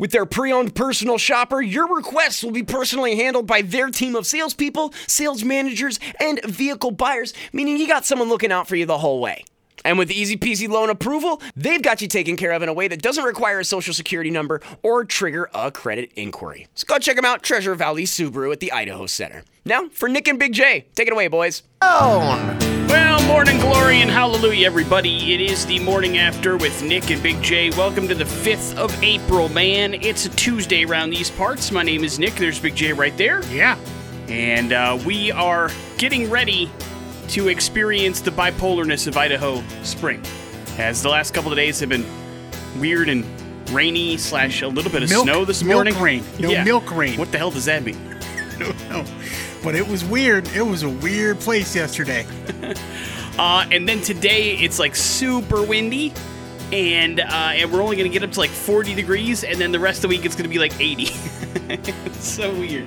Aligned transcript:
With 0.00 0.12
their 0.12 0.24
pre 0.24 0.50
owned 0.50 0.74
personal 0.74 1.18
shopper, 1.18 1.60
your 1.60 1.94
requests 1.94 2.42
will 2.42 2.52
be 2.52 2.62
personally 2.62 3.16
handled 3.16 3.46
by 3.46 3.60
their 3.60 3.90
team 3.90 4.16
of 4.16 4.26
salespeople, 4.26 4.94
sales 5.06 5.44
managers, 5.44 6.00
and 6.18 6.42
vehicle 6.42 6.90
buyers, 6.90 7.34
meaning 7.52 7.76
you 7.76 7.86
got 7.86 8.06
someone 8.06 8.30
looking 8.30 8.50
out 8.50 8.66
for 8.66 8.76
you 8.76 8.86
the 8.86 8.96
whole 8.96 9.20
way. 9.20 9.44
And 9.84 9.98
with 9.98 10.10
easy 10.10 10.36
peasy 10.36 10.68
loan 10.68 10.90
approval, 10.90 11.40
they've 11.56 11.82
got 11.82 12.02
you 12.02 12.08
taken 12.08 12.36
care 12.36 12.52
of 12.52 12.62
in 12.62 12.68
a 12.68 12.72
way 12.72 12.88
that 12.88 13.02
doesn't 13.02 13.24
require 13.24 13.60
a 13.60 13.64
social 13.64 13.94
security 13.94 14.30
number 14.30 14.60
or 14.82 15.04
trigger 15.04 15.50
a 15.54 15.70
credit 15.70 16.12
inquiry. 16.16 16.66
So 16.74 16.86
go 16.86 16.98
check 16.98 17.16
them 17.16 17.24
out, 17.24 17.42
Treasure 17.42 17.74
Valley 17.74 18.04
Subaru 18.04 18.52
at 18.52 18.60
the 18.60 18.72
Idaho 18.72 19.06
Center. 19.06 19.44
Now, 19.64 19.88
for 19.88 20.08
Nick 20.08 20.28
and 20.28 20.38
Big 20.38 20.52
J, 20.52 20.86
take 20.94 21.06
it 21.06 21.12
away, 21.12 21.28
boys. 21.28 21.62
Well, 21.80 23.20
morning 23.30 23.58
glory 23.58 24.02
and 24.02 24.10
hallelujah, 24.10 24.66
everybody. 24.66 25.32
It 25.32 25.40
is 25.40 25.64
the 25.64 25.78
morning 25.78 26.18
after 26.18 26.56
with 26.56 26.82
Nick 26.82 27.12
and 27.12 27.22
Big 27.22 27.40
J. 27.40 27.70
Welcome 27.70 28.08
to 28.08 28.14
the 28.16 28.24
5th 28.24 28.76
of 28.76 29.02
April, 29.04 29.48
man. 29.50 29.94
It's 29.94 30.26
a 30.26 30.30
Tuesday 30.30 30.84
around 30.84 31.10
these 31.10 31.30
parts. 31.30 31.70
My 31.70 31.84
name 31.84 32.02
is 32.02 32.18
Nick. 32.18 32.34
There's 32.34 32.58
Big 32.58 32.74
J 32.74 32.92
right 32.92 33.16
there. 33.16 33.44
Yeah. 33.46 33.78
And 34.26 34.72
uh, 34.72 34.98
we 35.06 35.30
are 35.30 35.70
getting 35.96 36.28
ready 36.28 36.72
to 37.30 37.48
experience 37.48 38.20
the 38.20 38.30
bipolarness 38.30 39.06
of 39.06 39.16
Idaho 39.16 39.62
spring. 39.82 40.22
As 40.78 41.02
the 41.02 41.08
last 41.08 41.34
couple 41.34 41.50
of 41.52 41.56
days 41.56 41.78
have 41.80 41.88
been 41.88 42.04
weird 42.78 43.08
and 43.08 43.24
rainy 43.70 44.16
slash 44.16 44.62
a 44.62 44.68
little 44.68 44.90
bit 44.90 45.02
of 45.02 45.10
Milk- 45.10 45.24
snow 45.24 45.44
this 45.44 45.62
milk 45.62 45.76
morning. 45.76 46.00
rain. 46.00 46.24
No, 46.38 46.64
milk 46.64 46.90
rain. 46.94 47.18
What 47.18 47.30
the 47.32 47.38
hell 47.38 47.50
does 47.50 47.64
that 47.66 47.82
mean? 47.84 47.98
No, 48.90 49.04
but 49.64 49.74
it 49.74 49.88
was 49.88 50.04
weird. 50.04 50.46
It 50.48 50.60
was 50.60 50.82
a 50.82 50.88
weird 50.88 51.40
place 51.40 51.74
yesterday. 51.74 52.26
Uh, 53.38 53.64
and 53.70 53.88
then 53.88 54.02
today 54.02 54.56
it's 54.58 54.78
like 54.78 54.94
super 54.94 55.62
windy, 55.64 56.12
and 56.72 57.20
uh, 57.20 57.24
and 57.54 57.72
we're 57.72 57.80
only 57.80 57.96
gonna 57.96 58.08
get 58.10 58.22
up 58.22 58.30
to 58.32 58.38
like 58.40 58.50
40 58.50 58.92
degrees, 58.94 59.44
and 59.44 59.58
then 59.58 59.72
the 59.72 59.78
rest 59.80 59.98
of 59.98 60.02
the 60.02 60.08
week 60.08 60.26
it's 60.26 60.36
gonna 60.36 60.48
be 60.50 60.58
like 60.58 60.78
80. 60.78 61.04
it's 61.70 62.26
so 62.28 62.52
weird. 62.52 62.86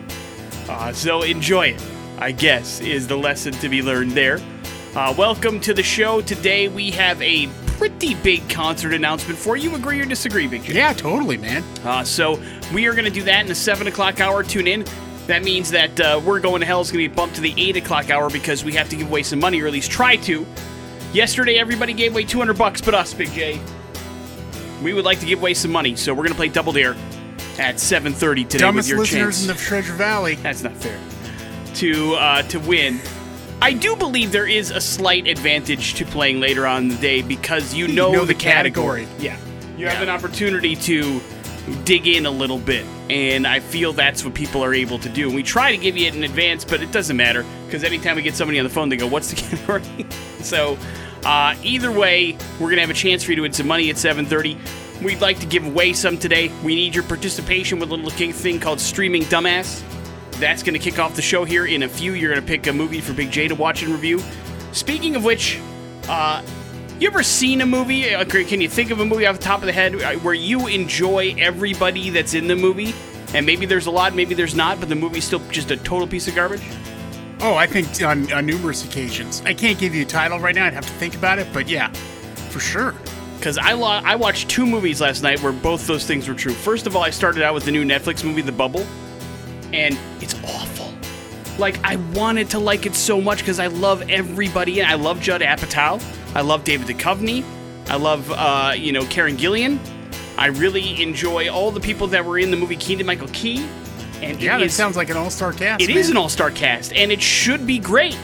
Uh, 0.70 0.92
so 0.94 1.24
enjoy 1.24 1.68
it, 1.70 1.82
I 2.18 2.32
guess, 2.32 2.80
is 2.80 3.08
the 3.08 3.18
lesson 3.18 3.54
to 3.56 3.70
be 3.70 3.82
learned 3.82 4.12
there. 4.12 4.40
Uh, 4.96 5.14
welcome 5.18 5.60
to 5.62 5.74
the 5.74 5.84
show. 5.84 6.22
Today 6.22 6.68
we 6.68 6.92
have 6.92 7.22
a 7.22 7.48
pretty 7.78 8.14
big 8.16 8.48
concert 8.50 8.94
announcement 8.94 9.38
for 9.38 9.58
you. 9.58 9.74
Agree 9.76 10.00
or 10.00 10.06
disagree, 10.06 10.48
Big 10.48 10.64
J? 10.64 10.74
Yeah, 10.76 10.94
totally, 10.94 11.38
man. 11.38 11.64
Uh, 11.84 12.04
so 12.04 12.40
we 12.74 12.86
are 12.88 12.94
going 12.94 13.06
to 13.06 13.12
do 13.12 13.24
that 13.24 13.42
in 13.42 13.48
the 13.48 13.56
seven 13.56 13.88
o'clock 13.88 14.22
hour. 14.22 14.44
Tune 14.44 14.68
in. 14.68 14.86
That 15.28 15.44
means 15.44 15.72
that 15.72 16.00
uh, 16.00 16.22
we're 16.24 16.40
going 16.40 16.60
to 16.60 16.66
hell 16.66 16.82
is 16.82 16.92
going 16.92 17.04
to 17.04 17.10
be 17.10 17.16
bumped 17.16 17.36
to 17.36 17.42
the 17.42 17.54
eight 17.58 17.76
o'clock 17.78 18.10
hour 18.10 18.30
because 18.30 18.64
we 18.64 18.74
have 18.74 18.90
to 18.90 18.96
give 18.96 19.08
away 19.08 19.24
some 19.24 19.40
money, 19.40 19.62
or 19.62 19.68
at 19.68 19.74
least 19.74 19.90
try 19.92 20.16
to. 20.18 20.46
Yesterday, 21.14 21.58
everybody 21.58 21.94
gave 21.94 22.12
away 22.12 22.24
200 22.24 22.58
bucks, 22.58 22.82
but 22.82 22.94
us, 22.94 23.14
Big 23.14 23.32
J. 23.32 23.60
We 24.84 24.94
would 24.94 25.06
like 25.06 25.20
to 25.22 25.26
give 25.26 25.40
away 25.40 25.54
some 25.54 25.72
money, 25.72 25.96
so 25.96 26.14
we're 26.14 26.24
going 26.24 26.34
to 26.34 26.38
play 26.38 26.50
Double 26.50 26.74
Dare 26.74 26.96
at 27.58 27.76
7:30 27.76 28.48
today 28.50 28.58
Dumbest 28.60 28.88
with 28.88 28.90
your 28.90 29.00
listeners 29.00 29.38
chance. 29.38 29.42
in 29.44 29.48
the 29.48 29.54
Treasure 29.56 29.94
Valley. 29.94 30.36
That's 30.36 30.62
not 30.64 30.76
fair. 30.76 31.00
To 31.76 32.16
uh, 32.16 32.42
to 32.44 32.60
win. 32.60 33.00
I 33.62 33.74
do 33.74 33.96
believe 33.96 34.32
there 34.32 34.48
is 34.48 34.72
a 34.72 34.82
slight 34.82 35.28
advantage 35.28 35.94
to 35.96 36.06
playing 36.06 36.40
later 36.40 36.68
on 36.68 36.84
in 36.84 36.90
the 36.90 36.98
day 36.98 37.22
because 37.22 37.74
you 37.74 37.88
know, 37.88 38.12
know 38.12 38.26
the, 38.26 38.34
the 38.34 38.40
category. 38.40 39.06
category. 39.06 39.26
Yeah. 39.26 39.38
You 39.78 39.88
have 39.88 40.02
an 40.02 40.10
opportunity 40.10 40.76
to 40.76 41.22
dig 41.86 42.08
in 42.08 42.26
a 42.26 42.32
little 42.32 42.60
bit. 42.60 42.86
And 43.10 43.48
I 43.48 43.60
feel 43.60 43.94
that's 43.94 44.24
what 44.24 44.34
people 44.34 44.64
are 44.64 44.74
able 44.74 45.00
to 45.00 45.10
do. 45.10 45.28
And 45.28 45.36
we 45.36 45.44
try 45.44 45.72
to 45.72 45.78
give 45.78 45.98
you 45.98 46.08
it 46.08 46.16
in 46.16 46.24
advance, 46.24 46.66
but 46.66 46.82
it 46.82 46.92
doesn't 46.92 47.16
matter 47.16 47.46
because 47.66 47.84
anytime 47.84 48.16
we 48.16 48.22
get 48.22 48.36
somebody 48.36 48.60
on 48.60 48.66
the 48.66 48.70
phone, 48.70 48.90
they 48.90 48.98
go, 48.98 49.08
What's 49.08 49.30
the 49.30 49.36
category? 49.42 50.06
so 50.42 50.78
uh, 51.26 51.56
either 51.64 51.92
way, 51.92 52.38
we're 52.60 52.70
gonna 52.70 52.82
have 52.82 52.90
a 52.90 52.94
chance 52.94 53.24
for 53.24 53.32
you 53.32 53.38
to 53.38 53.42
win 53.44 53.54
some 53.54 53.68
money 53.68 53.90
at 53.90 53.96
7:30. 53.96 54.58
We'd 55.02 55.22
like 55.22 55.40
to 55.40 55.46
give 55.46 55.66
away 55.66 55.94
some 55.94 56.18
today. 56.18 56.52
We 56.64 56.76
need 56.76 56.96
your 56.96 57.04
participation 57.04 57.80
with 57.80 57.92
a 57.92 57.96
little 57.96 58.12
thing 58.12 58.60
called 58.60 58.80
Streaming 58.80 59.24
Dumbass. 59.24 59.84
That's 60.44 60.62
going 60.62 60.74
to 60.74 60.80
kick 60.80 61.00
off 61.00 61.16
the 61.16 61.22
show 61.22 61.46
here 61.46 61.66
in 61.66 61.84
a 61.84 61.88
few. 61.88 62.16
You're 62.16 62.30
going 62.30 62.42
to 62.42 62.46
pick 62.46 62.68
a 62.68 62.74
movie 62.74 63.00
for 63.00 63.14
Big 63.14 63.32
J 63.32 63.48
to 63.48 63.56
watch 63.56 63.82
and 63.82 63.94
review. 63.94 64.22
Speaking 64.74 65.16
of 65.16 65.24
which, 65.24 65.58
uh, 66.10 66.44
you 67.00 67.08
ever 67.08 67.24
seen 67.24 67.62
a 67.62 67.66
movie? 67.66 68.14
uh, 68.14 68.26
Can 68.26 68.60
you 68.60 68.68
think 68.68 68.92
of 68.92 69.00
a 69.00 69.06
movie 69.06 69.26
off 69.26 69.38
the 69.38 69.42
top 69.44 69.62
of 69.62 69.68
the 69.68 69.72
head 69.72 69.96
uh, 70.02 70.16
where 70.16 70.34
you 70.34 70.68
enjoy 70.68 71.34
everybody 71.38 72.10
that's 72.10 72.34
in 72.34 72.48
the 72.48 72.58
movie? 72.58 72.94
And 73.34 73.46
maybe 73.46 73.66
there's 73.66 73.86
a 73.86 73.92
lot, 73.92 74.16
maybe 74.16 74.36
there's 74.36 74.54
not, 74.54 74.82
but 74.82 74.90
the 74.90 74.96
movie's 74.96 75.24
still 75.24 75.40
just 75.50 75.72
a 75.72 75.78
total 75.78 76.08
piece 76.10 76.28
of 76.28 76.36
garbage? 76.36 76.62
Oh, 77.40 77.56
I 77.56 77.66
think 77.66 77.88
on, 78.04 78.30
on 78.34 78.46
numerous 78.46 78.84
occasions. 78.84 79.42
I 79.46 79.54
can't 79.54 79.80
give 79.80 79.96
you 79.96 80.02
a 80.02 80.06
title 80.06 80.42
right 80.42 80.54
now. 80.54 80.66
I'd 80.66 80.74
have 80.74 80.86
to 80.86 80.94
think 80.96 81.16
about 81.16 81.40
it, 81.40 81.48
but 81.54 81.70
yeah, 81.70 81.88
for 82.50 82.60
sure. 82.60 82.94
Because 83.38 83.58
I, 83.58 83.72
lo- 83.74 83.88
I 84.04 84.18
watched 84.18 84.50
two 84.50 84.66
movies 84.66 85.00
last 85.00 85.24
night 85.24 85.42
where 85.42 85.54
both 85.54 85.88
those 85.88 86.06
things 86.06 86.28
were 86.28 86.36
true. 86.36 86.52
First 86.54 86.86
of 86.86 86.98
all, 86.98 87.02
I 87.02 87.12
started 87.12 87.44
out 87.44 87.54
with 87.54 87.64
the 87.64 87.72
new 87.72 87.86
Netflix 87.86 88.26
movie, 88.26 88.42
The 88.42 88.52
Bubble, 88.52 88.86
and 89.74 89.98
it's 90.22 90.36
awful. 90.44 90.94
Like, 91.58 91.84
I 91.84 91.98
wanted 92.16 92.50
to 92.52 92.60
like 92.60 92.86
it 92.86 92.96
so 92.96 93.20
much 93.22 93.40
because 93.40 93.60
I 93.60 93.68
love 93.68 94.10
everybody. 94.10 94.80
and 94.80 94.90
I 94.90 94.96
love 94.96 95.20
Judd 95.22 95.42
Apatow. 95.42 96.02
I 96.36 96.42
love 96.42 96.64
David 96.64 96.88
Duchovny. 96.88 97.44
I 97.90 97.96
love, 97.98 98.32
uh, 98.32 98.74
you 98.76 98.92
know, 98.92 99.06
Karen 99.06 99.38
Gillan. 99.38 99.78
I 100.38 100.48
really 100.48 101.02
enjoy 101.02 101.50
all 101.52 101.70
the 101.70 101.80
people 101.80 102.08
that 102.08 102.26
were 102.26 102.40
in 102.40 102.50
the 102.50 102.58
movie 102.58 102.76
Keegan-Michael 102.78 103.28
Key. 103.34 103.66
And 104.22 104.42
Yeah, 104.42 104.56
it 104.56 104.60
that 104.60 104.66
is- 104.68 104.74
sounds 104.74 104.96
like 104.96 105.10
an 105.10 105.18
all-star 105.18 105.52
cast. 105.54 105.82
it 105.84 105.90
man. 105.90 105.98
is 105.98 106.10
an 106.10 106.18
all-star 106.18 106.50
cast, 106.50 106.94
and 106.94 107.12
it 107.12 107.22
should 107.22 107.68
be 107.68 107.78
great. 107.78 108.18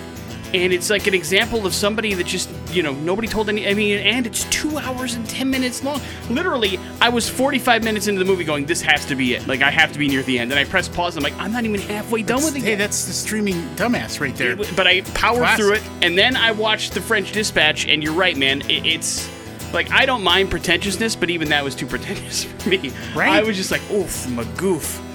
And 0.54 0.74
it's 0.74 0.90
like 0.90 1.06
an 1.08 1.14
example 1.14 1.66
of 1.66 1.74
somebody 1.74 2.14
that 2.16 2.26
just, 2.26 2.50
you 2.72 2.82
know, 2.82 2.94
nobody 2.94 3.28
told 3.28 3.50
any. 3.50 3.68
I 3.68 3.74
mean, 3.74 4.00
and 4.00 4.26
it's 4.26 4.46
two 4.46 4.78
hours 4.78 5.14
and 5.14 5.28
ten 5.30 5.50
minutes 5.50 5.84
long. 5.84 6.02
Literally, 6.30 6.80
I 7.02 7.10
was 7.10 7.30
forty-five 7.30 7.84
minutes 7.84 8.08
into 8.08 8.20
the 8.20 8.26
movie, 8.26 8.44
going, 8.44 8.66
"This 8.66 8.82
has 8.82 9.06
to 9.06 9.16
be 9.16 9.36
it. 9.36 9.48
Like, 9.48 9.62
I 9.62 9.70
have 9.70 9.92
to 9.94 10.00
be 10.00 10.08
near 10.08 10.24
the 10.24 10.40
end." 10.40 10.52
And 10.52 10.60
I 10.60 10.66
pressed 10.66 10.94
pause. 10.94 11.18
And 11.18 11.26
I'm 11.26 11.32
like, 11.32 11.42
"I'm 11.42 11.52
not 11.52 11.66
even 11.66 11.82
halfway 11.82 12.24
done 12.24 12.44
with 12.44 12.56
it." 12.56 12.64
Hey, 12.64 12.72
yet." 12.72 12.80
that's 12.80 13.06
the 13.06 13.14
streaming 13.14 13.56
dumbass 13.76 14.20
right 14.20 14.36
there. 14.36 14.56
But 14.56 14.88
I 14.88 15.02
powered 15.14 15.40
Classic. 15.40 15.64
through 15.66 15.74
it, 15.76 15.84
and 16.02 16.18
then 16.18 16.36
I 16.36 16.52
watched 16.52 16.94
The 16.94 17.02
French 17.02 17.32
Dispatch, 17.32 17.88
and 17.88 18.02
you're 18.04 18.14
right, 18.14 18.36
man. 18.38 18.62
It, 18.70 18.86
it's 18.86 19.30
like 19.74 19.92
I 19.92 20.06
don't 20.06 20.24
mind 20.24 20.50
pretentiousness, 20.50 21.16
but 21.16 21.30
even 21.30 21.50
that 21.50 21.64
was 21.64 21.76
too 21.76 21.86
pretentious 21.86 22.44
for 22.60 22.70
me. 22.70 22.92
Right. 23.16 23.30
I 23.30 23.44
was 23.44 23.56
just 23.56 23.72
like, 23.72 23.82
oof, 23.92 24.26
magoof. 24.28 25.06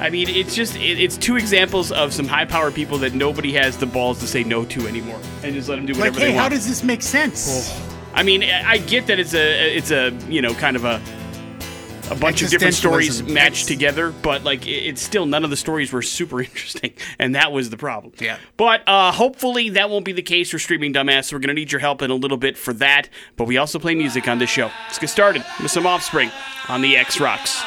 I 0.00 0.10
mean, 0.10 0.28
it's 0.28 0.54
just 0.54 0.76
it, 0.76 1.00
it's 1.00 1.16
two 1.16 1.36
examples 1.36 1.92
of 1.92 2.12
some 2.12 2.26
high-powered 2.26 2.74
people 2.74 2.98
that 2.98 3.14
nobody 3.14 3.52
has 3.52 3.76
the 3.76 3.86
balls 3.86 4.18
to 4.20 4.26
say 4.26 4.42
no 4.44 4.64
to 4.66 4.86
anymore, 4.88 5.20
and 5.42 5.54
just 5.54 5.68
let 5.68 5.76
them 5.76 5.86
do 5.86 5.92
Like, 5.92 6.00
whatever 6.12 6.18
hey, 6.20 6.26
they 6.26 6.34
want. 6.34 6.42
how 6.42 6.48
does 6.48 6.66
this 6.66 6.82
make 6.82 7.00
sense? 7.02 7.72
I 8.12 8.22
mean, 8.22 8.42
I 8.44 8.78
get 8.78 9.06
that 9.06 9.18
it's 9.18 9.34
a 9.34 9.76
it's 9.76 9.90
a 9.90 10.10
you 10.28 10.42
know 10.42 10.52
kind 10.54 10.76
of 10.76 10.84
a 10.84 11.00
a 12.10 12.14
bunch 12.16 12.42
of 12.42 12.50
different 12.50 12.74
stories 12.74 13.22
matched 13.22 13.66
together, 13.66 14.12
but 14.22 14.44
like 14.44 14.66
it- 14.66 14.70
it's 14.88 15.00
still 15.00 15.24
none 15.26 15.42
of 15.42 15.48
the 15.50 15.56
stories 15.56 15.90
were 15.92 16.02
super 16.02 16.40
interesting, 16.48 16.92
and 17.18 17.34
that 17.34 17.50
was 17.52 17.70
the 17.70 17.76
problem. 17.78 18.12
Yeah. 18.20 18.36
But 18.58 18.82
uh, 18.86 19.10
hopefully 19.12 19.70
that 19.70 19.88
won't 19.90 20.04
be 20.04 20.12
the 20.12 20.22
case 20.22 20.50
for 20.50 20.58
streaming 20.58 20.92
dumbass. 20.92 21.32
We're 21.32 21.38
gonna 21.38 21.54
need 21.54 21.72
your 21.72 21.80
help 21.80 22.02
in 22.02 22.10
a 22.10 22.14
little 22.14 22.36
bit 22.36 22.58
for 22.58 22.72
that, 22.74 23.08
but 23.36 23.46
we 23.46 23.56
also 23.58 23.78
play 23.78 23.94
music 23.94 24.28
on 24.28 24.38
this 24.38 24.50
show. 24.50 24.70
Let's 24.86 24.98
get 24.98 25.08
started 25.08 25.44
with 25.62 25.70
some 25.70 25.86
Offspring 25.86 26.30
on 26.68 26.82
the 26.82 26.96
X 26.96 27.20
Rocks. 27.20 27.62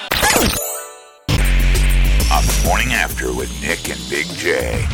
On 2.68 2.80
the 2.80 2.84
morning 2.84 2.94
after 2.94 3.34
with 3.34 3.62
Nick 3.62 3.90
and 3.90 4.10
Big 4.10 4.26
J. 4.38 4.86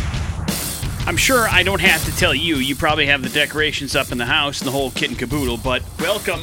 I'm 1.05 1.17
sure 1.17 1.47
I 1.49 1.63
don't 1.63 1.81
have 1.81 2.03
to 2.05 2.15
tell 2.15 2.33
you. 2.33 2.57
You 2.57 2.75
probably 2.75 3.05
have 3.07 3.21
the 3.21 3.29
decorations 3.29 3.95
up 3.95 4.11
in 4.11 4.17
the 4.17 4.25
house 4.25 4.59
and 4.61 4.67
the 4.67 4.71
whole 4.71 4.91
kit 4.91 5.09
and 5.09 5.19
caboodle. 5.19 5.57
But 5.57 5.83
welcome 5.99 6.41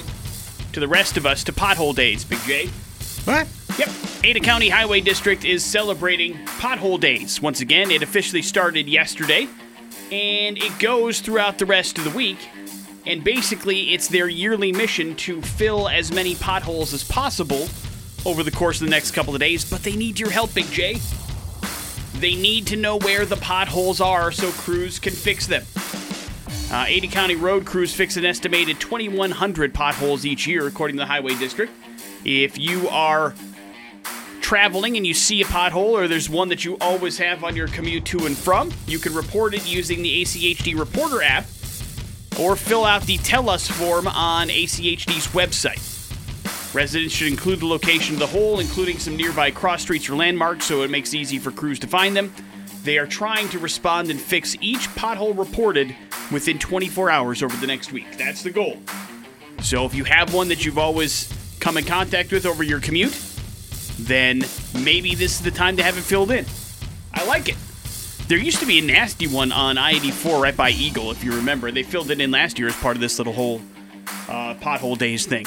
to 0.72 0.80
the 0.80 0.88
rest 0.88 1.16
of 1.16 1.26
us 1.26 1.44
to 1.44 1.52
Pothole 1.52 1.94
Days, 1.94 2.24
Big 2.24 2.40
J. 2.40 2.66
What? 3.24 3.46
Yep. 3.78 3.88
Ada 4.24 4.40
County 4.40 4.68
Highway 4.68 5.00
District 5.00 5.44
is 5.44 5.64
celebrating 5.64 6.34
Pothole 6.58 7.00
Days. 7.00 7.40
Once 7.40 7.60
again, 7.60 7.90
it 7.90 8.02
officially 8.02 8.42
started 8.42 8.88
yesterday, 8.88 9.48
and 10.10 10.58
it 10.58 10.78
goes 10.78 11.20
throughout 11.20 11.58
the 11.58 11.66
rest 11.66 11.96
of 11.98 12.04
the 12.04 12.10
week. 12.10 12.38
And 13.06 13.24
basically, 13.24 13.94
it's 13.94 14.08
their 14.08 14.28
yearly 14.28 14.72
mission 14.72 15.16
to 15.16 15.40
fill 15.40 15.88
as 15.88 16.12
many 16.12 16.34
potholes 16.34 16.92
as 16.92 17.02
possible 17.02 17.68
over 18.26 18.42
the 18.42 18.50
course 18.50 18.80
of 18.80 18.86
the 18.86 18.90
next 18.90 19.12
couple 19.12 19.34
of 19.34 19.40
days. 19.40 19.68
But 19.68 19.82
they 19.82 19.96
need 19.96 20.18
your 20.18 20.30
help, 20.30 20.52
Big 20.52 20.66
J. 20.66 20.98
They 22.20 22.34
need 22.34 22.66
to 22.66 22.76
know 22.76 22.98
where 22.98 23.24
the 23.24 23.36
potholes 23.36 23.98
are 23.98 24.30
so 24.30 24.50
crews 24.50 24.98
can 24.98 25.14
fix 25.14 25.46
them. 25.46 25.64
Uh, 26.70 26.84
Ada 26.86 27.08
County 27.08 27.34
road 27.34 27.64
crews 27.64 27.94
fix 27.94 28.18
an 28.18 28.26
estimated 28.26 28.78
2,100 28.78 29.72
potholes 29.72 30.26
each 30.26 30.46
year, 30.46 30.66
according 30.66 30.96
to 30.96 31.00
the 31.00 31.06
Highway 31.06 31.34
District. 31.36 31.72
If 32.22 32.58
you 32.58 32.90
are 32.90 33.34
traveling 34.42 34.98
and 34.98 35.06
you 35.06 35.14
see 35.14 35.40
a 35.40 35.46
pothole 35.46 35.92
or 35.92 36.08
there's 36.08 36.28
one 36.28 36.50
that 36.50 36.62
you 36.62 36.76
always 36.82 37.16
have 37.16 37.42
on 37.42 37.56
your 37.56 37.68
commute 37.68 38.04
to 38.06 38.26
and 38.26 38.36
from, 38.36 38.70
you 38.86 38.98
can 38.98 39.14
report 39.14 39.54
it 39.54 39.66
using 39.66 40.02
the 40.02 40.22
ACHD 40.22 40.78
Reporter 40.78 41.22
app 41.22 41.44
or 42.38 42.54
fill 42.54 42.84
out 42.84 43.02
the 43.02 43.16
Tell 43.18 43.48
Us 43.48 43.66
form 43.66 44.06
on 44.06 44.48
ACHD's 44.48 45.28
website. 45.28 45.89
Residents 46.72 47.12
should 47.12 47.26
include 47.26 47.60
the 47.60 47.66
location 47.66 48.14
of 48.14 48.20
the 48.20 48.26
hole, 48.28 48.60
including 48.60 48.98
some 48.98 49.16
nearby 49.16 49.50
cross 49.50 49.82
streets 49.82 50.08
or 50.08 50.14
landmarks, 50.14 50.66
so 50.66 50.82
it 50.82 50.90
makes 50.90 51.12
it 51.12 51.18
easy 51.18 51.38
for 51.38 51.50
crews 51.50 51.80
to 51.80 51.88
find 51.88 52.16
them. 52.16 52.32
They 52.84 52.96
are 52.96 53.08
trying 53.08 53.48
to 53.48 53.58
respond 53.58 54.08
and 54.08 54.20
fix 54.20 54.56
each 54.60 54.88
pothole 54.90 55.36
reported 55.36 55.94
within 56.30 56.60
24 56.60 57.10
hours 57.10 57.42
over 57.42 57.56
the 57.56 57.66
next 57.66 57.92
week. 57.92 58.16
That's 58.16 58.44
the 58.44 58.50
goal. 58.50 58.78
So 59.62 59.84
if 59.84 59.94
you 59.94 60.04
have 60.04 60.32
one 60.32 60.48
that 60.48 60.64
you've 60.64 60.78
always 60.78 61.32
come 61.58 61.76
in 61.76 61.84
contact 61.84 62.30
with 62.30 62.46
over 62.46 62.62
your 62.62 62.80
commute, 62.80 63.18
then 63.98 64.42
maybe 64.82 65.16
this 65.16 65.32
is 65.32 65.40
the 65.40 65.50
time 65.50 65.76
to 65.76 65.82
have 65.82 65.98
it 65.98 66.02
filled 66.02 66.30
in. 66.30 66.46
I 67.12 67.24
like 67.26 67.48
it. 67.48 67.56
There 68.28 68.38
used 68.38 68.60
to 68.60 68.66
be 68.66 68.78
a 68.78 68.82
nasty 68.82 69.26
one 69.26 69.50
on 69.50 69.76
I 69.76 69.90
84 69.90 70.40
right 70.40 70.56
by 70.56 70.70
Eagle, 70.70 71.10
if 71.10 71.24
you 71.24 71.32
remember. 71.34 71.72
They 71.72 71.82
filled 71.82 72.12
it 72.12 72.20
in 72.20 72.30
last 72.30 72.60
year 72.60 72.68
as 72.68 72.76
part 72.76 72.96
of 72.96 73.00
this 73.00 73.18
little 73.18 73.32
whole 73.32 73.60
uh, 74.28 74.54
pothole 74.54 74.96
days 74.96 75.26
thing. 75.26 75.44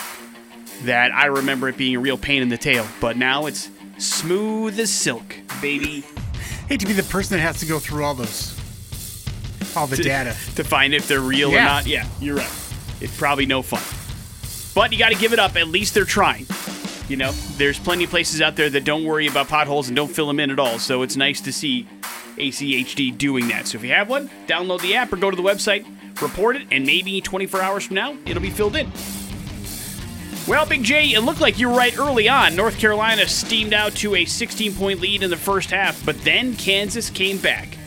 That 0.83 1.13
I 1.13 1.27
remember 1.27 1.69
it 1.69 1.77
being 1.77 1.95
a 1.95 1.99
real 1.99 2.17
pain 2.17 2.41
in 2.41 2.49
the 2.49 2.57
tail, 2.57 2.85
but 2.99 3.15
now 3.17 3.45
it's 3.45 3.69
smooth 3.97 4.77
as 4.79 4.91
silk, 4.91 5.35
baby. 5.61 6.03
Hate 6.67 6.81
to 6.81 6.85
be 6.85 6.93
the 6.93 7.03
person 7.03 7.37
that 7.37 7.43
has 7.43 7.59
to 7.59 7.65
go 7.65 7.79
through 7.79 8.03
all 8.03 8.13
those, 8.15 8.57
all 9.75 9.87
the 9.87 9.97
data. 9.97 10.35
to 10.55 10.63
find 10.63 10.93
if 10.93 11.07
they're 11.07 11.21
real 11.21 11.51
or 11.51 11.57
not. 11.57 11.87
Yeah, 11.87 12.07
you're 12.19 12.35
right. 12.35 12.51
It's 12.99 13.15
probably 13.17 13.45
no 13.45 13.61
fun. 13.61 13.81
But 14.75 14.91
you 14.91 14.97
got 14.99 15.11
to 15.11 15.17
give 15.17 15.33
it 15.33 15.39
up. 15.39 15.55
At 15.55 15.67
least 15.67 15.93
they're 15.93 16.05
trying. 16.05 16.47
You 17.07 17.17
know, 17.17 17.31
there's 17.57 17.77
plenty 17.79 18.05
of 18.05 18.09
places 18.09 18.41
out 18.41 18.55
there 18.55 18.69
that 18.69 18.85
don't 18.85 19.03
worry 19.03 19.27
about 19.27 19.47
potholes 19.47 19.87
and 19.87 19.95
don't 19.95 20.09
fill 20.09 20.27
them 20.27 20.39
in 20.39 20.51
at 20.51 20.59
all. 20.59 20.79
So 20.79 21.01
it's 21.01 21.15
nice 21.15 21.41
to 21.41 21.53
see 21.53 21.87
ACHD 22.37 23.17
doing 23.17 23.49
that. 23.49 23.67
So 23.67 23.77
if 23.77 23.83
you 23.83 23.91
have 23.91 24.09
one, 24.09 24.29
download 24.47 24.81
the 24.81 24.95
app 24.95 25.13
or 25.13 25.17
go 25.17 25.29
to 25.29 25.35
the 25.35 25.43
website, 25.43 25.85
report 26.21 26.55
it, 26.55 26.67
and 26.71 26.85
maybe 26.85 27.21
24 27.21 27.61
hours 27.61 27.85
from 27.85 27.95
now, 27.95 28.17
it'll 28.25 28.41
be 28.41 28.49
filled 28.49 28.75
in. 28.75 28.91
Well, 30.45 30.65
Big 30.65 30.83
J, 30.83 31.13
it 31.13 31.21
looked 31.21 31.39
like 31.39 31.57
you 31.57 31.69
were 31.69 31.77
right 31.77 31.97
early 31.97 32.27
on. 32.27 32.53
North 32.53 32.77
Carolina 32.77 33.25
steamed 33.29 33.73
out 33.73 33.93
to 33.95 34.13
a 34.15 34.25
16 34.25 34.75
point 34.75 34.99
lead 34.99 35.23
in 35.23 35.29
the 35.29 35.37
first 35.37 35.71
half, 35.71 36.05
but 36.05 36.21
then 36.25 36.55
Kansas 36.55 37.09
came 37.09 37.37
back. 37.37 37.77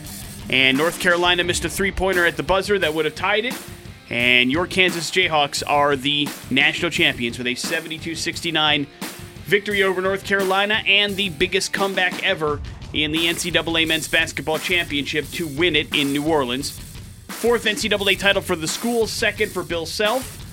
And 0.49 0.75
North 0.75 0.99
Carolina 0.99 1.43
missed 1.43 1.65
a 1.65 1.69
three 1.69 1.91
pointer 1.91 2.25
at 2.25 2.35
the 2.35 2.41
buzzer 2.41 2.79
that 2.79 2.95
would 2.95 3.05
have 3.05 3.13
tied 3.13 3.45
it. 3.45 3.55
And 4.09 4.51
your 4.51 4.65
Kansas 4.65 5.11
Jayhawks 5.11 5.61
are 5.67 5.95
the 5.95 6.27
national 6.49 6.89
champions 6.89 7.37
with 7.37 7.45
a 7.45 7.53
72 7.53 8.15
69 8.15 8.87
victory 9.43 9.83
over 9.83 10.01
North 10.01 10.23
Carolina 10.23 10.81
and 10.87 11.15
the 11.15 11.29
biggest 11.29 11.73
comeback 11.73 12.23
ever 12.23 12.59
in 12.91 13.11
the 13.11 13.27
NCAA 13.27 13.87
Men's 13.87 14.07
Basketball 14.07 14.57
Championship 14.57 15.29
to 15.29 15.45
win 15.47 15.75
it 15.75 15.93
in 15.93 16.11
New 16.11 16.25
Orleans. 16.25 16.71
Fourth 17.27 17.65
NCAA 17.65 18.17
title 18.17 18.41
for 18.41 18.55
the 18.55 18.67
school, 18.67 19.05
second 19.05 19.51
for 19.51 19.61
Bill 19.61 19.85
Self. 19.85 20.46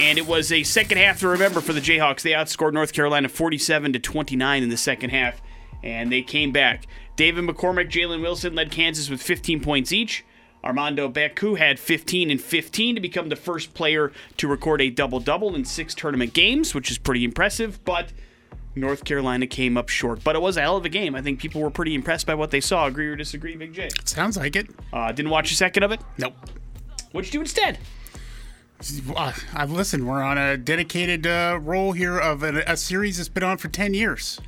And 0.00 0.16
it 0.16 0.26
was 0.26 0.50
a 0.50 0.62
second 0.62 0.96
half 0.96 1.20
to 1.20 1.28
remember 1.28 1.60
for 1.60 1.74
the 1.74 1.80
Jayhawks. 1.80 2.22
They 2.22 2.30
outscored 2.30 2.72
North 2.72 2.94
Carolina 2.94 3.28
47 3.28 3.92
to 3.92 3.98
29 3.98 4.62
in 4.62 4.70
the 4.70 4.78
second 4.78 5.10
half, 5.10 5.42
and 5.84 6.10
they 6.10 6.22
came 6.22 6.52
back. 6.52 6.86
David 7.16 7.44
McCormack, 7.44 7.90
Jalen 7.90 8.22
Wilson 8.22 8.54
led 8.54 8.70
Kansas 8.70 9.10
with 9.10 9.22
15 9.22 9.60
points 9.60 9.92
each. 9.92 10.24
Armando 10.64 11.06
Bacot 11.10 11.58
had 11.58 11.78
15 11.78 12.30
and 12.30 12.40
15 12.40 12.94
to 12.94 13.00
become 13.00 13.28
the 13.28 13.36
first 13.36 13.74
player 13.74 14.10
to 14.38 14.48
record 14.48 14.80
a 14.80 14.88
double 14.88 15.20
double 15.20 15.54
in 15.54 15.66
six 15.66 15.94
tournament 15.94 16.32
games, 16.32 16.74
which 16.74 16.90
is 16.90 16.96
pretty 16.96 17.22
impressive. 17.22 17.84
But 17.84 18.10
North 18.74 19.04
Carolina 19.04 19.46
came 19.46 19.76
up 19.76 19.90
short. 19.90 20.24
But 20.24 20.34
it 20.34 20.40
was 20.40 20.56
a 20.56 20.62
hell 20.62 20.78
of 20.78 20.86
a 20.86 20.88
game. 20.88 21.14
I 21.14 21.20
think 21.20 21.40
people 21.40 21.60
were 21.60 21.70
pretty 21.70 21.94
impressed 21.94 22.26
by 22.26 22.34
what 22.34 22.50
they 22.50 22.62
saw. 22.62 22.86
Agree 22.86 23.08
or 23.08 23.16
disagree, 23.16 23.54
Big 23.54 23.74
J? 23.74 23.90
Sounds 24.06 24.38
like 24.38 24.56
it. 24.56 24.66
Uh, 24.94 25.12
didn't 25.12 25.30
watch 25.30 25.52
a 25.52 25.54
second 25.54 25.82
of 25.82 25.92
it. 25.92 26.00
Nope. 26.16 26.34
What'd 27.12 27.28
you 27.28 27.38
do 27.38 27.42
instead? 27.42 27.78
I've 29.54 29.70
listened. 29.70 30.06
We're 30.08 30.22
on 30.22 30.38
a 30.38 30.56
dedicated 30.56 31.26
uh, 31.26 31.58
roll 31.60 31.92
here 31.92 32.18
of 32.18 32.42
a, 32.42 32.62
a 32.66 32.76
series 32.76 33.18
that's 33.18 33.28
been 33.28 33.42
on 33.42 33.58
for 33.58 33.68
ten 33.68 33.92
years. 33.94 34.40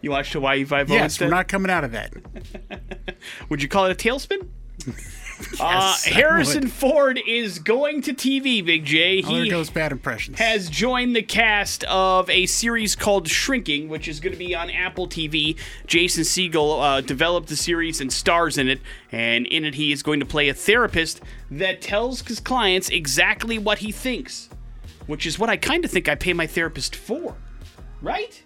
You 0.00 0.10
watched 0.10 0.32
Hawaii 0.32 0.64
Five 0.64 0.90
O 0.90 0.94
Yes, 0.94 1.04
instead. 1.04 1.26
we're 1.26 1.34
not 1.36 1.48
coming 1.48 1.70
out 1.70 1.84
of 1.84 1.92
that. 1.92 2.12
Would 3.48 3.62
you 3.62 3.68
call 3.68 3.86
it 3.86 3.92
a 3.92 3.94
tailspin? 4.08 4.48
uh, 5.60 5.94
Yes, 5.94 6.04
Harrison. 6.04 6.68
Ford 6.68 7.20
is 7.26 7.58
going 7.58 8.02
to 8.02 8.12
TV, 8.14 8.64
Big 8.64 8.84
J. 8.84 9.22
Oh, 9.24 9.42
He 9.42 9.50
goes 9.50 9.70
bad 9.70 9.92
impressions. 9.92 10.38
has 10.38 10.68
joined 10.70 11.14
the 11.16 11.22
cast 11.22 11.84
of 11.84 12.28
a 12.30 12.46
series 12.46 12.94
called 12.96 13.28
Shrinking, 13.28 13.88
which 13.88 14.08
is 14.08 14.20
going 14.20 14.32
to 14.32 14.38
be 14.38 14.54
on 14.54 14.70
Apple 14.70 15.06
TV. 15.08 15.56
Jason 15.86 16.22
Segel 16.24 16.82
uh, 16.82 17.00
developed 17.00 17.48
the 17.48 17.56
series 17.56 18.00
and 18.00 18.12
stars 18.12 18.58
in 18.58 18.68
it, 18.68 18.80
and 19.12 19.46
in 19.46 19.64
it 19.64 19.74
he 19.74 19.92
is 19.92 20.02
going 20.02 20.20
to 20.20 20.26
play 20.26 20.48
a 20.48 20.54
therapist 20.54 21.20
that 21.50 21.80
tells 21.80 22.22
his 22.22 22.40
clients 22.40 22.88
exactly 22.88 23.58
what 23.58 23.78
he 23.78 23.90
thinks, 23.92 24.48
which 25.06 25.26
is 25.26 25.38
what 25.38 25.50
I 25.50 25.56
kind 25.56 25.84
of 25.84 25.90
think 25.90 26.08
I 26.08 26.14
pay 26.14 26.32
my 26.32 26.46
therapist 26.46 26.94
for, 26.96 27.36
right? 28.02 28.42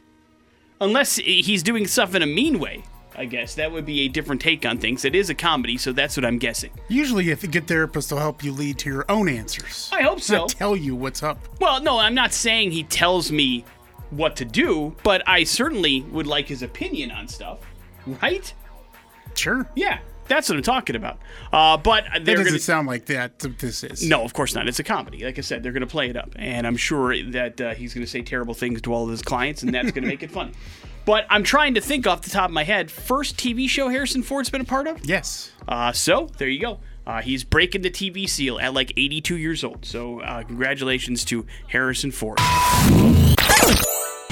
Unless 0.81 1.17
he's 1.17 1.63
doing 1.63 1.87
stuff 1.87 2.15
in 2.15 2.23
a 2.23 2.27
mean 2.27 2.59
way. 2.59 2.85
I 3.19 3.25
guess 3.25 3.55
that 3.57 3.71
would 3.73 3.85
be 3.85 4.03
a 4.03 4.09
different 4.09 4.41
take 4.41 4.65
on 4.65 4.79
things. 4.79 5.05
It 5.05 5.15
is 5.17 5.29
a 5.29 5.35
comedy, 5.35 5.77
so 5.77 5.93
that's 5.93 6.17
what 6.17 6.25
I'm 6.25 6.39
guessing. 6.39 6.71
Usually, 6.89 7.31
if 7.31 7.43
a 7.43 7.49
good 7.49 7.67
therapist 7.67 8.13
will 8.13 8.19
help 8.21 8.45
you 8.45 8.53
lead 8.53 8.79
to 8.79 8.91
your 8.91 9.05
own 9.09 9.29
answers. 9.29 9.91
I 9.93 10.03
hope 10.03 10.21
so. 10.21 10.37
Not 10.39 10.51
tell 10.51 10.77
you 10.77 10.95
what's 10.95 11.23
up. 11.23 11.39
Well, 11.61 11.83
no, 11.83 11.99
I'm 11.99 12.15
not 12.15 12.33
saying 12.33 12.71
he 12.71 12.85
tells 12.85 13.33
me 13.33 13.65
what 14.11 14.37
to 14.37 14.45
do, 14.45 14.95
but 15.03 15.23
I 15.29 15.43
certainly 15.45 16.03
would 16.03 16.27
like 16.29 16.47
his 16.47 16.63
opinion 16.63 17.11
on 17.11 17.27
stuff, 17.29 17.59
right? 18.23 18.55
Sure. 19.35 19.69
Yeah, 19.75 19.99
that's 20.29 20.49
what 20.49 20.57
I'm 20.57 20.63
talking 20.63 20.97
about. 20.97 21.19
Uh, 21.53 21.77
but 21.77 22.05
That 22.13 22.25
they're 22.25 22.37
doesn't 22.37 22.53
to. 22.55 22.59
sound 22.61 22.87
like 22.87 23.07
that. 23.07 23.39
This 23.41 23.83
is. 23.85 24.03
No, 24.09 24.23
of 24.23 24.33
course 24.33 24.55
not. 24.55 24.67
It's 24.69 24.79
a 24.79 24.85
comedy. 24.85 25.25
Like 25.25 25.39
I 25.39 25.43
said, 25.43 25.63
they're 25.63 25.73
going 25.73 25.81
to 25.81 25.87
play 25.87 26.09
it 26.09 26.17
up, 26.17 26.31
and 26.37 26.67
I'm 26.67 26.77
sure 26.77 27.21
that 27.33 27.61
uh, 27.61 27.75
he's 27.75 27.95
going 27.95 28.05
to 28.05 28.11
say 28.11 28.23
terrible 28.23 28.55
things 28.55 28.81
to 28.83 28.95
all 28.95 29.05
of 29.05 29.11
his 29.11 29.23
clients, 29.23 29.63
and 29.63 29.75
that's 29.75 29.91
going 29.91 30.03
to 30.05 30.09
make 30.09 30.23
it 30.23 30.31
funny. 30.31 30.53
But 31.09 31.25
I'm 31.31 31.43
trying 31.43 31.73
to 31.73 31.81
think 31.81 32.07
off 32.07 32.21
the 32.21 32.29
top 32.29 32.51
of 32.51 32.53
my 32.53 32.65
head. 32.65 32.91
First 32.91 33.39
TV 33.39 33.67
show 33.67 33.89
Harrison 33.89 34.23
Ford's 34.23 34.51
been 34.51 34.61
a 34.61 34.65
part 34.65 34.87
of. 34.87 35.01
Yes. 35.07 35.51
Uh, 35.67 35.91
so 35.91 36.29
there 36.37 36.49
you 36.49 36.61
go. 36.61 36.81
Uh, 37.07 37.23
he's 37.23 37.45
breaking 37.45 37.81
the 37.81 37.89
TV 37.91 38.29
seal 38.29 38.59
at 38.59 38.75
like 38.75 38.93
82 38.95 39.39
years 39.39 39.65
old. 39.65 39.87
So 39.87 40.21
uh, 40.21 40.43
congratulations 40.43 41.25
to 41.25 41.47
Harrison 41.69 42.11
Ford. 42.11 42.39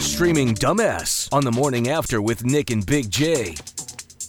Streaming 0.01 0.55
Dumbass 0.55 1.33
on 1.33 1.45
the 1.45 1.51
morning 1.53 1.89
after 1.89 2.21
with 2.21 2.45
Nick 2.45 2.71
and 2.71 2.85
Big 2.85 3.11
J. 3.11 3.55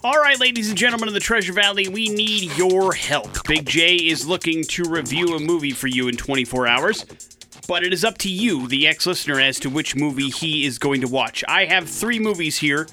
All 0.06 0.18
right, 0.18 0.40
ladies 0.40 0.70
and 0.70 0.78
gentlemen 0.78 1.10
of 1.10 1.14
the 1.14 1.20
Treasure 1.20 1.52
Valley, 1.52 1.90
we 1.90 2.08
need 2.08 2.56
your 2.58 2.94
help. 2.94 3.46
Big 3.46 3.68
J 3.68 3.96
is 3.96 4.26
looking 4.26 4.64
to 4.70 4.84
review 4.86 5.36
a 5.36 5.40
movie 5.42 5.72
for 5.72 5.88
you 5.88 6.08
in 6.08 6.16
24 6.16 6.66
hours, 6.66 7.06
but 7.68 7.84
it 7.84 7.94
is 7.94 8.06
up 8.06 8.18
to 8.20 8.30
you, 8.30 8.68
the 8.68 8.88
ex 8.88 9.06
listener, 9.06 9.40
as 9.40 9.60
to 9.60 9.70
which 9.70 9.96
movie 9.96 10.30
he 10.30 10.66
is 10.66 10.80
going 10.80 11.02
to 11.02 11.08
watch. 11.08 11.44
I 11.48 11.66
have 11.66 11.90
three 11.90 12.20
movies 12.20 12.58
here. 12.58 12.88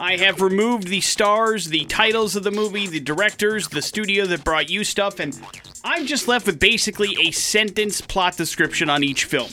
I 0.00 0.16
have 0.16 0.40
removed 0.40 0.88
the 0.88 1.00
stars, 1.00 1.66
the 1.66 1.84
titles 1.84 2.34
of 2.34 2.42
the 2.42 2.50
movie, 2.50 2.86
the 2.86 3.00
directors, 3.00 3.68
the 3.68 3.82
studio 3.82 4.26
that 4.26 4.44
brought 4.44 4.70
you 4.70 4.84
stuff, 4.84 5.20
and 5.20 5.38
I'm 5.84 6.06
just 6.06 6.28
left 6.28 6.46
with 6.46 6.58
basically 6.58 7.16
a 7.20 7.30
sentence 7.30 8.00
plot 8.00 8.36
description 8.36 8.88
on 8.88 9.04
each 9.04 9.24
film, 9.24 9.50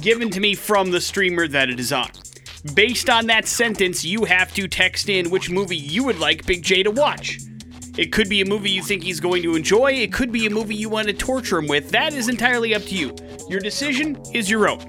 given 0.00 0.30
to 0.30 0.40
me 0.40 0.54
from 0.54 0.90
the 0.90 1.00
streamer 1.00 1.48
that 1.48 1.70
it 1.70 1.80
is 1.80 1.92
on. 1.92 2.10
Based 2.74 3.08
on 3.08 3.26
that 3.26 3.46
sentence, 3.46 4.04
you 4.04 4.24
have 4.24 4.52
to 4.54 4.66
text 4.68 5.08
in 5.08 5.30
which 5.30 5.50
movie 5.50 5.76
you 5.76 6.04
would 6.04 6.18
like 6.18 6.46
Big 6.46 6.62
J 6.62 6.82
to 6.82 6.90
watch. 6.90 7.38
It 7.96 8.12
could 8.12 8.28
be 8.28 8.42
a 8.42 8.44
movie 8.44 8.70
you 8.70 8.82
think 8.82 9.02
he's 9.02 9.20
going 9.20 9.42
to 9.42 9.56
enjoy, 9.56 9.92
it 9.92 10.12
could 10.12 10.30
be 10.30 10.46
a 10.46 10.50
movie 10.50 10.74
you 10.74 10.90
want 10.90 11.08
to 11.08 11.14
torture 11.14 11.58
him 11.58 11.66
with. 11.66 11.90
That 11.90 12.12
is 12.12 12.28
entirely 12.28 12.74
up 12.74 12.82
to 12.82 12.94
you. 12.94 13.14
Your 13.48 13.60
decision 13.60 14.20
is 14.34 14.50
your 14.50 14.68
own. 14.68 14.84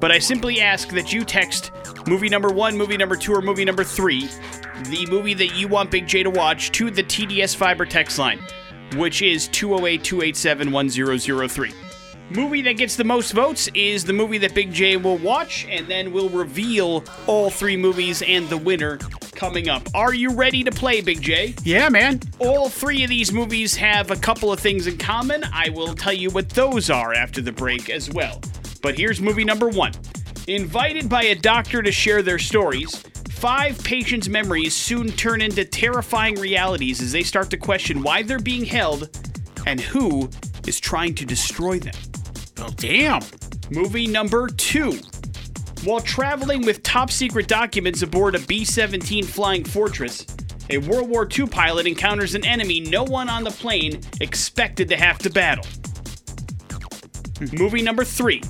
But 0.00 0.10
I 0.10 0.18
simply 0.18 0.60
ask 0.62 0.88
that 0.90 1.12
you 1.12 1.24
text 1.24 1.70
movie 2.06 2.30
number 2.30 2.48
one, 2.48 2.76
movie 2.76 2.96
number 2.96 3.14
two, 3.16 3.34
or 3.34 3.42
movie 3.42 3.64
number 3.64 3.84
three, 3.84 4.28
the 4.84 5.06
movie 5.10 5.34
that 5.34 5.54
you 5.54 5.68
want 5.68 5.90
Big 5.90 6.06
J 6.06 6.22
to 6.22 6.30
watch, 6.30 6.72
to 6.72 6.90
the 6.90 7.02
TDS 7.02 7.54
Fiber 7.54 7.84
text 7.84 8.18
line, 8.18 8.40
which 8.96 9.20
is 9.20 9.48
208 9.48 10.02
287 10.02 10.72
1003. 10.72 11.72
Movie 12.30 12.62
that 12.62 12.72
gets 12.72 12.96
the 12.96 13.04
most 13.04 13.32
votes 13.32 13.68
is 13.74 14.04
the 14.04 14.12
movie 14.12 14.38
that 14.38 14.54
Big 14.54 14.72
J 14.72 14.96
will 14.96 15.18
watch, 15.18 15.66
and 15.68 15.86
then 15.88 16.10
we'll 16.10 16.30
reveal 16.30 17.04
all 17.26 17.50
three 17.50 17.76
movies 17.76 18.22
and 18.22 18.48
the 18.48 18.56
winner 18.56 18.98
coming 19.36 19.68
up. 19.68 19.82
Are 19.94 20.14
you 20.14 20.32
ready 20.32 20.64
to 20.64 20.72
play, 20.72 21.00
Big 21.00 21.20
J? 21.20 21.54
Yeah, 21.62 21.88
man. 21.88 22.20
All 22.38 22.68
three 22.68 23.04
of 23.04 23.10
these 23.10 23.32
movies 23.32 23.76
have 23.76 24.10
a 24.10 24.16
couple 24.16 24.50
of 24.50 24.58
things 24.58 24.86
in 24.86 24.96
common. 24.98 25.44
I 25.52 25.68
will 25.68 25.94
tell 25.94 26.12
you 26.12 26.30
what 26.30 26.48
those 26.50 26.90
are 26.90 27.12
after 27.12 27.40
the 27.40 27.52
break 27.52 27.90
as 27.90 28.10
well. 28.10 28.40
But 28.82 28.96
here's 28.98 29.20
movie 29.20 29.44
number 29.44 29.68
one. 29.68 29.92
Invited 30.48 31.08
by 31.08 31.24
a 31.24 31.34
doctor 31.34 31.82
to 31.82 31.92
share 31.92 32.22
their 32.22 32.38
stories, 32.38 32.96
five 33.30 33.82
patients' 33.84 34.28
memories 34.28 34.74
soon 34.74 35.12
turn 35.12 35.42
into 35.42 35.64
terrifying 35.64 36.40
realities 36.40 37.02
as 37.02 37.12
they 37.12 37.22
start 37.22 37.50
to 37.50 37.56
question 37.56 38.02
why 38.02 38.22
they're 38.22 38.38
being 38.38 38.64
held 38.64 39.10
and 39.66 39.80
who 39.80 40.30
is 40.66 40.80
trying 40.80 41.14
to 41.16 41.26
destroy 41.26 41.78
them. 41.78 41.94
Oh, 42.58 42.70
damn. 42.76 43.22
Movie 43.70 44.06
number 44.06 44.48
two. 44.48 44.98
While 45.86 46.00
traveling 46.00 46.66
with 46.66 46.82
top 46.82 47.12
secret 47.12 47.46
documents 47.46 48.02
aboard 48.02 48.34
a 48.34 48.40
B 48.40 48.64
17 48.64 49.22
Flying 49.22 49.62
Fortress, 49.62 50.26
a 50.68 50.78
World 50.78 51.08
War 51.08 51.28
II 51.32 51.46
pilot 51.46 51.86
encounters 51.86 52.34
an 52.34 52.44
enemy 52.44 52.80
no 52.80 53.04
one 53.04 53.28
on 53.28 53.44
the 53.44 53.52
plane 53.52 54.00
expected 54.20 54.88
to 54.88 54.96
have 54.96 55.18
to 55.18 55.30
battle. 55.30 55.64
Movie 57.52 57.82
number 57.82 58.02
three. 58.02 58.42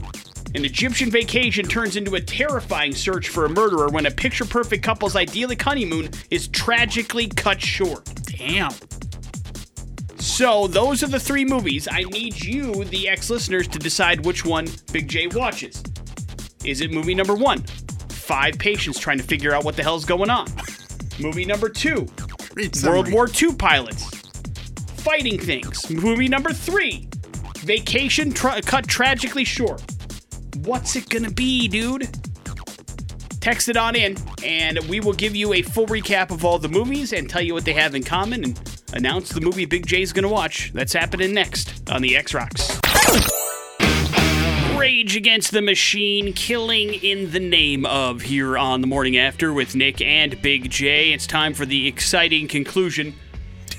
An 0.55 0.65
Egyptian 0.65 1.11
vacation 1.11 1.67
turns 1.67 1.97
into 1.97 2.15
a 2.15 2.21
terrifying 2.23 2.95
search 2.95 3.29
for 3.29 3.45
a 3.45 3.51
murderer 3.51 3.89
when 3.89 4.07
a 4.07 4.11
picture 4.11 4.47
perfect 4.47 4.83
couple's 4.83 5.15
idyllic 5.15 5.61
honeymoon 5.61 6.09
is 6.31 6.49
tragically 6.49 7.29
cut 7.29 7.61
short. 7.61 8.03
Damn. 8.39 8.73
So, 10.17 10.69
those 10.69 11.03
are 11.03 11.09
the 11.09 11.21
three 11.21 11.45
movies. 11.45 11.87
I 11.91 12.05
need 12.05 12.43
you, 12.43 12.85
the 12.85 13.11
ex 13.11 13.29
listeners, 13.29 13.69
to 13.69 13.79
decide 13.79 14.25
which 14.25 14.47
one 14.47 14.69
Big 14.91 15.07
J 15.07 15.27
watches. 15.27 15.83
Is 16.67 16.81
it 16.81 16.91
movie 16.91 17.15
number 17.15 17.35
one? 17.35 17.63
Five 18.11 18.59
patients 18.59 18.99
trying 18.99 19.19
to 19.19 19.25
figure 19.25 19.55
out 19.55 19.65
what 19.65 19.77
the 19.77 19.83
hell's 19.83 20.05
going 20.05 20.31
on. 20.31 20.49
movie 21.21 21.45
number 21.45 21.69
two, 21.69 22.07
World. 22.85 23.11
War 23.13 23.29
II 23.29 23.55
pilots 23.55 24.17
fighting 25.07 25.39
things. 25.39 25.89
Movie 25.89 26.27
number 26.27 26.53
three, 26.53 27.09
vacation 27.59 28.33
tra- 28.33 28.61
cut 28.61 28.89
tragically 28.89 29.45
short. 29.45 29.81
What's 30.65 30.97
it 30.97 31.09
gonna 31.09 31.31
be, 31.31 31.69
dude? 31.69 32.09
Text 33.41 33.69
it 33.69 33.77
on 33.77 33.95
in, 33.95 34.17
and 34.43 34.81
we 34.89 34.99
will 34.99 35.13
give 35.13 35.37
you 35.37 35.55
a 35.55 35.63
full 35.63 35.87
recap 35.87 36.33
of 36.33 36.45
all 36.45 36.59
the 36.59 36.69
movies 36.69 37.13
and 37.13 37.31
tell 37.31 37.41
you 37.41 37.55
what 37.55 37.65
they 37.65 37.75
have 37.75 37.95
in 37.95 38.03
common 38.03 38.43
and 38.43 38.81
announce 38.95 39.29
the 39.29 39.41
movie 39.41 39.65
Big 39.65 39.87
J's 39.87 40.13
gonna 40.13 40.29
watch. 40.29 40.73
That's 40.75 40.93
happening 40.93 41.33
next 41.33 41.89
on 41.89 42.03
the 42.03 42.17
X 42.17 42.35
Rocks. 42.35 42.76
Rage 44.97 45.15
Against 45.15 45.51
the 45.51 45.61
Machine, 45.61 46.33
killing 46.33 46.95
in 46.95 47.31
the 47.31 47.39
name 47.39 47.85
of 47.85 48.23
here 48.23 48.57
on 48.57 48.81
the 48.81 48.87
morning 48.87 49.19
after 49.19 49.53
with 49.53 49.75
Nick 49.75 50.01
and 50.01 50.41
Big 50.41 50.71
J. 50.71 51.13
It's 51.13 51.27
time 51.27 51.53
for 51.53 51.67
the 51.67 51.87
exciting 51.87 52.49
conclusion 52.49 53.15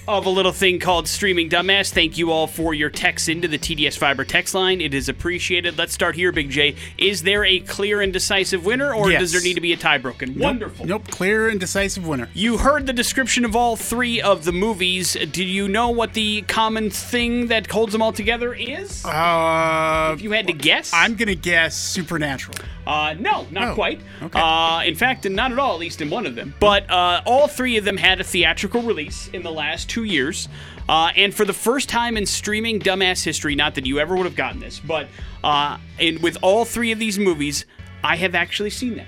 of 0.07 0.25
a 0.25 0.29
little 0.29 0.51
thing 0.53 0.79
called 0.79 1.07
Streaming 1.07 1.49
Dumbass. 1.49 1.91
Thank 1.91 2.17
you 2.17 2.31
all 2.31 2.47
for 2.47 2.73
your 2.73 2.89
texts 2.89 3.27
into 3.27 3.47
the 3.47 3.57
TDS 3.57 3.97
Fiber 3.97 4.23
text 4.23 4.53
line. 4.53 4.79
It 4.79 4.93
is 4.93 5.09
appreciated. 5.09 5.77
Let's 5.77 5.93
start 5.93 6.15
here, 6.15 6.31
Big 6.31 6.49
J. 6.49 6.75
Is 6.97 7.23
there 7.23 7.43
a 7.43 7.59
clear 7.59 8.01
and 8.01 8.13
decisive 8.13 8.65
winner, 8.65 8.93
or 8.93 9.11
Yes. 9.11 9.19
does 9.19 9.31
there 9.33 9.41
need 9.41 9.55
to 9.55 9.61
be 9.61 9.73
a 9.73 9.77
tie 9.77 9.97
broken? 9.97 10.37
Wonderful. 10.39 10.85
Nope, 10.85 11.09
clear 11.09 11.49
and 11.49 11.59
decisive 11.59 12.07
winner. 12.07 12.29
You 12.33 12.57
heard 12.57 12.87
the 12.87 12.93
description 12.93 13.43
of 13.43 13.55
all 13.55 13.75
three 13.75 14.21
of 14.21 14.45
the 14.45 14.53
movies. 14.53 15.13
Did 15.13 15.37
you 15.39 15.67
know 15.67 15.89
what 15.89 16.13
the 16.13 16.43
common 16.43 16.89
thing 16.89 17.47
that 17.47 17.69
holds 17.69 17.91
them 17.91 18.01
all 18.01 18.13
together 18.13 18.53
is? 18.53 19.03
Uh, 19.03 20.11
if 20.15 20.21
you 20.21 20.31
had 20.31 20.47
to 20.47 20.53
guess, 20.53 20.91
I'm 20.93 21.15
gonna 21.15 21.35
guess 21.35 21.75
supernatural. 21.75 22.57
Uh, 22.87 23.13
no, 23.19 23.45
not 23.51 23.69
Oh, 23.69 23.75
quite. 23.75 23.99
okay. 24.21 24.39
Uh, 24.39 24.81
in 24.85 24.95
fact, 24.95 25.29
not 25.29 25.51
at 25.51 25.59
all, 25.59 25.73
at 25.73 25.79
least 25.79 26.01
in 26.01 26.09
one 26.09 26.25
of 26.25 26.35
them. 26.35 26.53
But 26.59 26.89
uh, 26.89 27.21
all 27.25 27.47
three 27.49 27.75
of 27.75 27.83
them 27.83 27.97
had 27.97 28.21
a 28.21 28.23
theatrical 28.23 28.81
release 28.81 29.27
in 29.33 29.43
the 29.43 29.51
last 29.51 29.89
two 29.89 30.05
years. 30.05 30.47
Uh, 30.87 31.11
and 31.17 31.33
for 31.35 31.43
the 31.43 31.51
first 31.53 31.89
time 31.89 32.15
in 32.15 32.25
streaming 32.25 32.79
dumbass 32.79 33.25
history, 33.25 33.55
not 33.55 33.75
that 33.75 33.85
you 33.85 33.99
ever 33.99 34.15
would 34.15 34.25
have 34.25 34.37
gotten 34.37 34.61
this, 34.61 34.79
but 34.79 35.07
uh, 35.43 35.77
in, 35.99 36.21
with 36.21 36.37
all 36.41 36.63
three 36.63 36.93
of 36.93 36.97
these 36.99 37.19
movies, 37.19 37.65
I 38.05 38.15
have 38.15 38.33
actually 38.35 38.69
seen 38.69 38.95
them. 38.95 39.07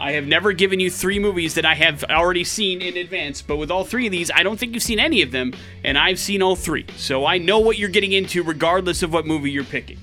I 0.00 0.12
have 0.12 0.26
never 0.26 0.54
given 0.54 0.80
you 0.80 0.90
three 0.90 1.18
movies 1.18 1.52
that 1.56 1.66
I 1.66 1.74
have 1.74 2.02
already 2.04 2.42
seen 2.42 2.80
in 2.80 2.96
advance, 2.96 3.42
but 3.42 3.58
with 3.58 3.70
all 3.70 3.84
three 3.84 4.06
of 4.06 4.12
these, 4.12 4.30
I 4.34 4.42
don't 4.42 4.58
think 4.58 4.72
you've 4.72 4.82
seen 4.82 4.98
any 4.98 5.20
of 5.20 5.30
them, 5.30 5.52
and 5.84 5.98
I've 5.98 6.18
seen 6.18 6.40
all 6.40 6.56
three. 6.56 6.86
So 6.96 7.26
I 7.26 7.36
know 7.36 7.58
what 7.58 7.76
you're 7.76 7.90
getting 7.90 8.12
into 8.12 8.42
regardless 8.42 9.02
of 9.02 9.12
what 9.12 9.26
movie 9.26 9.50
you're 9.50 9.62
picking. 9.62 9.98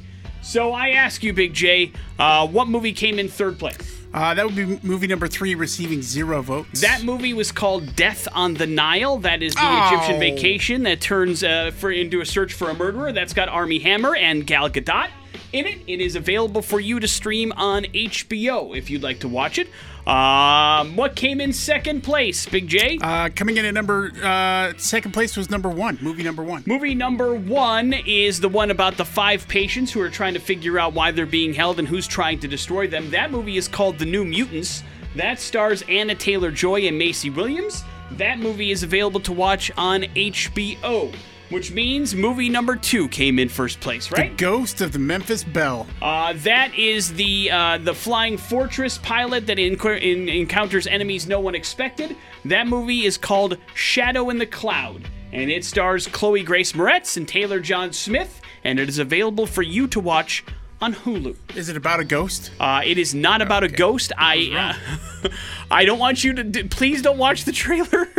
So 0.47 0.71
I 0.71 0.91
ask 0.91 1.23
you, 1.23 1.33
Big 1.33 1.53
J, 1.53 1.91
uh, 2.17 2.47
what 2.47 2.69
movie 2.69 2.93
came 2.93 3.19
in 3.19 3.27
third 3.27 3.59
place? 3.59 3.75
Uh, 4.13 4.33
that 4.33 4.45
would 4.45 4.55
be 4.55 4.79
movie 4.81 5.05
number 5.05 5.27
three, 5.27 5.55
receiving 5.55 6.01
zero 6.01 6.41
votes. 6.41 6.79
That 6.79 7.03
movie 7.03 7.33
was 7.33 7.51
called 7.51 7.97
Death 7.97 8.29
on 8.33 8.53
the 8.53 8.65
Nile. 8.65 9.17
That 9.17 9.43
is 9.43 9.53
the 9.55 9.59
Oh. 9.61 9.87
Egyptian 9.87 10.19
vacation 10.21 10.83
that 10.83 11.01
turns 11.01 11.43
uh, 11.43 11.71
for 11.75 11.91
into 11.91 12.21
a 12.21 12.25
search 12.25 12.53
for 12.53 12.69
a 12.69 12.73
murderer. 12.73 13.11
That's 13.11 13.33
got 13.33 13.49
Armie 13.49 13.79
Hammer 13.79 14.15
and 14.15 14.47
Gal 14.47 14.69
Gadot 14.69 15.09
in 15.53 15.65
it. 15.65 15.79
It 15.87 16.01
is 16.01 16.15
available 16.15 16.61
for 16.61 16.79
you 16.79 16.99
to 16.99 17.07
stream 17.07 17.51
on 17.55 17.83
HBO 17.85 18.75
if 18.77 18.89
you'd 18.89 19.03
like 19.03 19.19
to 19.21 19.27
watch 19.27 19.57
it. 19.57 19.67
Um, 20.07 20.95
what 20.95 21.17
came 21.17 21.41
in 21.41 21.51
second 21.51 22.01
place, 22.01 22.45
Big 22.45 22.67
J? 22.67 22.97
uh, 23.01 23.29
coming 23.35 23.57
in 23.57 23.65
at 23.65 23.73
number 23.73 24.11
uh, 24.23 24.71
second 24.77 25.11
place 25.11 25.35
was 25.35 25.49
number 25.49 25.67
one, 25.67 25.97
movie 26.01 26.23
number 26.23 26.43
one. 26.43 26.63
Movie 26.65 26.95
number 26.95 27.35
one 27.35 27.91
is 27.91 28.39
the 28.39 28.47
one 28.47 28.71
about 28.71 28.95
the 28.95 29.03
five 29.03 29.45
patients 29.49 29.91
who 29.91 29.99
are 29.99 30.09
trying 30.09 30.33
to 30.33 30.39
figure 30.39 30.79
out 30.79 30.93
why 30.93 31.11
they're 31.11 31.25
being 31.25 31.53
held 31.53 31.77
and 31.77 31.87
who's 31.87 32.07
trying 32.07 32.39
to 32.39 32.47
destroy 32.47 32.87
them. 32.87 33.09
That 33.11 33.31
movie 33.31 33.57
is 33.57 33.67
called 33.67 33.99
The 33.99 34.05
New 34.05 34.23
Mutants. 34.23 34.81
That 35.15 35.39
stars 35.41 35.83
Anya 35.89 36.15
Taylor-Joy 36.15 36.87
and 36.87 36.97
Maisie 36.97 37.29
Williams. 37.29 37.83
That 38.11 38.39
movie 38.39 38.71
is 38.71 38.83
available 38.83 39.19
to 39.21 39.33
watch 39.33 39.71
on 39.77 40.03
HBO, 40.03 41.13
which 41.49 41.71
means 41.71 42.13
movie 42.15 42.49
number 42.49 42.75
two 42.75 43.07
came 43.09 43.39
in 43.39 43.49
first 43.49 43.79
place, 43.79 44.11
right? 44.11 44.31
The? 44.31 44.43
Ghost 44.43 44.81
of 44.81 44.91
the 44.91 44.99
Memphis 44.99 45.43
Belle. 45.43 45.87
Uh, 46.01 46.33
that 46.37 46.73
is 46.77 47.13
the 47.13 47.49
uh, 47.51 47.77
the 47.77 47.93
flying 47.93 48.37
fortress 48.37 48.97
pilot 48.97 49.47
that 49.47 49.57
enc- 49.57 50.01
in- 50.01 50.29
encounters 50.29 50.87
enemies 50.87 51.27
no 51.27 51.39
one 51.39 51.55
expected. 51.55 52.15
That 52.45 52.67
movie 52.67 53.05
is 53.05 53.17
called 53.17 53.57
Shadow 53.73 54.29
in 54.29 54.37
the 54.37 54.45
Cloud, 54.45 55.07
and 55.31 55.49
it 55.49 55.63
stars 55.65 56.07
Chloe 56.07 56.43
Grace 56.43 56.73
Moretz 56.73 57.17
and 57.17 57.27
Taylor 57.27 57.59
John 57.59 57.93
Smith, 57.93 58.41
and 58.63 58.79
it 58.79 58.89
is 58.89 58.99
available 58.99 59.45
for 59.45 59.61
you 59.61 59.87
to 59.87 59.99
watch 59.99 60.43
on 60.79 60.93
Hulu. 60.93 61.35
Is 61.55 61.69
it 61.69 61.77
about 61.77 61.99
a 61.99 62.03
ghost? 62.05 62.51
Uh, 62.59 62.81
it 62.85 62.97
is 62.97 63.15
not 63.15 63.41
about 63.41 63.63
a 63.63 63.67
ghost. 63.67 64.11
I 64.17 64.75
uh, 65.23 65.29
I 65.71 65.85
don't 65.85 65.99
want 65.99 66.23
you 66.23 66.33
to. 66.33 66.43
D- 66.43 66.63
please 66.63 67.01
don't 67.01 67.17
watch 67.17 67.45
the 67.45 67.51
trailer. 67.51 68.07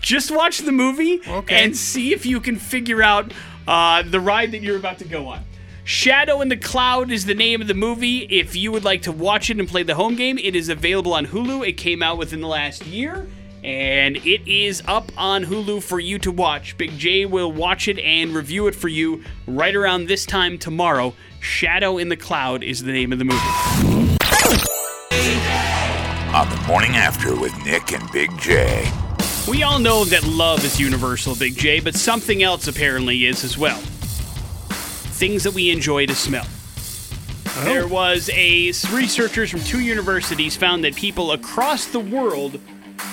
Just 0.00 0.30
watch 0.30 0.58
the 0.58 0.72
movie 0.72 1.20
Okay. 1.26 1.64
and 1.64 1.76
see 1.76 2.12
if 2.12 2.24
you 2.26 2.40
can 2.40 2.56
figure 2.56 3.02
out 3.02 3.32
uh, 3.66 4.02
the 4.02 4.20
ride 4.20 4.52
that 4.52 4.62
you're 4.62 4.76
about 4.76 4.98
to 4.98 5.04
go 5.04 5.28
on. 5.28 5.44
Shadow 5.84 6.40
in 6.40 6.48
the 6.48 6.56
Cloud 6.56 7.10
is 7.10 7.26
the 7.26 7.34
name 7.34 7.60
of 7.60 7.66
the 7.68 7.74
movie. 7.74 8.18
If 8.30 8.54
you 8.54 8.70
would 8.72 8.84
like 8.84 9.02
to 9.02 9.12
watch 9.12 9.50
it 9.50 9.58
and 9.58 9.68
play 9.68 9.82
the 9.82 9.96
home 9.96 10.14
game, 10.14 10.38
it 10.38 10.54
is 10.54 10.68
available 10.68 11.12
on 11.12 11.26
Hulu. 11.26 11.66
It 11.66 11.72
came 11.72 12.02
out 12.02 12.18
within 12.18 12.40
the 12.40 12.46
last 12.48 12.86
year. 12.86 13.26
And 13.64 14.16
it 14.18 14.46
is 14.48 14.82
up 14.88 15.10
on 15.16 15.44
Hulu 15.44 15.82
for 15.84 16.00
you 16.00 16.18
to 16.20 16.32
watch. 16.32 16.76
Big 16.76 16.98
J 16.98 17.26
will 17.26 17.50
watch 17.52 17.86
it 17.86 17.98
and 18.00 18.34
review 18.34 18.66
it 18.66 18.74
for 18.74 18.88
you 18.88 19.22
right 19.46 19.74
around 19.74 20.06
this 20.06 20.26
time 20.26 20.58
tomorrow. 20.58 21.14
Shadow 21.40 21.98
in 21.98 22.08
the 22.08 22.16
Cloud 22.16 22.62
is 22.64 22.82
the 22.82 22.90
name 22.92 23.12
of 23.12 23.18
the 23.20 23.24
movie. 23.24 23.38
On 26.34 26.48
the 26.48 26.62
morning 26.66 26.96
after 26.96 27.38
with 27.38 27.52
Nick 27.64 27.92
and 27.92 28.10
Big 28.10 28.30
J. 28.38 28.90
We 29.48 29.64
all 29.64 29.80
know 29.80 30.04
that 30.04 30.22
love 30.22 30.64
is 30.64 30.78
universal, 30.78 31.34
Big 31.34 31.56
J, 31.56 31.80
but 31.80 31.96
something 31.96 32.44
else 32.44 32.68
apparently 32.68 33.26
is 33.26 33.42
as 33.42 33.58
well. 33.58 33.78
Things 35.18 35.42
that 35.42 35.52
we 35.52 35.70
enjoy 35.70 36.06
to 36.06 36.14
smell. 36.14 36.46
Oh. 37.44 37.64
There 37.64 37.88
was 37.88 38.30
a 38.32 38.68
researchers 38.92 39.50
from 39.50 39.60
two 39.60 39.80
universities 39.80 40.56
found 40.56 40.84
that 40.84 40.94
people 40.94 41.32
across 41.32 41.86
the 41.86 41.98
world 41.98 42.60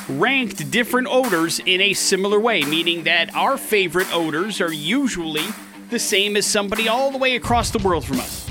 ranked 0.08 0.70
different 0.70 1.08
odors 1.10 1.60
in 1.66 1.82
a 1.82 1.94
similar 1.94 2.40
way, 2.40 2.62
meaning 2.62 3.06
that 3.06 3.36
our 3.36 3.58
favorite 3.58 4.08
odors 4.14 4.62
are 4.62 4.72
usually 4.72 5.46
the 5.90 6.00
same 6.00 6.38
as 6.38 6.46
somebody 6.46 6.88
all 6.88 7.10
the 7.10 7.18
way 7.18 7.38
across 7.38 7.72
the 7.72 7.80
world 7.80 8.06
from 8.06 8.20
us. 8.20 8.48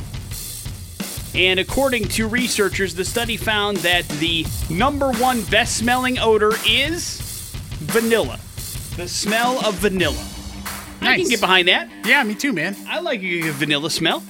And 1.32 1.60
according 1.60 2.08
to 2.08 2.26
researchers, 2.26 2.96
the 2.96 3.04
study 3.04 3.36
found 3.36 3.76
that 3.78 4.08
the 4.08 4.44
number 4.68 5.12
one 5.12 5.44
best 5.44 5.76
smelling 5.76 6.18
odor 6.18 6.52
is 6.66 7.27
vanilla. 7.88 8.38
The 8.96 9.08
smell 9.08 9.64
of 9.66 9.74
vanilla. 9.74 10.24
I 11.00 11.16
can 11.16 11.28
get 11.28 11.40
behind 11.40 11.68
that. 11.68 11.88
Yeah, 12.04 12.22
me 12.22 12.34
too, 12.34 12.52
man. 12.52 12.76
I 12.88 13.00
like 13.00 13.22
a 13.22 13.50
vanilla 13.50 13.90
smell. 13.90 14.22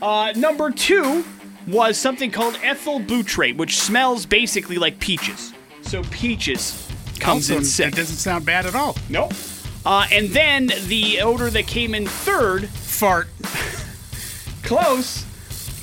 Uh, 0.00 0.32
number 0.36 0.70
two 0.70 1.24
was 1.66 1.96
something 1.96 2.30
called 2.30 2.58
ethyl 2.62 3.00
butyrate, 3.00 3.56
which 3.56 3.78
smells 3.78 4.26
basically 4.26 4.76
like 4.76 4.98
peaches. 4.98 5.52
So 5.82 6.02
peaches 6.04 6.88
comes 7.20 7.50
Also, 7.50 7.58
in 7.58 7.64
second. 7.64 7.92
That 7.92 7.96
doesn't 7.98 8.16
sound 8.16 8.44
bad 8.46 8.66
at 8.66 8.74
all. 8.74 8.96
Nope. 9.08 9.32
Uh, 9.86 10.06
and 10.10 10.28
then 10.30 10.70
the 10.86 11.20
odor 11.20 11.50
that 11.50 11.66
came 11.66 11.94
in 11.94 12.06
third, 12.06 12.68
Fart. 12.68 13.28
close. 14.62 15.24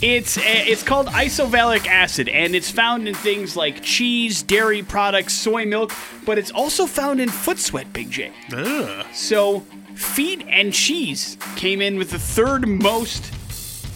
It's 0.01 0.37
uh, 0.37 0.41
it's 0.43 0.81
called 0.83 1.07
isovaleric 1.07 1.85
acid, 1.87 2.27
and 2.27 2.55
it's 2.55 2.71
found 2.71 3.07
in 3.07 3.13
things 3.13 3.55
like 3.55 3.83
cheese, 3.83 4.41
dairy 4.41 4.81
products, 4.81 5.33
soy 5.33 5.65
milk, 5.65 5.91
but 6.25 6.37
it's 6.39 6.49
also 6.51 6.87
found 6.87 7.21
in 7.21 7.29
foot 7.29 7.59
sweat, 7.59 7.93
Big 7.93 8.09
J. 8.09 8.31
Ugh. 8.51 9.05
So, 9.13 9.59
feet 9.93 10.43
and 10.49 10.73
cheese 10.73 11.37
came 11.55 11.81
in 11.81 11.97
with 11.99 12.09
the 12.09 12.17
third 12.19 12.67
most 12.67 13.31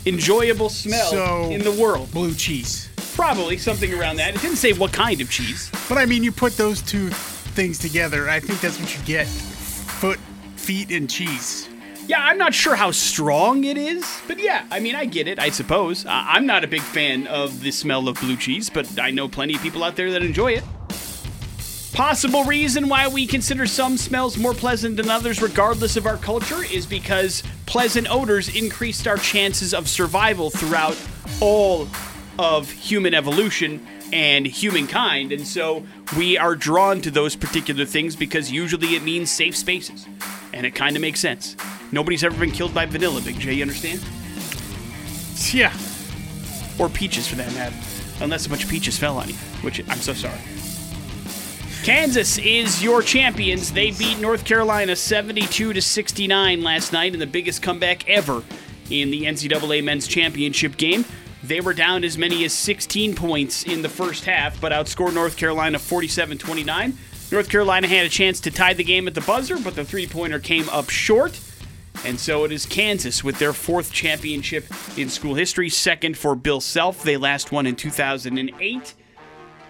enjoyable 0.05 0.69
smell 0.69 1.09
So- 1.09 1.49
in 1.49 1.63
the 1.63 1.71
world. 1.71 2.11
Blue 2.11 2.35
cheese. 2.35 2.89
Probably 3.15 3.57
something 3.57 3.91
around 3.93 4.17
that. 4.17 4.35
It 4.35 4.41
didn't 4.41 4.57
say 4.57 4.73
what 4.73 4.91
kind 4.93 5.21
of 5.21 5.31
cheese. 5.31 5.71
But 5.89 5.97
I 5.97 6.05
mean, 6.05 6.23
you 6.23 6.31
put 6.31 6.55
those 6.57 6.81
two 6.83 7.09
things 7.09 7.79
together, 7.79 8.29
I 8.29 8.39
think 8.41 8.59
that's 8.61 8.79
what 8.79 8.95
you 8.95 9.03
get. 9.05 9.25
Foot, 9.25 10.19
feet, 10.57 10.91
and 10.91 11.09
cheese. 11.09 11.67
Yeah, 12.07 12.19
I'm 12.21 12.37
not 12.37 12.53
sure 12.53 12.75
how 12.75 12.91
strong 12.91 13.63
it 13.63 13.77
is, 13.77 14.05
but 14.27 14.37
yeah, 14.39 14.65
I 14.69 14.79
mean, 14.79 14.95
I 14.95 15.05
get 15.05 15.27
it, 15.27 15.39
I 15.39 15.49
suppose. 15.49 16.05
I- 16.05 16.33
I'm 16.33 16.45
not 16.45 16.63
a 16.63 16.67
big 16.67 16.81
fan 16.81 17.25
of 17.27 17.61
the 17.61 17.71
smell 17.71 18.07
of 18.07 18.19
blue 18.19 18.37
cheese, 18.37 18.69
but 18.69 18.99
I 18.99 19.09
know 19.09 19.27
plenty 19.27 19.55
of 19.55 19.61
people 19.61 19.83
out 19.83 19.95
there 19.95 20.11
that 20.11 20.21
enjoy 20.21 20.51
it. 20.53 20.63
Possible 21.93 22.43
reason 22.43 22.89
why 22.89 23.07
we 23.07 23.25
consider 23.25 23.65
some 23.65 23.97
smells 23.97 24.37
more 24.37 24.53
pleasant 24.53 24.97
than 24.97 25.09
others, 25.09 25.41
regardless 25.41 25.95
of 25.95 26.05
our 26.05 26.17
culture, 26.17 26.63
is 26.63 26.85
because 26.85 27.41
pleasant 27.65 28.07
odors 28.11 28.53
increased 28.55 29.07
our 29.07 29.17
chances 29.17 29.73
of 29.73 29.87
survival 29.87 30.49
throughout 30.49 30.97
all 31.39 31.87
of 32.37 32.69
human 32.69 33.13
evolution 33.13 33.85
and 34.11 34.45
humankind. 34.45 35.31
And 35.31 35.47
so 35.47 35.83
we 36.17 36.37
are 36.37 36.53
drawn 36.53 36.99
to 37.01 37.09
those 37.09 37.35
particular 37.35 37.85
things 37.85 38.15
because 38.15 38.51
usually 38.51 38.95
it 38.95 39.01
means 39.01 39.31
safe 39.31 39.55
spaces. 39.55 40.05
And 40.53 40.65
it 40.65 40.75
kind 40.75 40.95
of 40.97 41.01
makes 41.01 41.21
sense. 41.21 41.55
Nobody's 41.91 42.23
ever 42.23 42.37
been 42.37 42.51
killed 42.51 42.73
by 42.73 42.85
vanilla, 42.85 43.21
Big 43.21 43.39
J, 43.39 43.53
you 43.53 43.61
understand? 43.61 44.01
Yeah. 45.53 45.73
Or 46.79 46.89
peaches 46.89 47.27
for 47.27 47.35
that 47.35 47.53
matter. 47.53 47.75
Unless 48.21 48.45
a 48.45 48.49
bunch 48.49 48.63
of 48.63 48.69
peaches 48.69 48.97
fell 48.97 49.17
on 49.17 49.27
you, 49.27 49.35
which 49.61 49.81
I'm 49.89 49.99
so 49.99 50.13
sorry. 50.13 50.39
Kansas 51.83 52.39
is 52.39 52.81
your 52.81 53.03
champions. 53.03 53.71
They 53.71 53.91
beat 53.91 54.19
North 54.19 54.43
Carolina 54.43 54.95
72 54.95 55.73
to 55.73 55.81
69 55.81 56.63
last 56.63 56.91
night 56.91 57.13
in 57.13 57.19
the 57.19 57.27
biggest 57.27 57.61
comeback 57.61 58.09
ever 58.09 58.41
in 58.89 59.11
the 59.11 59.23
NCAA 59.23 59.83
men's 59.83 60.07
championship 60.07 60.77
game. 60.77 61.05
They 61.43 61.61
were 61.61 61.75
down 61.75 62.03
as 62.03 62.17
many 62.17 62.43
as 62.43 62.53
16 62.53 63.13
points 63.15 63.63
in 63.63 63.83
the 63.83 63.89
first 63.89 64.25
half, 64.25 64.59
but 64.59 64.71
outscored 64.71 65.13
North 65.13 65.37
Carolina 65.37 65.77
47 65.77 66.39
29. 66.39 66.97
North 67.31 67.49
Carolina 67.49 67.87
had 67.87 68.05
a 68.05 68.09
chance 68.09 68.39
to 68.41 68.51
tie 68.51 68.73
the 68.73 68.83
game 68.83 69.07
at 69.07 69.13
the 69.13 69.21
buzzer, 69.21 69.57
but 69.59 69.75
the 69.75 69.85
three 69.85 70.07
pointer 70.07 70.39
came 70.39 70.67
up 70.69 70.89
short. 70.89 71.39
And 72.03 72.19
so 72.19 72.43
it 72.43 72.51
is 72.51 72.65
Kansas 72.65 73.23
with 73.23 73.39
their 73.39 73.53
fourth 73.53 73.91
championship 73.91 74.65
in 74.97 75.09
school 75.09 75.35
history, 75.35 75.69
second 75.69 76.17
for 76.17 76.35
Bill 76.35 76.61
Self. 76.61 77.03
They 77.03 77.17
last 77.17 77.51
won 77.51 77.65
in 77.65 77.75
2008. 77.75 78.93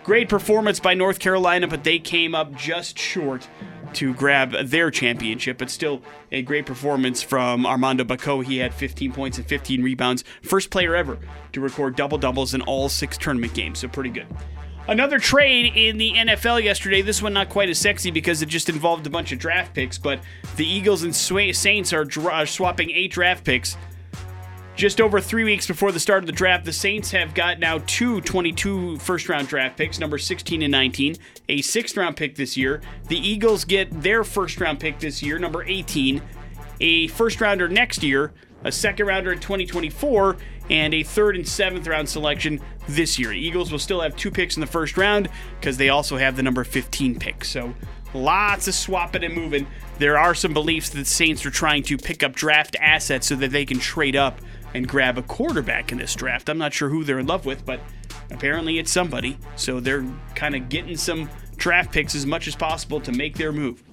Great 0.04 0.30
performance 0.30 0.80
by 0.80 0.94
North 0.94 1.20
Carolina, 1.20 1.68
but 1.68 1.84
they 1.84 1.98
came 1.98 2.36
up 2.36 2.54
just 2.54 3.00
short 3.00 3.48
to 3.94 4.14
grab 4.14 4.52
their 4.52 4.92
championship. 4.92 5.58
But 5.58 5.70
still, 5.70 6.02
a 6.32 6.42
great 6.42 6.66
performance 6.66 7.24
from 7.24 7.66
Armando 7.66 8.04
Bacot. 8.04 8.46
He 8.46 8.58
had 8.58 8.74
15 8.74 9.14
points 9.14 9.38
and 9.38 9.48
15 9.48 9.82
rebounds. 9.82 10.24
First 10.44 10.70
player 10.70 10.96
ever 10.96 11.18
to 11.54 11.62
record 11.62 11.96
double 11.96 12.18
doubles 12.18 12.54
in 12.54 12.62
all 12.62 12.88
six 12.90 13.18
tournament 13.18 13.54
games, 13.54 13.80
so 13.80 13.88
pretty 13.88 14.12
good. 14.12 14.28
Another 14.88 15.18
trade 15.18 15.74
in 15.76 15.98
the 15.98 16.14
NFL 16.14 16.64
yesterday. 16.64 17.02
This 17.02 17.22
one 17.22 17.34
not 17.34 17.50
quite 17.50 17.70
as 17.70 17.80
sexy 17.80 18.12
because 18.12 18.42
it 18.42 18.50
just 18.50 18.70
involved 18.70 19.08
a 19.08 19.10
bunch 19.10 19.32
of 19.32 19.40
draft 19.40 19.74
picks, 19.74 19.98
but 19.98 20.20
the 20.58 20.66
Eagles 20.66 21.04
and 21.04 21.16
Saints 21.16 21.92
are 21.92 22.46
swapping 22.46 22.92
eight 22.92 23.12
draft 23.12 23.44
picks 23.44 23.78
just 24.76 25.00
over 25.00 25.22
three 25.22 25.44
weeks 25.44 25.66
before 25.68 25.92
the 25.92 26.00
start 26.00 26.22
of 26.24 26.28
the 26.28 26.34
draft, 26.34 26.66
the 26.66 26.74
Saints 26.74 27.12
have 27.12 27.34
got 27.34 27.60
now 27.60 27.82
two 27.88 28.22
22 28.22 28.98
first 28.98 29.30
round 29.30 29.48
draft 29.48 29.78
picks, 29.78 30.00
number 30.00 30.18
16 30.18 30.62
and 30.62 30.72
19, 30.72 31.16
a 31.50 31.62
sixth 31.62 31.96
round 31.96 32.18
pick 32.18 32.36
this 32.36 32.58
year. 32.58 32.82
The 33.08 33.18
Eagles 33.18 33.64
get 33.64 33.90
their 34.02 34.24
first 34.24 34.60
round 34.60 34.80
pick 34.80 35.00
this 35.00 35.24
year, 35.24 35.40
number 35.40 35.64
18, 35.64 36.22
a 36.82 37.08
first 37.08 37.40
rounder 37.40 37.70
next 37.70 38.04
year, 38.04 38.34
a 38.66 38.72
second 38.72 39.06
rounder 39.06 39.32
in 39.32 39.40
2024, 39.40 40.38
and 40.70 40.94
a 40.94 41.04
third 41.04 41.36
and 41.36 41.48
seventh 41.48 41.88
round 41.88 42.10
selection 42.10 42.60
this 42.90 43.18
year. 43.18 43.32
Eagles 43.32 43.72
will 43.72 43.80
still 43.80 44.02
have 44.02 44.16
two 44.16 44.32
picks 44.32 44.58
in 44.58 44.62
the 44.62 44.68
first 44.68 44.98
round 44.98 45.30
because 45.60 45.78
they 45.78 45.90
also 45.90 46.18
have 46.18 46.36
the 46.36 46.44
number 46.44 46.64
15 46.64 47.18
pick. 47.20 47.46
So 47.46 47.74
lots 48.14 48.68
of 48.68 48.74
swapping 48.74 49.24
and 49.24 49.36
moving. 49.36 49.68
There 50.00 50.18
are 50.18 50.34
some 50.34 50.54
beliefs 50.54 50.90
that 50.90 50.98
the 50.98 51.06
Saints 51.06 51.46
are 51.46 51.52
trying 51.52 51.84
to 51.84 51.98
pick 51.98 52.24
up 52.24 52.34
draft 52.34 52.76
assets 52.82 53.28
so 53.28 53.36
that 53.36 53.52
they 53.52 53.66
can 53.66 53.80
trade 53.80 54.16
up 54.16 54.42
and 54.74 54.88
grab 54.88 55.18
a 55.18 55.22
quarterback 55.22 55.92
in 55.92 56.00
this 56.00 56.16
draft. 56.16 56.50
I'm 56.50 56.58
not 56.58 56.74
sure 56.74 56.90
who 56.90 57.04
they're 57.04 57.20
in 57.20 57.28
love 57.28 57.46
with, 57.46 57.66
but 57.66 57.80
apparently 58.32 58.80
it's 58.80 58.92
somebody. 58.92 59.38
So 59.56 59.80
they're 59.80 60.06
kind 60.34 60.56
of 60.56 60.68
getting 60.70 60.98
some 60.98 61.30
draft 61.56 61.94
picks 61.94 62.16
as 62.16 62.26
much 62.26 62.48
as 62.48 62.56
possible 62.56 63.00
to 63.02 63.12
make 63.12 63.38
their 63.38 63.52
move. 63.52 63.84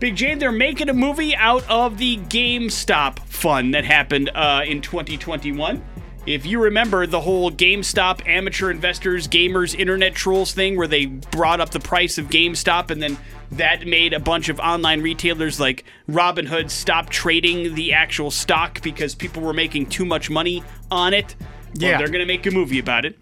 Big 0.00 0.14
J, 0.14 0.36
they're 0.36 0.52
making 0.52 0.88
a 0.88 0.94
movie 0.94 1.34
out 1.34 1.68
of 1.68 1.98
the 1.98 2.18
GameStop 2.18 3.18
fun 3.20 3.72
that 3.72 3.84
happened 3.84 4.30
uh, 4.32 4.62
in 4.64 4.80
2021. 4.80 5.84
If 6.24 6.46
you 6.46 6.62
remember 6.62 7.06
the 7.06 7.20
whole 7.20 7.50
GameStop 7.50 8.24
amateur 8.28 8.70
investors, 8.70 9.26
gamers, 9.26 9.74
internet 9.74 10.14
trolls 10.14 10.52
thing 10.52 10.76
where 10.76 10.86
they 10.86 11.06
brought 11.06 11.60
up 11.60 11.70
the 11.70 11.80
price 11.80 12.16
of 12.16 12.26
GameStop 12.26 12.90
and 12.90 13.02
then 13.02 13.16
that 13.52 13.86
made 13.86 14.12
a 14.12 14.20
bunch 14.20 14.48
of 14.48 14.60
online 14.60 15.00
retailers 15.00 15.58
like 15.58 15.84
Robinhood 16.08 16.70
stop 16.70 17.08
trading 17.08 17.74
the 17.74 17.92
actual 17.94 18.30
stock 18.30 18.80
because 18.82 19.14
people 19.16 19.42
were 19.42 19.54
making 19.54 19.86
too 19.86 20.04
much 20.04 20.30
money 20.30 20.62
on 20.92 21.12
it. 21.12 21.34
Well, 21.80 21.90
Yeah. 21.90 21.98
they're 21.98 22.08
going 22.08 22.20
to 22.20 22.26
make 22.26 22.46
a 22.46 22.50
movie 22.52 22.78
about 22.78 23.04
it. 23.04 23.16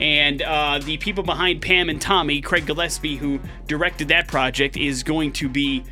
And 0.00 0.40
uh, 0.40 0.78
the 0.82 0.96
people 0.96 1.24
behind 1.24 1.60
Pam 1.60 1.90
and 1.90 2.00
Tommy, 2.00 2.40
Craig 2.40 2.64
Gillespie, 2.64 3.16
who 3.16 3.38
directed 3.66 4.08
that 4.08 4.28
project, 4.28 4.76
is 4.78 5.02
going 5.02 5.32
to 5.34 5.48
be 5.48 5.84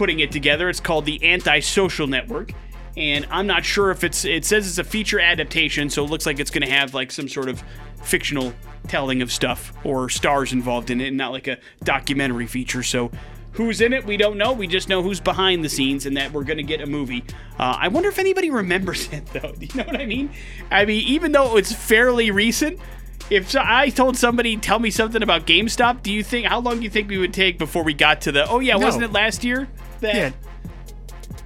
putting 0.00 0.20
it 0.20 0.32
together. 0.32 0.70
It's 0.70 0.80
called 0.80 1.04
the 1.04 1.22
Antisocial 1.30 2.06
Network. 2.06 2.54
And 2.96 3.26
I'm 3.30 3.46
not 3.46 3.66
sure 3.66 3.90
if 3.90 4.02
it's, 4.02 4.24
it 4.24 4.46
says 4.46 4.66
it's 4.66 4.78
a 4.78 4.82
feature 4.84 5.20
adaptation, 5.20 5.90
so 5.90 6.02
it 6.02 6.08
looks 6.10 6.24
like 6.24 6.40
it's 6.40 6.50
going 6.50 6.66
to 6.66 6.72
have 6.72 6.94
like 6.94 7.12
some 7.12 7.28
sort 7.28 7.50
of 7.50 7.62
fictional 8.02 8.54
telling 8.88 9.20
of 9.20 9.30
stuff 9.30 9.74
or 9.84 10.08
stars 10.08 10.54
involved 10.54 10.88
in 10.88 11.02
it, 11.02 11.08
and 11.08 11.18
not 11.18 11.32
like 11.32 11.48
a 11.48 11.58
documentary 11.84 12.46
feature. 12.46 12.82
So 12.82 13.10
who's 13.52 13.82
in 13.82 13.92
it? 13.92 14.06
We 14.06 14.16
don't 14.16 14.38
know. 14.38 14.54
We 14.54 14.66
just 14.66 14.88
know 14.88 15.02
who's 15.02 15.20
behind 15.20 15.62
the 15.62 15.68
scenes 15.68 16.06
and 16.06 16.16
that 16.16 16.32
we're 16.32 16.44
going 16.44 16.56
to 16.56 16.62
get 16.62 16.80
a 16.80 16.86
movie. 16.86 17.22
Uh, 17.58 17.76
I 17.78 17.88
wonder 17.88 18.08
if 18.08 18.18
anybody 18.18 18.48
remembers 18.48 19.06
it, 19.12 19.26
though. 19.34 19.52
Do 19.52 19.66
you 19.66 19.74
know 19.74 19.84
what 19.84 20.00
I 20.00 20.06
mean? 20.06 20.30
I 20.70 20.86
mean, 20.86 21.06
even 21.08 21.32
though 21.32 21.58
it's 21.58 21.74
fairly 21.74 22.30
recent, 22.30 22.80
if 23.28 23.50
so- 23.50 23.62
I 23.62 23.90
told 23.90 24.16
somebody, 24.16 24.56
tell 24.56 24.78
me 24.78 24.90
something 24.90 25.22
about 25.22 25.46
GameStop, 25.46 26.02
do 26.02 26.10
you 26.10 26.24
think, 26.24 26.46
how 26.46 26.58
long 26.60 26.78
do 26.78 26.84
you 26.84 26.90
think 26.90 27.10
we 27.10 27.18
would 27.18 27.34
take 27.34 27.58
before 27.58 27.84
we 27.84 27.92
got 27.92 28.22
to 28.22 28.32
the, 28.32 28.48
oh 28.48 28.60
yeah, 28.60 28.76
No. 28.78 28.86
wasn't 28.86 29.04
it 29.04 29.12
last 29.12 29.44
year 29.44 29.68
that 30.00 30.14
Yeah. 30.14 30.30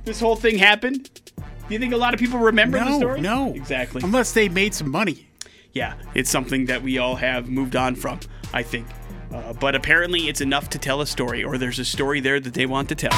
this 0.05 0.21
whole 0.21 0.37
thing 0.37 0.59
happened? 0.59 1.11
Do 1.37 1.43
you 1.75 1.79
think 1.79 1.93
a 1.95 1.97
lot 1.97 2.13
of 2.15 2.21
people 2.21 2.39
remember 2.39 2.79
the 2.79 2.97
story? 2.99 3.21
no. 3.21 3.53
Exactly. 3.55 4.03
Unless 4.05 4.33
they 4.33 4.49
made 4.49 4.75
some 4.75 4.91
money. 4.91 5.27
yeah, 5.73 5.95
it's 6.15 6.31
something 6.31 6.67
that 6.67 6.83
we 6.83 6.99
all 6.99 7.17
have 7.17 7.49
moved 7.49 7.75
on 7.77 7.95
from, 7.97 8.21
I 8.53 8.63
think. 8.63 8.87
Uh, 9.33 9.53
but 9.55 9.75
apparently 9.75 10.29
it's 10.29 10.41
enough 10.41 10.69
to 10.71 10.79
tell 10.79 11.01
a 11.01 11.07
story, 11.07 11.43
or 11.43 11.59
there's 11.59 11.79
a 11.81 11.85
story 11.85 12.21
there 12.21 12.39
that 12.39 12.55
they 12.55 12.67
want 12.67 12.89
to 12.91 12.95
tell. 12.95 13.11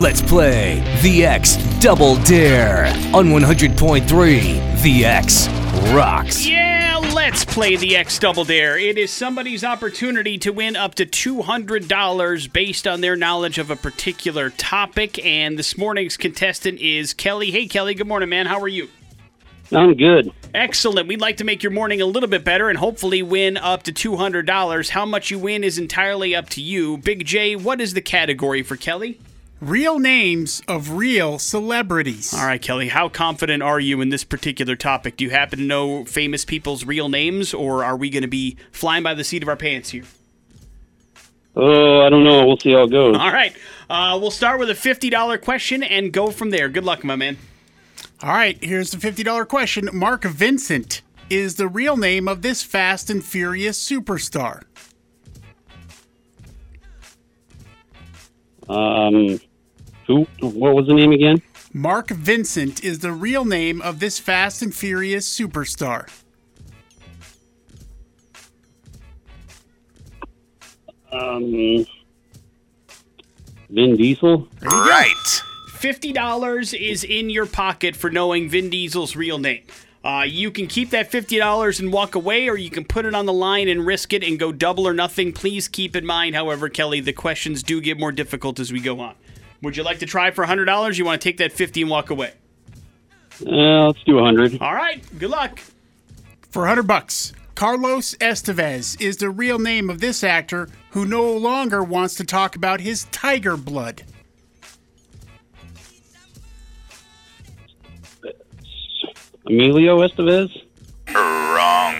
Let's 0.00 0.22
play 0.22 0.80
The 1.02 1.26
X 1.26 1.56
Double 1.80 2.16
Dare 2.22 2.86
on 3.14 3.26
100.3 3.30 4.82
The 4.82 5.04
X 5.04 5.48
Rocks. 5.92 6.46
Yeah, 6.46 6.69
let's 7.20 7.44
play 7.44 7.76
the 7.76 7.96
X 7.96 8.18
Double 8.18 8.46
Dare. 8.46 8.78
It 8.78 8.96
is 8.96 9.10
somebody's 9.10 9.62
opportunity 9.62 10.38
to 10.38 10.54
win 10.54 10.74
up 10.74 10.94
to 10.94 11.04
$200 11.04 12.50
based 12.50 12.88
on 12.88 13.02
their 13.02 13.14
knowledge 13.14 13.58
of 13.58 13.70
a 13.70 13.76
particular 13.76 14.48
topic. 14.48 15.22
And 15.22 15.58
this 15.58 15.76
morning's 15.76 16.16
contestant 16.16 16.80
is 16.80 17.12
Kelly. 17.12 17.50
Hey, 17.50 17.66
Kelly, 17.66 17.92
good 17.92 18.06
morning, 18.06 18.30
man. 18.30 18.46
How 18.46 18.58
are 18.60 18.68
you? 18.68 18.88
I'm 19.70 19.96
good. 19.96 20.32
Excellent. 20.54 21.08
We'd 21.08 21.20
like 21.20 21.36
to 21.36 21.44
make 21.44 21.62
your 21.62 21.72
morning 21.72 22.00
a 22.00 22.06
little 22.06 22.28
bit 22.28 22.42
better 22.42 22.70
and 22.70 22.78
hopefully 22.78 23.22
win 23.22 23.58
up 23.58 23.82
to 23.82 23.92
$200. 23.92 24.88
How 24.88 25.04
much 25.04 25.30
you 25.30 25.38
win 25.38 25.62
is 25.62 25.78
entirely 25.78 26.34
up 26.34 26.48
to 26.50 26.62
you. 26.62 26.96
Big 26.96 27.26
J, 27.26 27.54
what 27.54 27.82
is 27.82 27.92
the 27.92 28.00
category 28.00 28.62
for 28.62 28.76
Kelly? 28.76 29.20
Real 29.60 29.98
names 29.98 30.62
of 30.66 30.92
real 30.92 31.38
celebrities. 31.38 32.32
All 32.32 32.46
right, 32.46 32.62
Kelly, 32.62 32.88
how 32.88 33.10
confident 33.10 33.62
are 33.62 33.78
you 33.78 34.00
in 34.00 34.08
this 34.08 34.24
particular 34.24 34.74
topic? 34.74 35.18
Do 35.18 35.24
you 35.24 35.30
happen 35.30 35.58
to 35.58 35.64
know 35.64 36.06
famous 36.06 36.46
people's 36.46 36.86
real 36.86 37.10
names, 37.10 37.52
or 37.52 37.84
are 37.84 37.96
we 37.96 38.08
going 38.08 38.22
to 38.22 38.28
be 38.28 38.56
flying 38.72 39.02
by 39.02 39.12
the 39.12 39.22
seat 39.22 39.42
of 39.42 39.50
our 39.50 39.56
pants 39.56 39.90
here? 39.90 40.04
Oh, 41.54 42.00
I 42.00 42.08
don't 42.08 42.24
know. 42.24 42.46
We'll 42.46 42.56
see 42.56 42.72
how 42.72 42.84
it 42.84 42.90
goes. 42.90 43.18
All 43.18 43.30
right, 43.32 43.54
uh, 43.90 44.16
we'll 44.18 44.30
start 44.30 44.60
with 44.60 44.70
a 44.70 44.74
$50 44.74 45.42
question 45.42 45.82
and 45.82 46.10
go 46.10 46.30
from 46.30 46.48
there. 46.48 46.70
Good 46.70 46.84
luck, 46.84 47.04
my 47.04 47.16
man. 47.16 47.36
All 48.22 48.30
right, 48.32 48.56
here's 48.64 48.92
the 48.92 48.96
$50 48.96 49.46
question. 49.46 49.90
Mark 49.92 50.24
Vincent 50.24 51.02
is 51.28 51.56
the 51.56 51.68
real 51.68 51.98
name 51.98 52.28
of 52.28 52.40
this 52.40 52.62
Fast 52.62 53.10
and 53.10 53.22
Furious 53.22 53.82
superstar. 53.82 54.62
Um, 58.70 59.40
who? 60.10 60.26
What 60.40 60.74
was 60.74 60.86
the 60.86 60.94
name 60.94 61.12
again? 61.12 61.40
Mark 61.72 62.10
Vincent 62.10 62.82
is 62.82 62.98
the 62.98 63.12
real 63.12 63.44
name 63.44 63.80
of 63.80 64.00
this 64.00 64.18
Fast 64.18 64.60
and 64.60 64.74
Furious 64.74 65.28
superstar. 65.28 66.08
Um, 71.12 71.86
Vin 73.70 73.96
Diesel. 73.96 74.48
Right. 74.62 75.42
$50 75.68 76.78
is 76.78 77.04
in 77.04 77.30
your 77.30 77.46
pocket 77.46 77.96
for 77.96 78.10
knowing 78.10 78.48
Vin 78.48 78.68
Diesel's 78.68 79.14
real 79.16 79.38
name. 79.38 79.62
Uh, 80.02 80.24
you 80.26 80.50
can 80.50 80.66
keep 80.66 80.90
that 80.90 81.10
$50 81.10 81.78
and 81.78 81.92
walk 81.92 82.14
away, 82.14 82.48
or 82.48 82.56
you 82.56 82.70
can 82.70 82.84
put 82.84 83.04
it 83.04 83.14
on 83.14 83.26
the 83.26 83.32
line 83.32 83.68
and 83.68 83.86
risk 83.86 84.12
it 84.12 84.24
and 84.24 84.38
go 84.38 84.50
double 84.50 84.88
or 84.88 84.94
nothing. 84.94 85.32
Please 85.32 85.68
keep 85.68 85.94
in 85.94 86.06
mind, 86.06 86.34
however, 86.34 86.68
Kelly, 86.68 87.00
the 87.00 87.12
questions 87.12 87.62
do 87.62 87.80
get 87.80 87.98
more 87.98 88.12
difficult 88.12 88.58
as 88.58 88.72
we 88.72 88.80
go 88.80 88.98
on. 89.00 89.14
Would 89.62 89.76
you 89.76 89.82
like 89.82 89.98
to 89.98 90.06
try 90.06 90.30
for 90.30 90.44
$100? 90.44 90.98
You 90.98 91.04
want 91.04 91.20
to 91.20 91.28
take 91.28 91.36
that 91.38 91.52
50 91.52 91.82
and 91.82 91.90
walk 91.90 92.10
away? 92.10 92.32
Uh, 93.46 93.86
let's 93.86 94.02
do 94.04 94.18
a 94.18 94.24
hundred. 94.24 94.60
All 94.60 94.74
right. 94.74 95.02
Good 95.18 95.30
luck. 95.30 95.60
For 96.50 96.62
100 96.62 96.82
bucks, 96.82 97.32
Carlos 97.54 98.14
Estevez 98.16 99.00
is 99.00 99.18
the 99.18 99.30
real 99.30 99.58
name 99.58 99.88
of 99.88 100.00
this 100.00 100.24
actor 100.24 100.68
who 100.90 101.04
no 101.04 101.30
longer 101.32 101.82
wants 101.82 102.14
to 102.16 102.24
talk 102.24 102.56
about 102.56 102.80
his 102.80 103.04
tiger 103.12 103.56
blood. 103.56 104.02
Emilio 109.46 109.98
Estevez. 110.06 110.50
Wrong. 111.14 111.96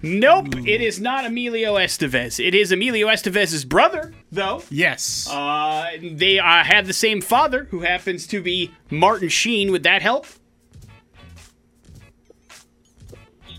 Nope, 0.00 0.54
it 0.66 0.80
is 0.80 1.00
not 1.00 1.24
Emilio 1.24 1.74
Estevez. 1.74 2.44
It 2.44 2.54
is 2.54 2.70
Emilio 2.70 3.08
Estevez's 3.08 3.64
brother, 3.64 4.14
though. 4.30 4.62
Yes. 4.70 5.28
Uh, 5.28 5.90
they 6.00 6.38
uh, 6.38 6.62
have 6.62 6.86
the 6.86 6.92
same 6.92 7.20
father, 7.20 7.64
who 7.70 7.80
happens 7.80 8.26
to 8.28 8.40
be 8.40 8.72
Martin 8.90 9.28
Sheen. 9.28 9.72
Would 9.72 9.82
that 9.82 10.02
help? 10.02 10.26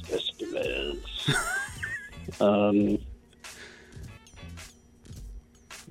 Estevez. 0.08 1.00
um. 2.42 3.00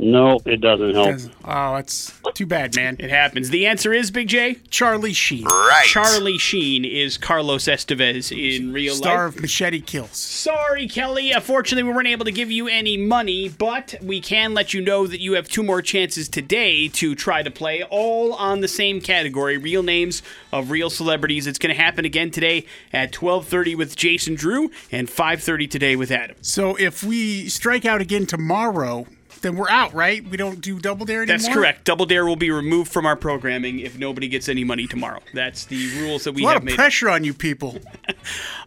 No, 0.01 0.39
it 0.45 0.61
doesn't 0.61 0.95
help. 0.95 1.17
oh, 1.45 1.75
it's 1.77 2.13
too 2.35 2.47
bad, 2.47 2.77
man. 2.77 2.97
It 3.01 3.11
happens. 3.11 3.51
The 3.51 3.67
answer 3.67 3.93
is 3.93 4.13
Big 4.13 4.29
J. 4.29 4.59
Charlie 4.71 5.13
Sheen, 5.13 5.45
Right. 5.45 5.85
Charlie 5.87 6.39
Sheen 6.39 6.85
is 6.85 7.19
Carlos 7.19 7.65
Estevez 7.65 8.31
in 8.31 8.73
real 8.73 8.95
star 8.95 9.27
life. 9.27 9.35
of 9.35 9.41
Machete 9.43 9.81
Kills. 9.81 10.11
Sorry, 10.17 10.87
Kelly. 10.87 11.33
Unfortunately, 11.33 11.83
we 11.83 11.93
weren't 11.93 12.07
able 12.07 12.25
to 12.27 12.31
give 12.33 12.51
you 12.51 12.69
any 12.69 12.97
money, 12.97 13.49
but 13.49 13.97
we 14.01 14.21
can 14.21 14.55
let 14.55 14.73
you 14.73 14.81
know 14.81 15.07
that 15.09 15.21
you 15.21 15.33
have 15.33 15.49
two 15.49 15.65
more 15.65 15.83
chances 15.83 16.29
today 16.29 16.87
to 16.89 17.17
try 17.17 17.43
to 17.43 17.51
play, 17.51 17.83
all 17.83 18.35
on 18.35 18.61
the 18.61 18.69
same 18.69 19.01
category: 19.01 19.59
real 19.59 19.83
names 19.83 20.23
of 20.53 20.71
real 20.71 20.91
celebrities. 20.91 21.47
It's 21.49 21.59
going 21.59 21.75
to 21.75 21.81
happen 21.83 22.05
again 22.05 22.31
today 22.31 22.67
at 22.93 23.11
12:30 23.11 23.75
with 23.75 23.97
Jason 23.97 24.37
Drew 24.37 24.71
and 24.93 25.09
5:30 25.09 25.69
today 25.69 25.97
with 25.97 26.13
Adam. 26.13 26.37
So 26.41 26.77
if 26.77 27.03
we 27.03 27.49
strike 27.49 27.85
out 27.85 28.01
again 28.01 28.27
tomorrow, 28.27 29.07
then 29.41 29.57
we're 29.57 29.69
out, 29.71 29.93
right? 29.95 30.27
We 30.29 30.37
don't 30.37 30.61
do 30.61 30.79
Double 30.79 31.07
Dare 31.07 31.23
anymore. 31.23 31.39
That's 31.39 31.53
correct. 31.53 31.85
Double 31.85 32.07
Dare 32.07 32.27
will 32.27 32.37
be 32.37 32.51
removed 32.51 32.93
from 32.93 33.07
our 33.07 33.17
programming 33.17 33.79
if 33.81 33.99
nobody 33.99 34.29
gets 34.29 34.49
any 34.49 34.65
money 34.65 34.87
tomorrow. 34.87 35.21
That's 35.35 35.65
the 35.67 35.91
rules 36.01 36.25
that 36.25 36.33
we 36.33 36.43
A 36.43 36.45
lot 36.47 36.53
have 36.55 36.63
of 36.63 36.67
made. 36.67 36.75
pressure 36.77 37.09
on 37.11 37.25
you 37.25 37.35
people. 37.35 37.79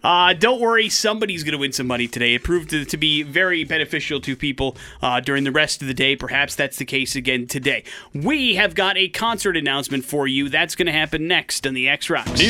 Uh, 0.03 0.33
don't 0.33 0.59
worry, 0.59 0.89
somebody's 0.89 1.43
going 1.43 1.51
to 1.51 1.57
win 1.59 1.71
some 1.71 1.85
money 1.85 2.07
today. 2.07 2.33
It 2.33 2.43
proved 2.43 2.71
to, 2.71 2.83
to 2.85 2.97
be 2.97 3.21
very 3.21 3.63
beneficial 3.63 4.19
to 4.21 4.35
people 4.35 4.75
uh, 5.03 5.19
during 5.19 5.43
the 5.43 5.51
rest 5.51 5.83
of 5.83 5.87
the 5.87 5.93
day. 5.93 6.15
Perhaps 6.15 6.55
that's 6.55 6.77
the 6.77 6.85
case 6.85 7.15
again 7.15 7.45
today. 7.45 7.83
We 8.11 8.55
have 8.55 8.73
got 8.73 8.97
a 8.97 9.09
concert 9.09 9.55
announcement 9.55 10.03
for 10.03 10.27
you. 10.27 10.49
That's 10.49 10.73
going 10.73 10.87
to 10.87 10.91
happen 10.91 11.27
next 11.27 11.67
on 11.67 11.75
the 11.75 11.87
X 11.87 12.09
Rocks. 12.09 12.41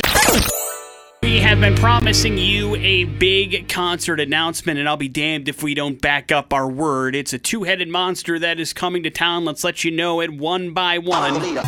We 1.24 1.40
have 1.42 1.60
been 1.60 1.76
promising 1.76 2.40
you 2.40 2.76
a 2.78 3.04
big 3.04 3.70
concert 3.70 4.20
announcement, 4.20 4.80
and 4.80 4.90
I'll 4.90 4.98
be 4.98 5.08
damned 5.08 5.48
if 5.48 5.62
we 5.62 5.76
don't 5.76 6.02
back 6.02 6.32
up 6.32 6.52
our 6.52 6.68
word. 6.68 7.16
It's 7.16 7.32
a 7.32 7.38
two 7.38 7.62
headed 7.62 7.90
monster 7.90 8.40
that 8.40 8.60
is 8.60 8.74
coming 8.74 9.04
to 9.04 9.12
town. 9.12 9.46
Let's 9.46 9.64
let 9.64 9.84
you 9.84 9.92
know 9.92 10.20
it 10.20 10.34
one 10.34 10.74
by 10.74 10.98
one. 10.98 11.60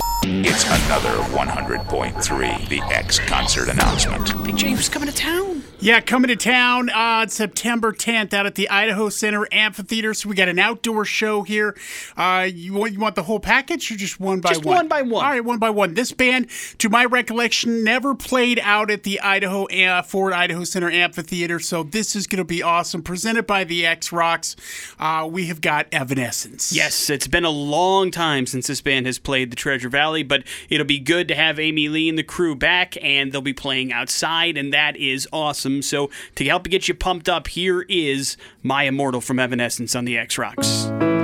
It's 0.46 0.66
another 0.66 1.24
100.3 1.34 2.68
The 2.68 2.82
X 2.94 3.18
concert 3.18 3.70
announcement. 3.70 4.44
Big 4.44 4.58
James 4.58 4.90
coming 4.90 5.08
to 5.08 5.16
town. 5.16 5.64
Yeah, 5.80 6.00
coming 6.00 6.30
to 6.30 6.38
town 6.38 6.90
on 6.92 7.28
September 7.28 7.92
10th 7.92 8.34
out 8.34 8.46
at 8.46 8.56
the 8.56 8.70
Idaho 8.70 9.10
Center 9.10 9.46
Amphitheater. 9.52 10.14
So 10.14 10.30
we 10.30 10.36
got 10.36 10.48
an 10.48 10.58
outdoor 10.58 11.04
show 11.04 11.44
here. 11.44 11.76
Uh, 12.16 12.48
you 12.50 12.74
want 12.74 12.94
you 12.94 13.00
want 13.00 13.16
the 13.16 13.24
whole 13.24 13.40
package 13.40 13.92
or 13.92 13.96
just 13.98 14.18
one 14.18 14.40
by 14.40 14.50
Just 14.50 14.64
one? 14.64 14.76
Just 14.76 14.82
one 14.82 14.88
by 14.88 15.02
one. 15.02 15.26
All 15.26 15.32
right, 15.32 15.44
one 15.44 15.60
by 15.60 15.70
one. 15.70 15.94
This 15.94 16.14
band, 16.14 16.48
to 16.78 16.88
my 16.88 17.04
recollection, 17.04 17.84
never 17.84 18.16
played 18.16 18.60
out 18.64 18.90
at 18.92 19.04
the 19.04 19.20
Idaho 19.20 19.66
uh, 19.66 20.02
Ford 20.04 20.32
Idaho 20.32 20.64
Center 20.64 20.90
Amphitheater. 20.90 21.60
So 21.60 21.84
this 21.84 22.16
is 22.16 22.28
going 22.28 22.38
to 22.38 22.46
be 22.46 22.64
awesome. 22.64 23.02
Presented 23.02 23.46
by 23.46 23.64
the 23.66 23.86
X 23.86 24.12
Rocks. 24.12 24.56
Uh, 25.00 25.28
we 25.30 25.48
have 25.48 25.60
got 25.60 25.88
Evanescence. 25.92 26.72
Yes, 26.74 27.10
it's 27.10 27.28
been 27.28 27.46
a 27.46 27.50
long 27.50 28.10
time 28.10 28.46
since 28.46 28.68
this 28.68 28.80
band 28.82 29.06
has 29.06 29.20
played 29.20 29.52
the 29.52 29.58
Treasure 29.58 29.90
Valley, 29.90 30.24
but 30.24 30.33
it'll 30.70 30.86
be 30.86 31.00
good 31.00 31.28
to 31.28 31.36
have 31.36 31.60
Amy 31.60 31.90
Lee 31.90 32.10
and 32.10 32.18
the 32.18 32.24
crew 32.24 32.56
back, 32.56 32.98
and 33.02 33.32
they'll 33.32 33.42
be 33.42 33.54
playing 33.54 33.92
outside, 33.92 34.58
and 34.58 34.74
that 34.74 34.96
is 34.98 35.28
awesome. 35.32 35.82
So, 35.82 36.10
to 36.36 36.46
help 36.46 36.68
get 36.70 36.88
you 36.88 36.94
pumped 36.94 37.30
up, 37.30 37.48
here 37.48 37.82
is 37.84 38.38
My 38.62 38.84
Immortal 38.84 39.22
from 39.22 39.40
Evanescence 39.40 39.96
on 39.96 40.06
the 40.06 40.18
X 40.18 40.38
Rocks. 40.38 41.23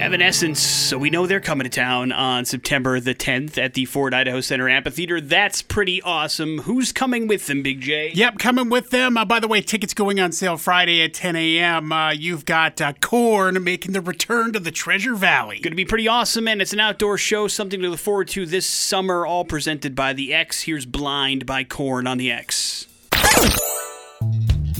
Evanescence, 0.00 0.60
so 0.60 0.96
we 0.96 1.10
know 1.10 1.26
they're 1.26 1.40
coming 1.40 1.64
to 1.64 1.70
town 1.70 2.10
on 2.10 2.46
September 2.46 2.98
the 3.00 3.14
10th 3.14 3.58
at 3.58 3.74
the 3.74 3.84
Ford 3.84 4.14
Idaho 4.14 4.40
Center 4.40 4.66
Amphitheater. 4.66 5.20
That's 5.20 5.60
pretty 5.60 6.00
awesome. 6.00 6.60
Who's 6.60 6.90
coming 6.90 7.26
with 7.26 7.46
them, 7.46 7.62
Big 7.62 7.82
J? 7.82 8.10
Yep, 8.14 8.38
coming 8.38 8.70
with 8.70 8.88
them. 8.88 9.18
Uh, 9.18 9.26
by 9.26 9.40
the 9.40 9.46
way, 9.46 9.60
tickets 9.60 9.92
going 9.92 10.18
on 10.18 10.32
sale 10.32 10.56
Friday 10.56 11.02
at 11.02 11.12
10 11.12 11.36
a.m. 11.36 11.92
Uh, 11.92 12.12
you've 12.12 12.46
got 12.46 12.80
uh, 12.80 12.94
Korn 12.94 13.62
making 13.62 13.92
the 13.92 14.00
return 14.00 14.54
to 14.54 14.58
the 14.58 14.70
Treasure 14.70 15.14
Valley. 15.14 15.60
Going 15.60 15.72
to 15.72 15.76
be 15.76 15.84
pretty 15.84 16.08
awesome, 16.08 16.48
and 16.48 16.62
it's 16.62 16.72
an 16.72 16.80
outdoor 16.80 17.18
show, 17.18 17.46
something 17.46 17.80
to 17.82 17.90
look 17.90 18.00
forward 18.00 18.28
to 18.28 18.46
this 18.46 18.64
summer, 18.64 19.26
all 19.26 19.44
presented 19.44 19.94
by 19.94 20.14
the 20.14 20.32
X. 20.32 20.62
Here's 20.62 20.86
Blind 20.86 21.44
by 21.44 21.62
Korn 21.62 22.06
on 22.06 22.16
the 22.16 22.32
X. 22.32 22.86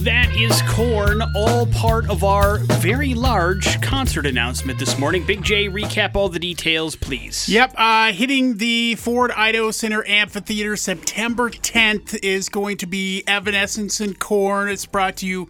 That 0.01 0.35
is 0.35 0.59
Korn, 0.63 1.21
all 1.35 1.67
part 1.67 2.09
of 2.09 2.23
our 2.23 2.57
very 2.57 3.13
large 3.13 3.79
concert 3.83 4.25
announcement 4.25 4.79
this 4.79 4.97
morning. 4.97 5.23
Big 5.27 5.43
J, 5.43 5.69
recap 5.69 6.15
all 6.15 6.27
the 6.27 6.39
details, 6.39 6.95
please. 6.95 7.47
Yep, 7.47 7.75
uh, 7.77 8.11
hitting 8.11 8.57
the 8.57 8.95
Ford 8.95 9.29
Idaho 9.29 9.69
Center 9.69 10.03
Amphitheater 10.07 10.75
September 10.75 11.51
10th 11.51 12.17
is 12.23 12.49
going 12.49 12.77
to 12.77 12.87
be 12.87 13.23
Evanescence 13.27 13.99
and 13.99 14.17
Korn. 14.17 14.69
It's 14.69 14.87
brought 14.87 15.17
to 15.17 15.27
you 15.27 15.43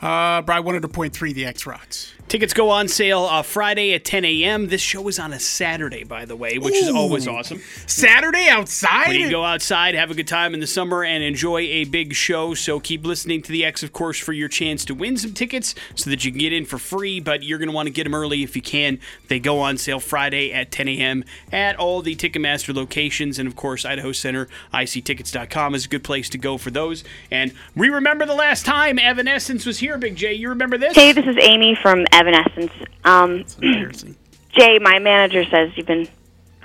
uh, 0.00 0.40
by 0.42 0.60
100.3 0.60 1.34
The 1.34 1.44
X 1.44 1.66
Rocks. 1.66 2.12
Tickets 2.28 2.52
go 2.52 2.70
on 2.70 2.88
sale 2.88 3.22
uh, 3.22 3.42
Friday 3.42 3.94
at 3.94 4.04
10 4.04 4.24
a.m. 4.24 4.66
This 4.66 4.80
show 4.80 5.06
is 5.06 5.20
on 5.20 5.32
a 5.32 5.38
Saturday, 5.38 6.02
by 6.02 6.24
the 6.24 6.34
way, 6.34 6.58
which 6.58 6.74
is 6.74 6.88
always 6.88 7.28
awesome. 7.28 7.60
Saturday 7.86 8.48
outside? 8.48 9.10
We 9.10 9.18
can 9.18 9.30
go 9.30 9.44
outside, 9.44 9.94
have 9.94 10.10
a 10.10 10.14
good 10.14 10.26
time 10.26 10.52
in 10.52 10.58
the 10.58 10.66
summer, 10.66 11.04
and 11.04 11.22
enjoy 11.22 11.60
a 11.60 11.84
big 11.84 12.14
show. 12.14 12.54
So 12.54 12.80
keep 12.80 13.06
listening 13.06 13.42
to 13.42 13.52
the 13.52 13.64
X, 13.64 13.84
of 13.84 13.92
course, 13.92 14.18
for 14.18 14.32
your 14.32 14.48
chance 14.48 14.84
to 14.86 14.94
win 14.94 15.16
some 15.16 15.34
tickets 15.34 15.76
so 15.94 16.10
that 16.10 16.24
you 16.24 16.32
can 16.32 16.40
get 16.40 16.52
in 16.52 16.64
for 16.64 16.78
free. 16.78 17.20
But 17.20 17.44
you're 17.44 17.58
going 17.58 17.68
to 17.68 17.74
want 17.74 17.86
to 17.86 17.92
get 17.92 18.04
them 18.04 18.14
early 18.14 18.42
if 18.42 18.56
you 18.56 18.62
can. 18.62 18.98
They 19.28 19.38
go 19.38 19.60
on 19.60 19.78
sale 19.78 20.00
Friday 20.00 20.52
at 20.52 20.72
10 20.72 20.88
a.m. 20.88 21.24
at 21.52 21.76
all 21.76 22.02
the 22.02 22.16
Ticketmaster 22.16 22.74
locations. 22.74 23.38
And 23.38 23.46
of 23.46 23.54
course, 23.54 23.84
Idaho 23.84 24.10
Center, 24.10 24.48
ictickets.com 24.74 25.76
is 25.76 25.84
a 25.84 25.88
good 25.88 26.02
place 26.02 26.28
to 26.30 26.38
go 26.38 26.58
for 26.58 26.72
those. 26.72 27.04
And 27.30 27.52
we 27.76 27.88
remember 27.88 28.26
the 28.26 28.34
last 28.34 28.66
time 28.66 28.98
Evanescence 28.98 29.64
was 29.64 29.78
here, 29.78 29.96
Big 29.96 30.16
J. 30.16 30.34
You 30.34 30.48
remember 30.48 30.76
this? 30.76 30.96
Hey, 30.96 31.12
this 31.12 31.26
is 31.26 31.36
Amy 31.40 31.76
from 31.80 32.04
Evanescence. 32.16 32.72
Um, 33.04 33.44
Embarrassing. 33.60 34.16
Jay, 34.58 34.78
my 34.78 34.98
manager 34.98 35.44
says 35.44 35.72
you've 35.76 35.86
been 35.86 36.08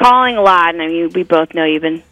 calling 0.02 0.38
a 0.38 0.42
lot, 0.42 0.74
and 0.74 0.82
I 0.82 0.88
mean, 0.88 1.12
we 1.14 1.24
both 1.24 1.54
know 1.54 1.66
you've 1.66 1.82
been 1.82 2.04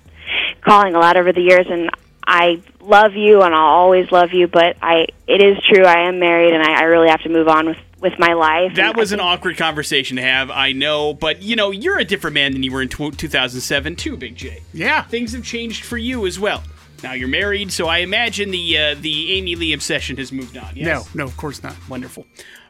calling 0.62 0.94
a 0.94 1.00
lot 1.00 1.16
over 1.18 1.32
the 1.32 1.42
years, 1.42 1.68
and 1.70 1.90
I 2.26 2.62
love 2.82 3.14
you, 3.16 3.42
and 3.42 3.56
I'll 3.56 3.62
always 3.62 4.12
love 4.12 4.34
you. 4.34 4.48
But 4.48 4.76
I, 4.82 5.08
it 5.28 5.42
is 5.42 5.58
true, 5.64 5.86
I 5.86 6.08
am 6.08 6.20
married, 6.20 6.54
and 6.54 6.62
I, 6.62 6.82
I 6.82 6.84
really 6.84 7.10
have 7.10 7.22
to 7.22 7.30
move 7.30 7.48
on 7.48 7.68
with 7.68 7.78
with 8.02 8.14
my 8.18 8.34
life. 8.34 8.76
That 8.76 8.96
was 8.96 9.12
I 9.12 9.16
an 9.16 9.20
awkward 9.20 9.58
conversation 9.58 10.16
to 10.18 10.24
have, 10.24 10.50
I 10.50 10.72
know, 10.72 11.14
but 11.14 11.42
you 11.42 11.58
know, 11.58 11.72
you're 11.72 12.00
a 12.00 12.06
different 12.06 12.34
man 12.34 12.54
than 12.54 12.64
you 12.64 12.72
were 12.72 12.82
in 12.82 12.88
tw 12.88 13.18
2007 13.18 13.96
too, 13.98 14.16
Big 14.16 14.36
J. 14.36 14.62
Yeah. 14.74 15.04
Things 15.04 15.34
have 15.34 15.44
changed 15.44 15.84
for 15.84 15.98
you 15.98 16.26
as 16.26 16.40
well. 16.40 16.64
Now 17.04 17.14
you're 17.14 17.28
married, 17.28 17.72
so 17.72 17.88
I 17.88 18.00
imagine 18.00 18.52
the 18.52 18.78
uh, 18.78 18.96
the 19.00 19.34
Amy 19.34 19.56
Lee 19.56 19.74
obsession 19.74 20.18
has 20.18 20.32
moved 20.32 20.58
on. 20.58 20.74
No, 20.76 21.04
no, 21.14 21.24
of 21.26 21.38
course 21.38 21.64
not. 21.64 21.76
Wonderful. 21.88 22.26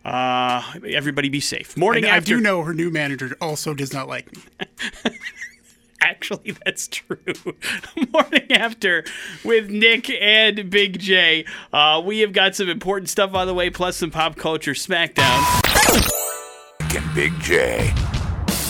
Uh, 0.10 0.64
everybody 0.88 1.30
be 1.30 1.40
safe. 1.40 1.78
Morning 1.78 2.04
I 2.06 2.18
after. 2.18 2.34
I 2.34 2.38
do 2.38 2.42
know 2.42 2.64
her 2.64 2.74
new 2.74 2.90
manager 2.90 3.38
also 3.40 3.76
does 3.76 3.94
not 3.94 4.08
like 4.08 4.36
me. 4.36 4.42
Actually, 6.02 6.56
that's 6.66 6.88
true. 6.88 7.18
Morning 8.12 8.52
after 8.52 9.04
with 9.44 9.70
Nick 9.70 10.10
and 10.10 10.68
Big 10.72 10.98
J. 10.98 11.46
Uh, 11.72 12.02
we 12.04 12.22
have 12.22 12.34
got 12.34 12.56
some 12.56 12.70
important 12.70 13.10
stuff 13.10 13.36
on 13.36 13.46
the 13.46 13.54
way, 13.54 13.70
plus 13.70 13.98
some 13.98 14.10
pop 14.10 14.36
culture 14.36 14.72
smackdown. 14.72 15.44
Nick 16.82 16.96
and 16.96 17.14
Big 17.14 17.40
J. 17.40 17.94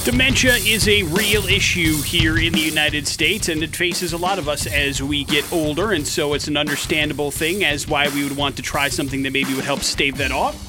Dementia 0.03 0.55
is 0.55 0.89
a 0.89 1.03
real 1.03 1.45
issue 1.47 2.01
here 2.01 2.37
in 2.37 2.51
the 2.51 2.59
United 2.59 3.07
States, 3.07 3.47
and 3.47 3.63
it 3.63 3.73
faces 3.73 4.11
a 4.11 4.17
lot 4.17 4.39
of 4.39 4.49
us 4.49 4.67
as 4.67 5.01
we 5.01 5.23
get 5.23 5.49
older, 5.53 5.93
and 5.93 6.05
so 6.05 6.33
it's 6.33 6.49
an 6.49 6.57
understandable 6.57 7.31
thing 7.31 7.63
as 7.63 7.87
why 7.87 8.09
we 8.09 8.25
would 8.25 8.35
want 8.35 8.57
to 8.57 8.61
try 8.61 8.89
something 8.89 9.23
that 9.23 9.31
maybe 9.31 9.53
would 9.53 9.63
help 9.63 9.81
stave 9.81 10.17
that 10.17 10.31
off. 10.33 10.68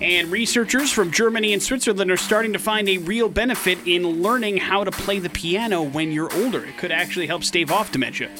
And 0.00 0.30
researchers 0.30 0.92
from 0.92 1.10
Germany 1.10 1.52
and 1.52 1.62
Switzerland 1.62 2.10
are 2.10 2.16
starting 2.16 2.52
to 2.52 2.58
find 2.58 2.88
a 2.88 2.98
real 2.98 3.28
benefit 3.28 3.78
in 3.86 4.22
learning 4.22 4.58
how 4.58 4.84
to 4.84 4.90
play 4.90 5.18
the 5.18 5.30
piano 5.30 5.82
when 5.82 6.12
you're 6.12 6.32
older. 6.34 6.64
It 6.64 6.78
could 6.78 6.92
actually 6.92 7.26
help 7.26 7.42
stave 7.44 7.70
off 7.70 7.90
dementia. 7.90 8.30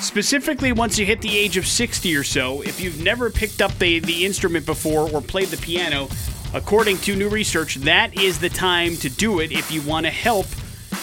Specifically, 0.00 0.72
once 0.72 0.98
you 0.98 1.06
hit 1.06 1.20
the 1.20 1.36
age 1.36 1.56
of 1.56 1.66
60 1.66 2.16
or 2.16 2.24
so, 2.24 2.62
if 2.62 2.80
you've 2.80 3.02
never 3.02 3.30
picked 3.30 3.62
up 3.62 3.78
the, 3.78 4.00
the 4.00 4.24
instrument 4.24 4.66
before 4.66 5.08
or 5.10 5.20
played 5.20 5.48
the 5.48 5.58
piano, 5.58 6.08
According 6.54 6.98
to 6.98 7.16
new 7.16 7.30
research, 7.30 7.76
that 7.76 8.14
is 8.18 8.38
the 8.38 8.50
time 8.50 8.96
to 8.96 9.08
do 9.08 9.40
it 9.40 9.52
if 9.52 9.72
you 9.72 9.80
want 9.82 10.04
to 10.04 10.12
help 10.12 10.46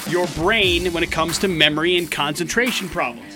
your 0.07 0.27
brain 0.27 0.93
when 0.93 1.01
it 1.01 1.11
comes 1.11 1.39
to 1.39 1.47
memory 1.47 1.97
and 1.97 2.11
concentration 2.11 2.87
problems. 2.87 3.28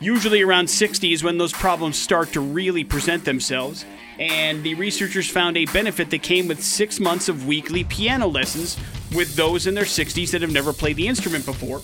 Usually 0.00 0.40
around 0.40 0.70
60 0.70 1.12
is 1.12 1.22
when 1.22 1.36
those 1.36 1.52
problems 1.52 1.98
start 1.98 2.32
to 2.32 2.40
really 2.40 2.84
present 2.84 3.26
themselves, 3.26 3.84
and 4.18 4.62
the 4.62 4.74
researchers 4.74 5.28
found 5.28 5.58
a 5.58 5.66
benefit 5.66 6.08
that 6.08 6.22
came 6.22 6.48
with 6.48 6.62
six 6.62 6.98
months 6.98 7.28
of 7.28 7.46
weekly 7.46 7.84
piano 7.84 8.26
lessons 8.26 8.78
with 9.14 9.36
those 9.36 9.66
in 9.66 9.74
their 9.74 9.84
60s 9.84 10.30
that 10.30 10.40
have 10.40 10.52
never 10.52 10.72
played 10.72 10.96
the 10.96 11.06
instrument 11.06 11.44
before. 11.44 11.82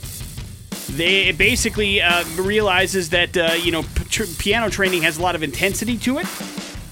They 0.97 1.33
basically 1.33 2.01
uh, 2.01 2.25
realizes 2.39 3.11
that 3.11 3.37
uh, 3.37 3.53
you 3.61 3.71
know 3.71 3.83
p- 3.83 4.25
piano 4.39 4.71
training 4.71 5.03
has 5.03 5.19
a 5.19 5.23
lot 5.23 5.35
of 5.35 5.43
intensity 5.43 5.99
to 5.99 6.19
it, 6.19 6.27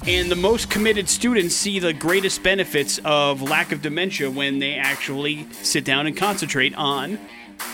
and 0.07 0.31
the 0.31 0.37
most 0.37 0.69
committed 0.69 1.09
students 1.09 1.55
see 1.55 1.79
the 1.79 1.95
greatest 1.95 2.43
benefits 2.43 3.01
of 3.03 3.41
lack 3.41 3.73
of 3.73 3.81
dementia 3.81 4.31
when 4.31 4.59
they 4.59 4.75
actually 4.75 5.51
sit 5.53 5.87
down 5.87 6.07
and 6.07 6.19
concentrate 6.19 6.75
on 6.75 7.19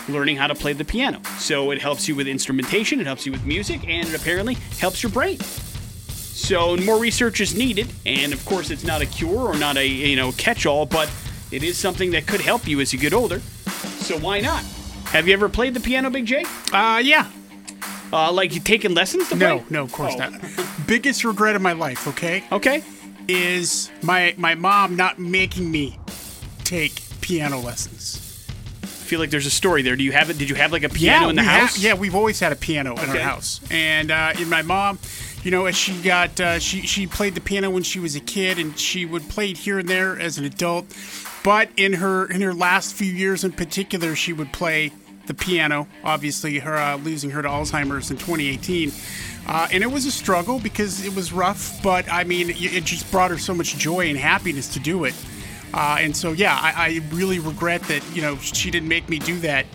learning 0.09 0.35
how 0.37 0.47
to 0.47 0.55
play 0.55 0.73
the 0.73 0.85
piano. 0.85 1.21
So 1.37 1.71
it 1.71 1.81
helps 1.81 2.07
you 2.07 2.15
with 2.15 2.27
instrumentation, 2.27 2.99
it 2.99 3.05
helps 3.05 3.25
you 3.25 3.31
with 3.31 3.45
music, 3.45 3.87
and 3.87 4.07
it 4.07 4.15
apparently 4.19 4.55
helps 4.79 5.03
your 5.03 5.11
brain. 5.11 5.39
So 5.39 6.75
more 6.77 6.97
research 6.99 7.39
is 7.39 7.55
needed, 7.55 7.87
and 8.05 8.33
of 8.33 8.43
course 8.45 8.69
it's 8.71 8.83
not 8.83 9.01
a 9.01 9.05
cure 9.05 9.49
or 9.49 9.57
not 9.57 9.77
a 9.77 9.85
you 9.87 10.15
know 10.15 10.31
catch-all, 10.33 10.85
but 10.85 11.09
it 11.51 11.63
is 11.63 11.77
something 11.77 12.11
that 12.11 12.25
could 12.27 12.41
help 12.41 12.67
you 12.67 12.79
as 12.81 12.91
you 12.93 12.99
get 12.99 13.13
older. 13.13 13.39
So 13.99 14.17
why 14.17 14.39
not? 14.39 14.63
Have 15.05 15.27
you 15.27 15.33
ever 15.33 15.49
played 15.49 15.73
the 15.73 15.79
piano, 15.81 16.09
Big 16.09 16.25
J? 16.25 16.43
Uh, 16.71 17.01
yeah. 17.03 17.29
Uh, 18.13 18.31
like 18.31 18.53
you 18.55 18.59
taking 18.61 18.93
lessons 18.93 19.29
to 19.29 19.35
No, 19.35 19.59
play? 19.59 19.65
no, 19.69 19.83
of 19.83 19.91
course 19.91 20.13
Oh. 20.15 20.17
not. 20.29 20.33
Biggest 20.87 21.23
regret 21.23 21.55
of 21.55 21.61
my 21.61 21.73
life, 21.73 22.07
okay, 22.07 22.43
Okay. 22.51 22.83
is 23.27 23.89
my 24.01 24.33
my 24.37 24.55
mom 24.55 24.95
not 24.95 25.19
making 25.19 25.69
me 25.69 25.97
take 26.63 27.01
piano 27.21 27.59
lessons. 27.59 28.20
Feel 29.11 29.19
like 29.19 29.29
there's 29.29 29.45
a 29.45 29.51
story 29.51 29.81
there. 29.81 29.97
Do 29.97 30.05
you 30.05 30.13
have 30.13 30.29
it? 30.29 30.37
Did 30.37 30.49
you 30.49 30.55
have 30.55 30.71
like 30.71 30.83
a 30.83 30.89
piano 30.89 31.27
in 31.27 31.35
the 31.35 31.43
house? 31.43 31.75
ha- 31.75 31.81
yeah, 31.81 31.95
we've 31.95 32.15
always 32.15 32.39
had 32.39 32.53
a 32.53 32.55
piano 32.55 32.93
in 32.93 33.09
our 33.09 33.17
house, 33.17 33.59
and 33.69 34.09
uh, 34.09 34.31
in 34.39 34.47
my 34.47 34.61
mom, 34.61 34.99
you 35.43 35.51
know, 35.51 35.65
as 35.65 35.75
she 35.75 36.01
got 36.01 36.39
uh, 36.39 36.59
she 36.59 36.83
she 36.83 37.07
played 37.07 37.35
the 37.35 37.41
piano 37.41 37.69
when 37.69 37.83
she 37.83 37.99
was 37.99 38.15
a 38.15 38.21
kid, 38.21 38.57
and 38.57 38.79
she 38.79 39.05
would 39.05 39.27
play 39.27 39.51
it 39.51 39.57
here 39.57 39.79
and 39.79 39.89
there 39.89 40.17
as 40.17 40.37
an 40.37 40.45
adult. 40.45 40.85
But 41.43 41.71
in 41.75 41.91
her 41.91 42.25
in 42.31 42.39
her 42.39 42.53
last 42.53 42.93
few 42.95 43.11
years, 43.11 43.43
in 43.43 43.51
particular, 43.51 44.15
she 44.15 44.31
would 44.31 44.53
play 44.53 44.93
the 45.27 45.33
piano. 45.33 45.89
Obviously, 46.05 46.59
her 46.59 46.77
uh, 46.77 46.95
losing 46.95 47.31
her 47.31 47.41
to 47.41 47.49
Alzheimer's 47.49 48.11
in 48.11 48.17
2018. 48.17 48.93
Uh, 49.45 49.67
and 49.73 49.83
it 49.83 49.91
was 49.91 50.05
a 50.05 50.11
struggle 50.11 50.57
because 50.57 51.05
it 51.05 51.13
was 51.13 51.33
rough, 51.33 51.83
but 51.83 52.09
I 52.09 52.23
mean, 52.23 52.49
it 52.49 52.85
just 52.85 53.11
brought 53.11 53.29
her 53.31 53.37
so 53.37 53.53
much 53.53 53.75
joy 53.75 54.07
and 54.07 54.17
happiness 54.17 54.69
to 54.69 54.79
do 54.79 55.03
it. 55.03 55.15
Uh, 55.73 55.97
and 55.99 56.15
so, 56.15 56.31
yeah, 56.33 56.57
I, 56.61 56.73
I 56.87 57.15
really 57.15 57.39
regret 57.39 57.81
that, 57.83 58.03
you 58.15 58.21
know, 58.21 58.35
she 58.37 58.69
didn't 58.71 58.89
make 58.89 59.07
me 59.09 59.19
do 59.19 59.39
that 59.39 59.65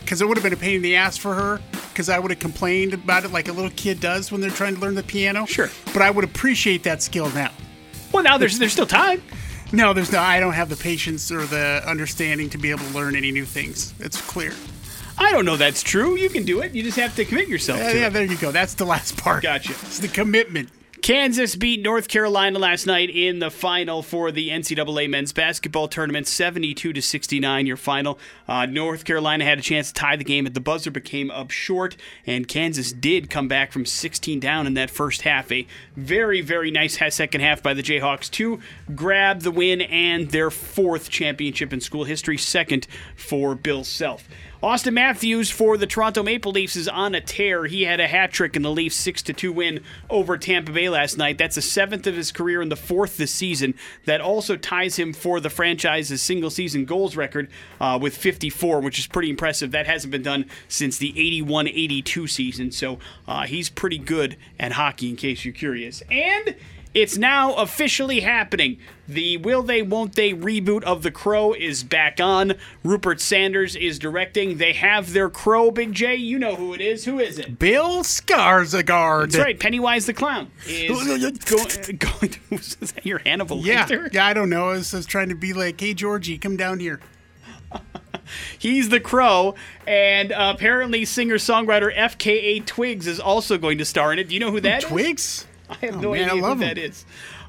because 0.00 0.20
it 0.20 0.28
would 0.28 0.36
have 0.36 0.44
been 0.44 0.52
a 0.52 0.56
pain 0.56 0.76
in 0.76 0.82
the 0.82 0.96
ass 0.96 1.16
for 1.16 1.34
her 1.34 1.60
because 1.90 2.08
I 2.08 2.18
would 2.18 2.30
have 2.30 2.40
complained 2.40 2.94
about 2.94 3.24
it 3.24 3.32
like 3.32 3.48
a 3.48 3.52
little 3.52 3.70
kid 3.76 4.00
does 4.00 4.30
when 4.30 4.40
they're 4.40 4.50
trying 4.50 4.74
to 4.76 4.80
learn 4.80 4.94
the 4.94 5.02
piano. 5.02 5.46
Sure. 5.46 5.70
But 5.92 6.02
I 6.02 6.10
would 6.10 6.24
appreciate 6.24 6.82
that 6.84 7.02
skill 7.02 7.30
now. 7.30 7.50
Well, 8.12 8.22
now 8.22 8.38
there's 8.38 8.58
there's 8.58 8.72
still 8.72 8.86
time. 8.86 9.22
No, 9.72 9.92
there's 9.92 10.10
no, 10.12 10.20
I 10.20 10.40
don't 10.40 10.54
have 10.54 10.70
the 10.70 10.76
patience 10.76 11.30
or 11.30 11.44
the 11.44 11.82
understanding 11.86 12.48
to 12.50 12.58
be 12.58 12.70
able 12.70 12.84
to 12.86 12.94
learn 12.94 13.14
any 13.16 13.30
new 13.30 13.44
things. 13.44 13.92
It's 14.00 14.18
clear. 14.18 14.52
I 15.18 15.30
don't 15.32 15.44
know 15.44 15.56
that's 15.56 15.82
true. 15.82 16.16
You 16.16 16.30
can 16.30 16.44
do 16.44 16.60
it. 16.62 16.74
You 16.74 16.82
just 16.82 16.96
have 16.98 17.14
to 17.16 17.24
commit 17.24 17.48
yourself 17.48 17.80
Yeah, 17.80 17.92
to 17.92 17.98
yeah, 17.98 18.06
it. 18.06 18.12
there 18.12 18.24
you 18.24 18.38
go. 18.38 18.50
That's 18.50 18.74
the 18.74 18.86
last 18.86 19.16
part. 19.18 19.42
Gotcha. 19.42 19.72
It's 19.72 19.98
the 19.98 20.08
commitment. 20.08 20.70
Kansas 21.02 21.56
beat 21.56 21.82
North 21.82 22.08
Carolina 22.08 22.58
last 22.58 22.86
night 22.86 23.08
in 23.10 23.38
the 23.38 23.50
final 23.50 24.02
for 24.02 24.30
the 24.30 24.50
NCAA 24.50 25.08
men's 25.08 25.32
basketball 25.32 25.88
tournament, 25.88 26.26
72 26.26 26.92
to 26.92 27.02
69. 27.02 27.66
Your 27.66 27.76
final. 27.76 28.18
Uh, 28.46 28.66
North 28.66 29.04
Carolina 29.04 29.44
had 29.44 29.58
a 29.58 29.62
chance 29.62 29.88
to 29.88 29.94
tie 29.94 30.16
the 30.16 30.24
game 30.24 30.46
at 30.46 30.54
the 30.54 30.60
buzzer, 30.60 30.90
but 30.90 31.04
came 31.04 31.30
up 31.30 31.50
short, 31.50 31.96
and 32.26 32.48
Kansas 32.48 32.92
did 32.92 33.30
come 33.30 33.48
back 33.48 33.72
from 33.72 33.86
16 33.86 34.40
down 34.40 34.66
in 34.66 34.74
that 34.74 34.90
first 34.90 35.22
half. 35.22 35.50
A 35.52 35.66
very, 35.96 36.40
very 36.40 36.70
nice 36.70 36.98
second 37.14 37.40
half 37.40 37.62
by 37.62 37.74
the 37.74 37.82
Jayhawks 37.82 38.30
to 38.32 38.60
grab 38.94 39.42
the 39.42 39.50
win 39.50 39.80
and 39.82 40.30
their 40.30 40.50
fourth 40.50 41.10
championship 41.10 41.72
in 41.72 41.80
school 41.80 42.04
history, 42.04 42.36
second 42.36 42.86
for 43.16 43.54
Bill 43.54 43.84
Self. 43.84 44.28
Auston 44.60 44.94
Matthews 44.94 45.50
for 45.50 45.76
the 45.76 45.86
Toronto 45.86 46.24
Maple 46.24 46.50
Leafs 46.50 46.74
is 46.74 46.88
on 46.88 47.14
a 47.14 47.20
tear. 47.20 47.66
He 47.66 47.82
had 47.84 48.00
a 48.00 48.08
hat 48.08 48.32
trick 48.32 48.56
in 48.56 48.62
the 48.62 48.72
Leafs 48.72 48.96
6 48.96 49.22
2 49.22 49.52
win 49.52 49.84
over 50.10 50.36
Tampa 50.36 50.72
Bay 50.72 50.88
last 50.88 51.16
night. 51.16 51.38
That's 51.38 51.54
the 51.54 51.62
seventh 51.62 52.08
of 52.08 52.16
his 52.16 52.32
career 52.32 52.60
and 52.60 52.70
the 52.70 52.74
fourth 52.74 53.18
this 53.18 53.30
season. 53.32 53.74
That 54.04 54.20
also 54.20 54.56
ties 54.56 54.96
him 54.96 55.12
for 55.12 55.38
the 55.38 55.48
franchise's 55.48 56.22
single 56.22 56.50
season 56.50 56.86
goals 56.86 57.14
record 57.14 57.48
uh, 57.80 58.00
with 58.02 58.16
54, 58.16 58.80
which 58.80 58.98
is 58.98 59.06
pretty 59.06 59.30
impressive. 59.30 59.70
That 59.70 59.86
hasn't 59.86 60.10
been 60.10 60.24
done 60.24 60.46
since 60.66 60.98
the 60.98 61.10
81 61.10 61.68
82 61.68 62.26
season. 62.26 62.72
So 62.72 62.98
uh, 63.28 63.42
he's 63.46 63.70
pretty 63.70 63.98
good 63.98 64.36
at 64.58 64.72
hockey, 64.72 65.08
in 65.08 65.14
case 65.14 65.44
you're 65.44 65.54
curious. 65.54 66.02
And 66.10 66.56
it's 66.94 67.16
now 67.16 67.54
officially 67.54 68.20
happening. 68.20 68.78
The 69.06 69.36
Will 69.38 69.62
They 69.62 69.80
Won't 69.82 70.14
They 70.16 70.32
reboot 70.34 70.82
of 70.82 71.02
The 71.02 71.10
Crow 71.10 71.52
is 71.54 71.82
back 71.82 72.20
on. 72.20 72.54
Rupert 72.84 73.20
Sanders 73.20 73.74
is 73.74 73.98
directing. 73.98 74.58
They 74.58 74.74
have 74.74 75.12
their 75.12 75.30
Crow, 75.30 75.70
Big 75.70 75.92
J. 75.94 76.16
You 76.16 76.38
know 76.38 76.56
who 76.56 76.74
it 76.74 76.80
is. 76.80 77.04
Who 77.06 77.18
is 77.18 77.38
it? 77.38 77.58
Bill 77.58 78.02
Skarsgård. 78.02 79.32
That's 79.32 79.38
right. 79.38 79.58
Pennywise 79.58 80.06
the 80.06 80.12
Clown 80.14 80.50
is 80.66 80.88
going, 81.46 81.96
going 81.98 82.30
to. 82.32 82.38
Is 82.50 82.92
that 82.92 83.06
your 83.06 83.18
Hannibal 83.18 83.58
Yeah, 83.64 83.86
Lecter? 83.86 84.12
yeah, 84.12 84.26
I 84.26 84.34
don't 84.34 84.50
know. 84.50 84.68
I 84.70 84.72
was, 84.72 84.92
I 84.92 84.98
was 84.98 85.06
trying 85.06 85.28
to 85.30 85.34
be 85.34 85.52
like, 85.52 85.80
hey, 85.80 85.94
Georgie, 85.94 86.36
come 86.38 86.56
down 86.56 86.80
here. 86.80 87.00
He's 88.58 88.88
the 88.90 89.00
Crow, 89.00 89.54
and 89.86 90.32
uh, 90.32 90.52
apparently 90.54 91.04
singer 91.06 91.36
songwriter 91.36 91.94
FKA 91.96 92.64
Twigs 92.66 93.06
is 93.06 93.18
also 93.20 93.56
going 93.56 93.78
to 93.78 93.84
star 93.86 94.12
in 94.12 94.18
it. 94.18 94.28
Do 94.28 94.34
you 94.34 94.40
know 94.40 94.50
who 94.50 94.60
that 94.60 94.84
is? 94.92 95.46
I 95.70 95.74
have 95.86 95.96
Oh, 95.96 96.00
no 96.00 96.12
man, 96.12 96.30
idea 96.30 96.42
who 96.42 96.54
that 96.60 96.78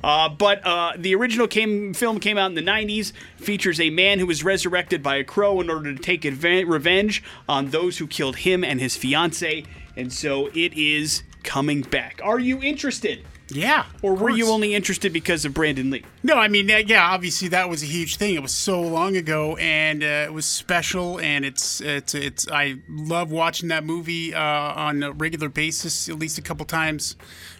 Uh, 0.03 0.29
but 0.29 0.65
uh, 0.65 0.93
the 0.97 1.15
original 1.15 1.47
came, 1.47 1.93
film 1.93 2.19
came 2.19 2.37
out 2.37 2.47
in 2.47 2.55
the 2.55 2.61
90s, 2.61 3.11
features 3.37 3.79
a 3.79 3.89
man 3.89 4.19
who 4.19 4.27
was 4.27 4.43
resurrected 4.43 5.01
by 5.03 5.15
a 5.17 5.23
crow 5.23 5.59
in 5.61 5.69
order 5.69 5.93
to 5.93 6.01
take 6.01 6.21
adva- 6.23 6.67
revenge 6.67 7.23
on 7.47 7.69
those 7.69 7.97
who 7.97 8.07
killed 8.07 8.37
him 8.37 8.63
and 8.63 8.79
his 8.79 8.95
fiance. 8.95 9.63
And 9.95 10.11
so 10.13 10.47
it 10.47 10.73
is 10.73 11.23
coming 11.43 11.81
back. 11.81 12.19
Are 12.23 12.39
you 12.39 12.61
interested? 12.61 13.25
Yeah. 13.51 13.85
Or 14.03 14.13
were 14.13 14.29
you 14.29 14.47
only 14.49 14.75
interested 14.75 15.11
because 15.11 15.43
of 15.43 15.55
Brandon 15.55 15.89
Lee? 15.89 16.03
No, 16.21 16.35
I 16.35 16.47
mean, 16.47 16.69
yeah, 16.69 17.09
obviously 17.11 17.47
that 17.47 17.67
was 17.67 17.81
a 17.81 17.87
huge 17.87 18.17
thing. 18.17 18.35
It 18.35 18.43
was 18.43 18.53
so 18.53 18.79
long 18.79 19.17
ago, 19.17 19.55
and 19.57 20.03
uh, 20.03 20.25
it 20.27 20.33
was 20.33 20.45
special. 20.45 21.19
And 21.19 21.43
it's 21.43 21.81
it's 21.81 22.13
it's. 22.13 22.47
I 22.47 22.75
love 22.87 23.31
watching 23.31 23.69
that 23.69 23.83
movie 23.83 24.35
uh, 24.35 24.39
on 24.39 25.01
a 25.01 25.11
regular 25.13 25.49
basis, 25.49 26.07
at 26.09 26.19
least 26.19 26.37
a 26.37 26.43
couple 26.43 26.63
times 26.67 27.15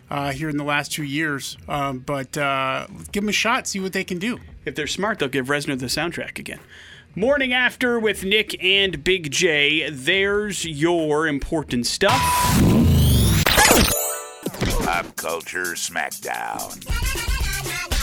uh, 0.10 0.32
here 0.32 0.50
in 0.50 0.58
the 0.58 0.64
last 0.64 0.92
two 0.92 1.04
years. 1.04 1.58
Um, 1.68 2.00
but 2.00 2.38
uh, 2.38 2.88
give 3.12 3.24
them 3.24 3.30
a 3.30 3.34
shot, 3.34 3.68
see 3.68 3.80
what 3.80 3.94
they 3.94 4.04
can 4.04 4.20
do. 4.20 4.40
If 4.66 4.76
they're 4.76 4.88
smart, 4.88 5.20
they'll 5.20 5.30
give 5.30 5.48
Reznor 5.48 5.80
the 5.80 5.88
soundtrack 5.88 6.40
again. 6.40 6.60
Morning 7.16 7.54
After 7.54 8.00
with 8.00 8.24
Nick 8.24 8.64
and 8.64 9.04
Big 9.04 9.32
J. 9.32 9.90
There's 9.90 10.64
your 10.64 11.28
important 11.28 11.88
stuff. 11.88 12.22
Pop 14.84 15.16
Culture 15.16 15.74
Smackdown. 15.74 16.86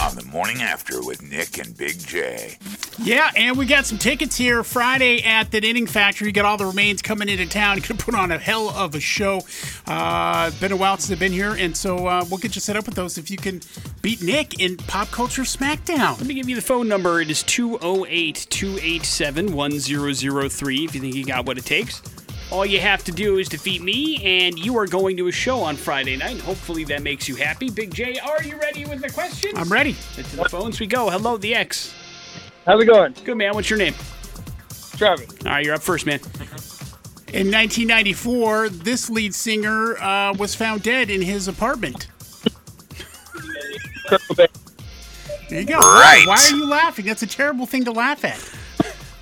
On 0.02 0.14
the 0.14 0.24
morning 0.24 0.62
after 0.62 1.02
with 1.02 1.22
Nick 1.22 1.58
and 1.58 1.76
Big 1.76 1.98
J. 1.98 2.58
Yeah, 2.98 3.30
and 3.36 3.58
we 3.58 3.66
got 3.66 3.84
some 3.84 3.98
tickets 3.98 4.36
here 4.36 4.64
Friday 4.64 5.22
at 5.22 5.50
the 5.50 5.60
Knitting 5.60 5.86
Factory. 5.86 6.28
You 6.28 6.32
got 6.32 6.46
All 6.46 6.56
That 6.56 6.64
Remains 6.64 7.02
coming 7.02 7.28
into 7.28 7.46
town. 7.46 7.78
Gonna 7.80 8.00
put 8.00 8.14
on 8.14 8.32
a 8.32 8.38
hell 8.38 8.70
of 8.70 8.94
a 8.94 9.00
show. 9.00 9.42
Uh, 9.86 10.50
been 10.60 10.72
a 10.72 10.76
while 10.76 10.96
since 10.96 11.10
I've 11.10 11.18
been 11.18 11.32
here, 11.32 11.52
and 11.52 11.76
so 11.76 12.06
uh, 12.06 12.24
we'll 12.30 12.38
get 12.38 12.54
you 12.54 12.60
set 12.60 12.74
up 12.74 12.86
with 12.86 12.94
those 12.94 13.18
if 13.18 13.30
you 13.30 13.36
can 13.36 13.60
beat 14.00 14.22
Nick 14.22 14.60
in 14.60 14.78
Pop 14.78 15.10
Culture 15.10 15.42
Smackdown. 15.42 16.16
Let 16.18 16.26
me 16.26 16.34
give 16.34 16.48
you 16.48 16.56
the 16.56 16.62
phone 16.62 16.88
number. 16.88 17.20
It 17.20 17.30
is 17.30 17.42
208 17.42 18.46
287 18.48 19.52
1003 19.52 20.84
if 20.84 20.94
you 20.94 21.00
think 21.00 21.14
you 21.14 21.24
got 21.26 21.44
what 21.44 21.58
it 21.58 21.66
takes. 21.66 22.00
All 22.50 22.64
you 22.64 22.80
have 22.80 23.04
to 23.04 23.12
do 23.12 23.38
is 23.38 23.48
defeat 23.48 23.82
me, 23.82 24.22
and 24.24 24.58
you 24.58 24.78
are 24.78 24.86
going 24.86 25.16
to 25.18 25.28
a 25.28 25.32
show 25.32 25.60
on 25.60 25.76
Friday 25.76 26.16
night. 26.16 26.40
Hopefully 26.40 26.84
that 26.84 27.02
makes 27.02 27.28
you 27.28 27.34
happy. 27.34 27.68
Big 27.68 27.92
J, 27.92 28.18
are 28.20 28.42
you 28.42 28.56
ready 28.56 28.86
with 28.86 29.02
the 29.02 29.10
questions? 29.10 29.54
I'm 29.56 29.70
ready. 29.70 29.96
To 30.14 30.36
the 30.36 30.48
phones 30.48 30.80
we 30.80 30.86
go. 30.86 31.10
Hello, 31.10 31.36
the 31.36 31.54
X. 31.54 31.92
How's 32.66 32.82
it 32.82 32.86
going? 32.86 33.14
Good, 33.24 33.36
man. 33.36 33.54
What's 33.54 33.70
your 33.70 33.78
name? 33.78 33.94
Travis. 34.96 35.28
All 35.44 35.52
right, 35.52 35.64
you're 35.64 35.74
up 35.74 35.82
first, 35.82 36.04
man. 36.06 36.18
In 37.28 37.50
1994, 37.52 38.70
this 38.70 39.08
lead 39.08 39.34
singer 39.34 39.96
uh, 39.98 40.32
was 40.34 40.54
found 40.54 40.82
dead 40.82 41.10
in 41.10 41.22
his 41.22 41.48
apartment. 41.48 42.08
There 45.48 45.60
you 45.60 45.66
go. 45.66 45.78
Right. 45.78 46.24
Why 46.26 46.34
are 46.44 46.56
you 46.56 46.66
laughing? 46.68 47.06
That's 47.06 47.22
a 47.22 47.26
terrible 47.26 47.66
thing 47.66 47.84
to 47.84 47.92
laugh 47.92 48.24
at. 48.24 48.52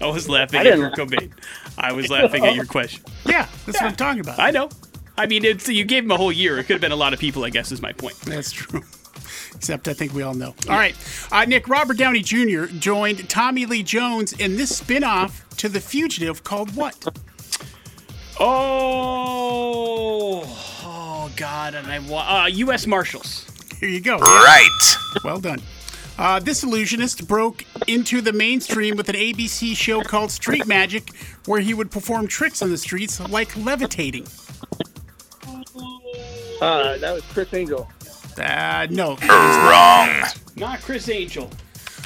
I 0.00 0.06
was 0.10 0.26
laughing 0.26 0.58
I 0.60 0.62
at 0.64 0.76
didn't- 0.76 0.94
Cobain. 0.94 1.30
I 1.76 1.92
was 1.92 2.08
laughing 2.08 2.46
at 2.46 2.54
your 2.54 2.64
question. 2.64 3.02
Yeah, 3.26 3.46
that's 3.66 3.78
what 3.78 3.90
I'm 3.90 3.94
talking 3.96 4.20
about. 4.20 4.38
I 4.38 4.50
know. 4.50 4.70
I 5.18 5.26
mean, 5.26 5.44
it's, 5.44 5.68
you 5.68 5.84
gave 5.84 6.02
him 6.04 6.10
a 6.10 6.16
whole 6.16 6.32
year. 6.32 6.58
It 6.58 6.64
could 6.64 6.72
have 6.74 6.80
been 6.80 6.92
a 6.92 6.96
lot 6.96 7.12
of 7.12 7.18
people, 7.18 7.44
I 7.44 7.50
guess, 7.50 7.72
is 7.72 7.82
my 7.82 7.92
point. 7.92 8.16
That's 8.22 8.52
true. 8.52 8.82
Except 9.54 9.88
I 9.88 9.94
think 9.94 10.12
we 10.12 10.22
all 10.22 10.34
know. 10.34 10.54
All 10.68 10.76
right. 10.76 10.94
Uh, 11.32 11.44
Nick, 11.46 11.68
Robert 11.68 11.96
Downey 11.96 12.20
Jr. 12.22 12.66
joined 12.66 13.28
Tommy 13.30 13.64
Lee 13.66 13.82
Jones 13.82 14.32
in 14.34 14.56
this 14.56 14.76
spin 14.76 15.04
off 15.04 15.48
to 15.56 15.68
The 15.68 15.80
Fugitive 15.80 16.44
called 16.44 16.74
what? 16.76 16.96
Oh, 18.40 20.42
oh 20.84 21.32
God! 21.36 21.74
And 21.74 21.86
I 21.86 22.00
wa- 22.00 22.42
uh, 22.42 22.46
U.S. 22.46 22.86
Marshals. 22.86 23.46
Here 23.78 23.88
you 23.88 24.00
go. 24.00 24.18
Right. 24.18 24.96
Well 25.24 25.40
done. 25.40 25.60
Uh, 26.18 26.40
this 26.40 26.62
illusionist 26.62 27.26
broke 27.26 27.64
into 27.86 28.20
the 28.20 28.32
mainstream 28.32 28.96
with 28.96 29.08
an 29.08 29.16
ABC 29.16 29.76
show 29.76 30.00
called 30.02 30.30
Street 30.30 30.66
Magic, 30.66 31.10
where 31.46 31.60
he 31.60 31.74
would 31.74 31.90
perform 31.90 32.26
tricks 32.28 32.60
on 32.62 32.70
the 32.70 32.78
streets 32.78 33.18
like 33.30 33.56
levitating. 33.56 34.26
Uh, 36.60 36.96
that 36.98 37.12
was 37.14 37.22
Criss 37.32 37.52
Angel. 37.54 37.88
Uh, 38.38 38.86
no. 38.90 39.16
Wrong. 39.16 40.24
Not 40.56 40.80
Criss 40.82 41.08
Angel. 41.08 41.50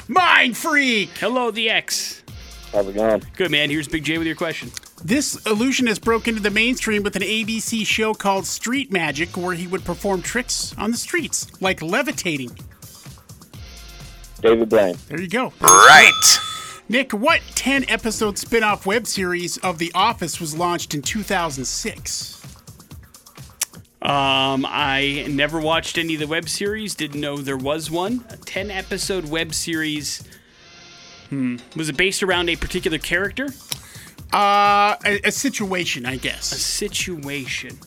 Mind 0.07 0.57
freak! 0.57 1.09
Hello, 1.17 1.51
the 1.51 1.69
X. 1.69 2.23
How's 2.71 2.87
it 2.87 2.95
going? 2.95 3.23
Good 3.35 3.51
man. 3.51 3.69
Here's 3.69 3.87
Big 3.87 4.03
J 4.03 4.17
with 4.17 4.27
your 4.27 4.35
question. 4.35 4.71
This 5.03 5.43
illusionist 5.45 6.01
broke 6.03 6.27
into 6.27 6.41
the 6.41 6.49
mainstream 6.49 7.03
with 7.03 7.15
an 7.15 7.21
ABC 7.21 7.85
show 7.85 8.13
called 8.13 8.45
Street 8.45 8.91
Magic, 8.91 9.37
where 9.37 9.55
he 9.55 9.65
would 9.67 9.85
perform 9.85 10.21
tricks 10.21 10.75
on 10.77 10.91
the 10.91 10.97
streets 10.97 11.47
like 11.61 11.81
levitating. 11.81 12.51
David 14.41 14.69
Blaine. 14.69 14.97
There 15.07 15.19
you 15.21 15.27
go. 15.27 15.53
Right. 15.61 16.39
Nick, 16.89 17.13
what 17.13 17.41
10 17.55 17.85
episode 17.87 18.37
spin 18.37 18.63
off 18.63 18.85
web 18.85 19.05
series 19.05 19.57
of 19.57 19.77
The 19.77 19.91
Office 19.93 20.39
was 20.39 20.57
launched 20.57 20.95
in 20.95 21.01
2006? 21.01 22.38
Um, 24.09 24.65
I 24.67 25.27
never 25.29 25.59
watched 25.59 25.99
any 25.99 26.15
of 26.15 26.19
the 26.19 26.25
web 26.25 26.49
series. 26.49 26.95
Didn't 26.95 27.21
know 27.21 27.37
there 27.37 27.55
was 27.55 27.91
one. 27.91 28.25
A 28.31 28.37
ten 28.37 28.71
episode 28.71 29.29
web 29.29 29.53
series. 29.53 30.23
Hmm. 31.29 31.57
Was 31.75 31.89
it 31.89 31.97
based 31.97 32.23
around 32.23 32.49
a 32.49 32.55
particular 32.55 32.97
character? 32.97 33.49
Uh, 34.33 34.95
a, 35.05 35.21
a 35.25 35.31
situation, 35.31 36.07
I 36.07 36.15
guess. 36.15 36.51
A 36.51 36.55
situation. 36.55 37.77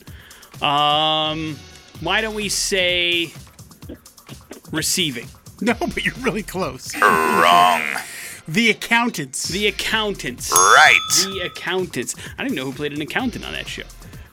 Um, 0.61 1.57
why 1.99 2.21
don't 2.21 2.35
we 2.35 2.47
say 2.47 3.33
receiving? 4.71 5.27
No, 5.61 5.75
but 5.79 6.03
you're 6.03 6.15
really 6.15 6.43
close. 6.43 6.93
Wrong. 6.99 7.81
The 8.47 8.69
Accountants. 8.71 9.47
The 9.47 9.67
accountants. 9.67 10.51
Right. 10.51 10.99
The 11.23 11.43
accountants. 11.45 12.15
I 12.37 12.43
didn't 12.43 12.45
even 12.47 12.55
know 12.55 12.65
who 12.71 12.73
played 12.75 12.91
an 12.91 13.01
accountant 13.01 13.45
on 13.45 13.53
that 13.53 13.67
show. 13.69 13.83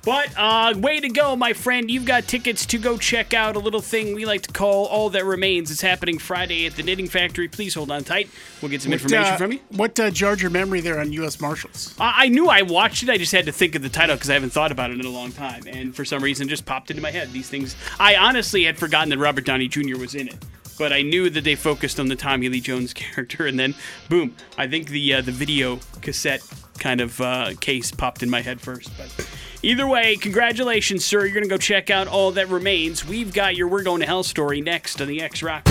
But 0.02 0.32
uh, 0.36 0.74
way 0.78 0.98
to 1.00 1.10
go, 1.10 1.36
my 1.36 1.52
friend. 1.52 1.90
You've 1.90 2.06
got 2.06 2.26
tickets 2.26 2.64
to 2.66 2.78
go 2.78 2.96
check 2.96 3.34
out 3.34 3.54
a 3.54 3.58
little 3.58 3.82
thing 3.82 4.14
we 4.14 4.24
like 4.24 4.42
to 4.42 4.52
call 4.52 4.86
All 4.86 5.10
That 5.10 5.26
Remains. 5.26 5.70
It's 5.70 5.82
happening 5.82 6.18
Friday 6.18 6.66
at 6.66 6.74
the 6.76 6.82
Knitting 6.82 7.06
Factory. 7.06 7.48
Please 7.48 7.74
hold 7.74 7.90
on 7.90 8.02
tight. 8.02 8.30
We'll 8.62 8.70
get 8.70 8.80
some 8.80 8.92
What, 8.92 9.02
information 9.02 9.34
uh, 9.34 9.36
from 9.36 9.52
you. 9.52 9.60
What 9.70 10.00
uh, 10.00 10.10
jarred 10.10 10.40
your 10.40 10.50
memory 10.50 10.80
there 10.80 10.98
on 10.98 11.12
U.S. 11.12 11.38
Marshals? 11.40 11.94
I 11.98 12.24
I 12.24 12.28
knew 12.28 12.48
I 12.48 12.62
watched 12.62 13.02
it. 13.02 13.10
I 13.10 13.18
just 13.18 13.32
had 13.32 13.44
to 13.46 13.52
think 13.52 13.74
of 13.74 13.82
the 13.82 13.88
title 13.88 14.16
because 14.16 14.30
I 14.30 14.34
haven't 14.34 14.50
thought 14.50 14.72
about 14.72 14.90
it 14.90 14.98
in 15.00 15.04
a 15.04 15.10
long 15.10 15.32
time. 15.32 15.64
And 15.66 15.94
for 15.94 16.04
some 16.04 16.22
reason, 16.22 16.46
it 16.46 16.50
just 16.50 16.64
popped 16.64 16.90
into 16.90 17.02
my 17.02 17.10
head. 17.10 17.32
These 17.32 17.50
things. 17.50 17.76
I 17.98 18.16
honestly 18.16 18.64
had 18.64 18.78
forgotten 18.78 19.10
that 19.10 19.18
Robert 19.18 19.44
Downey 19.44 19.68
Jr. 19.68 19.98
was 19.98 20.14
in 20.14 20.28
it. 20.28 20.36
But 20.78 20.94
I 20.94 21.02
knew 21.02 21.28
that 21.28 21.44
they 21.44 21.56
focused 21.56 22.00
on 22.00 22.08
the 22.08 22.16
Tommy 22.16 22.48
Lee 22.48 22.60
Jones 22.60 22.94
character, 22.94 23.46
and 23.46 23.58
then 23.58 23.74
boom! 24.08 24.34
I 24.56 24.66
think 24.66 24.88
the 24.88 25.14
uh, 25.14 25.20
the 25.20 25.32
video 25.32 25.78
cassette 26.00 26.42
kind 26.78 27.02
of 27.02 27.20
uh, 27.20 27.52
case 27.60 27.90
popped 27.90 28.22
in 28.22 28.30
my 28.30 28.40
head 28.40 28.62
first. 28.62 28.90
But 28.96 29.28
either 29.62 29.86
way, 29.86 30.16
congratulations, 30.16 31.04
sir! 31.04 31.24
You're 31.24 31.34
gonna 31.34 31.46
go 31.46 31.58
check 31.58 31.90
out 31.90 32.08
all 32.08 32.32
that 32.32 32.48
remains. 32.48 33.06
We've 33.06 33.32
got 33.32 33.56
your 33.56 33.68
"We're 33.68 33.82
Going 33.82 34.00
to 34.00 34.06
Hell" 34.06 34.22
story 34.22 34.60
next 34.60 35.00
on 35.00 35.08
the 35.08 35.20
X 35.20 35.42
Rock. 35.42 35.68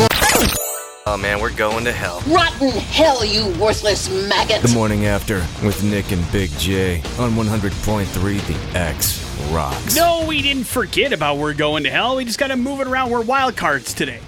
Oh 1.05 1.17
man, 1.17 1.41
we're 1.41 1.55
going 1.55 1.85
to 1.85 1.91
hell. 1.91 2.21
Rotten 2.27 2.69
hell, 2.69 3.25
you 3.25 3.47
worthless 3.59 4.09
maggot! 4.29 4.61
The 4.61 4.73
morning 4.75 5.07
after 5.07 5.39
with 5.65 5.83
Nick 5.83 6.11
and 6.11 6.31
Big 6.31 6.51
J 6.59 6.97
on 7.17 7.31
100.3 7.31 8.47
The 8.47 8.77
X 8.77 9.23
Rocks. 9.49 9.95
No, 9.95 10.23
we 10.27 10.43
didn't 10.43 10.65
forget 10.65 11.11
about 11.11 11.37
We're 11.37 11.55
Going 11.55 11.83
to 11.85 11.89
Hell. 11.89 12.17
We 12.17 12.25
just 12.25 12.37
got 12.37 12.47
to 12.47 12.55
move 12.55 12.79
it 12.81 12.87
around. 12.87 13.09
We're 13.09 13.23
wild 13.23 13.57
cards 13.57 13.93
today. 13.93 14.19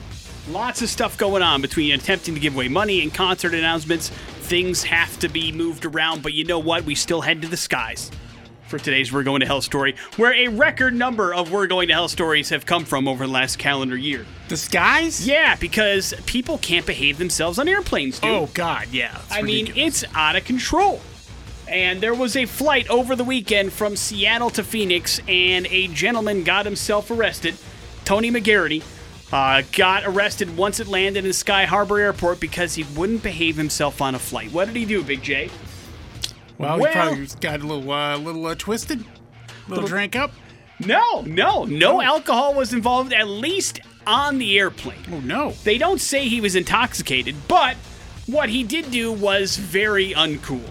Lots 0.49 0.81
of 0.81 0.89
stuff 0.89 1.17
going 1.19 1.43
on 1.43 1.61
between 1.61 1.93
attempting 1.93 2.33
to 2.33 2.39
give 2.39 2.55
away 2.55 2.67
money 2.67 3.03
and 3.03 3.13
concert 3.13 3.53
announcements. 3.53 4.09
Things 4.09 4.81
have 4.83 5.19
to 5.19 5.29
be 5.29 5.51
moved 5.51 5.85
around, 5.85 6.23
but 6.23 6.33
you 6.33 6.45
know 6.45 6.57
what? 6.57 6.83
We 6.83 6.95
still 6.95 7.21
head 7.21 7.43
to 7.43 7.47
the 7.47 7.57
skies 7.57 8.09
for 8.71 8.79
today's 8.79 9.11
We're 9.11 9.23
Going 9.23 9.41
to 9.41 9.45
Hell 9.45 9.61
story, 9.61 9.95
where 10.15 10.33
a 10.33 10.47
record 10.47 10.95
number 10.95 11.33
of 11.33 11.51
We're 11.51 11.67
Going 11.67 11.89
to 11.89 11.93
Hell 11.93 12.07
stories 12.07 12.49
have 12.49 12.65
come 12.65 12.85
from 12.85 13.05
over 13.05 13.27
the 13.27 13.31
last 13.31 13.59
calendar 13.59 13.97
year. 13.97 14.25
The 14.47 14.55
skies? 14.55 15.27
Yeah, 15.27 15.57
because 15.57 16.13
people 16.25 16.57
can't 16.57 16.85
behave 16.85 17.17
themselves 17.17 17.59
on 17.59 17.67
airplanes, 17.67 18.19
dude. 18.19 18.31
Oh, 18.31 18.49
God, 18.53 18.87
yeah. 18.89 19.19
I 19.29 19.41
mean, 19.41 19.73
it's 19.75 20.05
out 20.15 20.37
of 20.37 20.45
control. 20.45 21.01
And 21.67 21.99
there 21.99 22.15
was 22.15 22.37
a 22.37 22.45
flight 22.45 22.89
over 22.89 23.13
the 23.13 23.25
weekend 23.25 23.73
from 23.73 23.97
Seattle 23.97 24.49
to 24.51 24.63
Phoenix, 24.63 25.19
and 25.27 25.67
a 25.67 25.87
gentleman 25.87 26.45
got 26.45 26.65
himself 26.65 27.11
arrested. 27.11 27.55
Tony 28.05 28.31
McGarity 28.31 28.83
uh, 29.33 29.63
got 29.73 30.05
arrested 30.05 30.55
once 30.55 30.79
it 30.79 30.87
landed 30.87 31.25
in 31.25 31.33
Sky 31.33 31.65
Harbor 31.65 31.99
Airport 31.99 32.39
because 32.39 32.75
he 32.75 32.83
wouldn't 32.95 33.21
behave 33.21 33.57
himself 33.57 34.01
on 34.01 34.15
a 34.15 34.19
flight. 34.19 34.53
What 34.53 34.67
did 34.67 34.77
he 34.77 34.85
do, 34.85 35.03
Big 35.03 35.21
J? 35.21 35.49
Well, 36.61 36.75
he 36.75 36.81
well- 36.81 36.93
probably 36.93 37.27
got 37.39 37.59
a 37.61 37.67
little, 37.67 37.91
uh, 37.91 38.17
little 38.17 38.45
uh, 38.45 38.55
twisted, 38.55 39.03
A 39.67 39.69
little 39.69 39.87
drank 39.87 40.15
up. 40.15 40.31
No, 40.85 41.21
no, 41.21 41.65
no 41.65 42.01
alcohol 42.01 42.55
was 42.55 42.73
involved, 42.73 43.13
at 43.13 43.27
least 43.27 43.79
on 44.07 44.39
the 44.39 44.57
airplane. 44.57 44.97
Oh, 45.11 45.19
no. 45.19 45.51
They 45.63 45.77
don't 45.77 46.01
say 46.01 46.27
he 46.27 46.41
was 46.41 46.55
intoxicated, 46.55 47.35
but 47.47 47.77
what 48.25 48.49
he 48.49 48.63
did 48.63 48.89
do 48.89 49.11
was 49.11 49.57
very 49.57 50.13
uncool. 50.13 50.67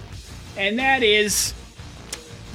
And 0.57 0.79
that 0.79 1.03
is 1.03 1.55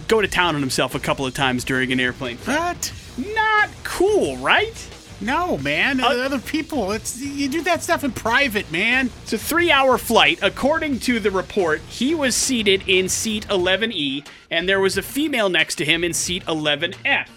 go 0.08 0.22
to 0.22 0.28
town 0.28 0.56
on 0.56 0.62
himself 0.62 0.96
a 0.96 1.00
couple 1.00 1.26
of 1.26 1.34
times 1.34 1.64
during 1.64 1.92
an 1.92 2.00
airplane. 2.00 2.38
What? 2.40 2.94
Not 3.18 3.70
cool, 3.84 4.38
right? 4.38 4.90
No, 5.22 5.58
man. 5.58 6.02
Uh, 6.02 6.08
other 6.08 6.40
people, 6.40 6.92
it's 6.92 7.20
you 7.20 7.48
do 7.48 7.62
that 7.64 7.82
stuff 7.82 8.04
in 8.04 8.12
private, 8.12 8.72
man. 8.72 9.10
It's 9.24 9.34
a 9.34 9.38
three 9.38 9.72
hour 9.72 9.98
flight. 9.98 10.40
According 10.42 11.00
to 11.02 11.20
the 11.20 11.32
report, 11.32 11.82
he 11.82 12.14
was 12.14 12.36
seated 12.36 12.84
in 12.88 13.08
seat 13.08 13.48
11E, 13.48 14.28
and 14.52 14.68
there 14.68 14.80
was 14.80 14.98
a 14.98 15.02
female 15.02 15.50
next 15.50 15.76
to 15.76 15.86
him 15.86 16.04
in 16.04 16.14
seat 16.14 16.46
11F. 16.46 17.30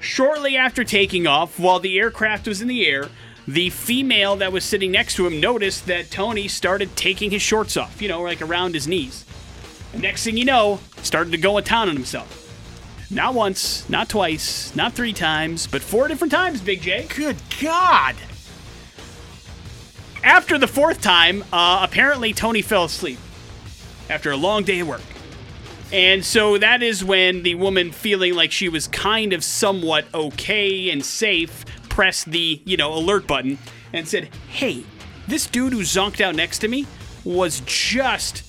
Shortly 0.00 0.56
after 0.56 0.84
taking 0.84 1.26
off, 1.26 1.58
while 1.58 1.80
the 1.80 1.98
aircraft 1.98 2.46
was 2.46 2.60
in 2.60 2.68
the 2.68 2.86
air, 2.86 3.08
the 3.48 3.70
female 3.70 4.36
that 4.36 4.52
was 4.52 4.64
sitting 4.64 4.92
next 4.92 5.14
to 5.16 5.26
him 5.26 5.40
noticed 5.40 5.86
that 5.86 6.10
Tony 6.10 6.46
started 6.46 6.94
taking 6.94 7.30
his 7.30 7.42
shorts 7.42 7.76
off, 7.76 8.02
you 8.02 8.08
know, 8.08 8.20
like 8.20 8.42
around 8.42 8.74
his 8.74 8.86
knees. 8.86 9.24
And 9.92 10.02
next 10.02 10.24
thing 10.24 10.36
you 10.36 10.44
know, 10.44 10.80
started 11.02 11.30
to 11.30 11.38
go 11.38 11.58
to 11.58 11.64
town 11.64 11.88
on 11.88 11.96
himself. 11.96 12.43
Not 13.14 13.32
once, 13.32 13.88
not 13.88 14.08
twice, 14.08 14.74
not 14.74 14.94
three 14.94 15.12
times, 15.12 15.68
but 15.68 15.82
four 15.82 16.08
different 16.08 16.32
times, 16.32 16.60
Big 16.60 16.82
J. 16.82 17.06
Good 17.14 17.36
God. 17.62 18.16
After 20.24 20.58
the 20.58 20.66
fourth 20.66 21.00
time, 21.00 21.44
uh, 21.52 21.86
apparently 21.88 22.32
Tony 22.32 22.60
fell 22.60 22.84
asleep 22.84 23.20
after 24.10 24.32
a 24.32 24.36
long 24.36 24.64
day 24.64 24.80
of 24.80 24.88
work. 24.88 25.02
And 25.92 26.24
so 26.24 26.58
that 26.58 26.82
is 26.82 27.04
when 27.04 27.44
the 27.44 27.54
woman, 27.54 27.92
feeling 27.92 28.34
like 28.34 28.50
she 28.50 28.68
was 28.68 28.88
kind 28.88 29.32
of 29.32 29.44
somewhat 29.44 30.06
okay 30.12 30.90
and 30.90 31.04
safe, 31.04 31.64
pressed 31.88 32.32
the, 32.32 32.60
you 32.64 32.76
know, 32.76 32.92
alert 32.94 33.28
button 33.28 33.58
and 33.92 34.08
said, 34.08 34.28
Hey, 34.48 34.84
this 35.28 35.46
dude 35.46 35.72
who 35.72 35.82
zonked 35.82 36.20
out 36.20 36.34
next 36.34 36.58
to 36.60 36.68
me 36.68 36.86
was 37.22 37.62
just 37.64 38.42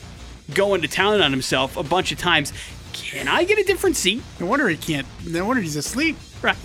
going 0.54 0.82
to 0.82 0.88
town 0.88 1.22
on 1.22 1.32
himself 1.32 1.78
a 1.78 1.84
bunch 1.84 2.12
of 2.12 2.18
times. 2.18 2.52
Can 2.96 3.28
I 3.28 3.44
get 3.44 3.60
a 3.60 3.64
different 3.64 3.98
seat? 3.98 4.24
No 4.40 4.46
wonder 4.46 4.70
he 4.70 4.78
can't. 4.78 5.06
No 5.28 5.46
wonder 5.46 5.62
he's 5.62 5.76
asleep. 5.76 6.16
Right. 6.42 6.56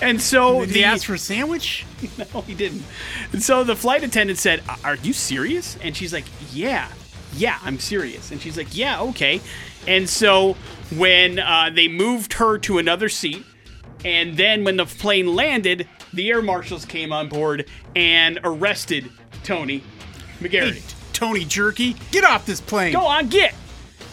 And 0.00 0.22
so 0.22 0.60
Did 0.60 0.68
the 0.68 0.74
he 0.74 0.84
ask 0.84 1.04
for 1.04 1.14
a 1.14 1.18
sandwich? 1.18 1.84
no, 2.34 2.42
he 2.42 2.54
didn't. 2.54 2.84
And 3.32 3.42
so 3.42 3.64
the 3.64 3.74
flight 3.74 4.04
attendant 4.04 4.38
said, 4.38 4.62
Are 4.84 4.94
you 4.94 5.12
serious? 5.12 5.76
And 5.82 5.96
she's 5.96 6.12
like, 6.12 6.26
Yeah, 6.52 6.88
yeah, 7.34 7.58
I'm 7.64 7.80
serious. 7.80 8.30
And 8.30 8.40
she's 8.40 8.56
like, 8.56 8.76
Yeah, 8.76 9.00
okay. 9.00 9.40
And 9.88 10.08
so 10.08 10.56
when 10.96 11.40
uh, 11.40 11.70
they 11.74 11.88
moved 11.88 12.34
her 12.34 12.56
to 12.58 12.78
another 12.78 13.08
seat, 13.08 13.44
and 14.04 14.36
then 14.36 14.62
when 14.62 14.76
the 14.76 14.86
plane 14.86 15.34
landed, 15.34 15.88
the 16.12 16.30
air 16.30 16.40
marshals 16.40 16.84
came 16.84 17.12
on 17.12 17.28
board 17.28 17.68
and 17.96 18.38
arrested 18.44 19.10
Tony 19.42 19.82
McGarity. 20.38 20.74
Hey, 20.74 20.82
Tony 21.12 21.44
Jerky, 21.44 21.96
get 22.12 22.22
off 22.24 22.46
this 22.46 22.60
plane. 22.60 22.92
Go 22.92 23.06
on, 23.06 23.28
get. 23.28 23.54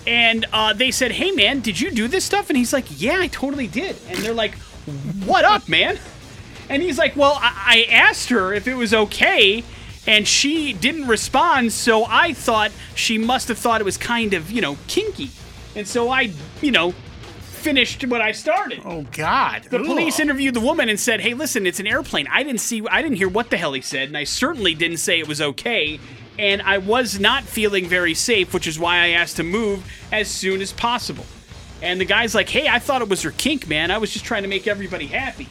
And 0.07 0.45
uh, 0.51 0.73
they 0.73 0.91
said, 0.91 1.11
"Hey, 1.11 1.31
man, 1.31 1.59
did 1.59 1.79
you 1.79 1.91
do 1.91 2.07
this 2.07 2.25
stuff?" 2.25 2.49
And 2.49 2.57
he's 2.57 2.73
like, 2.73 2.85
"Yeah, 2.89 3.19
I 3.19 3.27
totally 3.27 3.67
did." 3.67 3.95
And 4.09 4.17
they're 4.19 4.33
like, 4.33 4.55
"What 5.25 5.45
up, 5.45 5.69
man?" 5.69 5.99
And 6.69 6.81
he's 6.81 6.97
like, 6.97 7.15
"Well, 7.15 7.37
I, 7.39 7.85
I 7.89 7.93
asked 7.93 8.29
her 8.29 8.53
if 8.53 8.67
it 8.67 8.75
was 8.75 8.93
okay, 8.93 9.63
and 10.07 10.27
she 10.27 10.73
didn't 10.73 11.07
respond. 11.07 11.71
So 11.73 12.05
I 12.05 12.33
thought 12.33 12.71
she 12.95 13.17
must 13.17 13.47
have 13.47 13.57
thought 13.57 13.81
it 13.81 13.83
was 13.83 13.97
kind 13.97 14.33
of, 14.33 14.49
you 14.49 14.61
know, 14.61 14.77
kinky, 14.87 15.29
and 15.75 15.87
so 15.87 16.09
I, 16.09 16.31
you 16.61 16.71
know, 16.71 16.93
finished 17.61 18.05
what 18.07 18.21
I 18.21 18.31
started. 18.31 18.81
Oh 18.83 19.05
God! 19.11 19.63
The 19.69 19.79
Ugh. 19.79 19.85
police 19.85 20.19
interviewed 20.19 20.55
the 20.55 20.61
woman 20.61 20.89
and 20.89 20.99
said, 20.99 21.21
"Hey, 21.21 21.33
listen, 21.33 21.67
it's 21.67 21.79
an 21.79 21.87
airplane. 21.87 22.27
I 22.31 22.43
didn't 22.43 22.61
see, 22.61 22.83
I 22.89 23.01
didn't 23.01 23.17
hear 23.17 23.29
what 23.29 23.49
the 23.49 23.57
hell 23.57 23.73
he 23.73 23.81
said, 23.81 24.07
and 24.07 24.17
I 24.17 24.23
certainly 24.23 24.73
didn't 24.73 24.97
say 24.97 25.19
it 25.19 25.27
was 25.27 25.41
okay. 25.41 25.99
And 26.41 26.61
I 26.63 26.79
was 26.79 27.19
not 27.19 27.43
feeling 27.43 27.85
very 27.87 28.13
safe, 28.13 28.53
which 28.53 28.65
is 28.67 28.79
why 28.79 28.97
I 28.97 29.07
asked 29.09 29.35
to 29.37 29.43
move 29.43 29.85
as 30.11 30.27
soon 30.27 30.61
as 30.61 30.73
possible." 30.73 31.25
And 31.81 32.01
the 32.01 32.05
guy's 32.05 32.33
like, 32.35 32.49
"Hey, 32.49 32.67
I 32.67 32.79
thought 32.79 33.01
it 33.01 33.09
was 33.09 33.21
her 33.21 33.31
kink, 33.31 33.67
man. 33.67 33.91
I 33.91 33.97
was 33.97 34.11
just 34.11 34.25
trying 34.25 34.43
to 34.43 34.49
make 34.49 34.67
everybody 34.67 35.07
happy." 35.07 35.47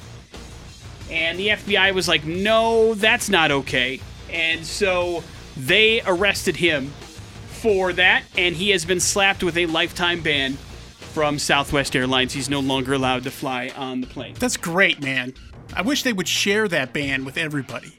And 1.10 1.38
the 1.38 1.50
FBI 1.50 1.92
was 1.92 2.08
like, 2.08 2.24
"No, 2.24 2.94
that's 2.94 3.28
not 3.28 3.50
okay." 3.50 4.00
And 4.32 4.66
so 4.66 5.24
they 5.56 6.02
arrested 6.06 6.56
him 6.56 6.92
for 7.48 7.92
that, 7.92 8.22
and 8.36 8.56
he 8.56 8.70
has 8.70 8.84
been 8.84 9.00
slapped 9.00 9.42
with 9.42 9.56
a 9.56 9.66
lifetime 9.66 10.20
ban 10.22 10.56
from 11.12 11.38
Southwest 11.38 11.94
Airlines. 11.96 12.32
He's 12.32 12.48
no 12.48 12.60
longer 12.60 12.94
allowed 12.94 13.24
to 13.24 13.30
fly 13.30 13.70
on 13.76 14.00
the 14.00 14.06
plane. 14.06 14.34
That's 14.38 14.56
great, 14.56 15.02
man. 15.02 15.34
I 15.74 15.82
wish 15.82 16.02
they 16.02 16.12
would 16.12 16.28
share 16.28 16.68
that 16.68 16.92
ban 16.92 17.24
with 17.24 17.36
everybody. 17.36 17.98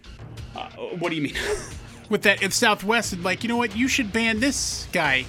Uh, 0.56 0.70
what 1.00 1.10
do 1.10 1.16
you 1.16 1.22
mean? 1.22 1.36
With 2.12 2.24
that, 2.24 2.44
if 2.44 2.52
Southwest 2.54 3.14
is 3.14 3.20
like, 3.20 3.42
you 3.42 3.48
know 3.48 3.56
what, 3.56 3.74
you 3.74 3.88
should 3.88 4.12
ban 4.12 4.42
this 4.42 4.86
guy 4.92 5.24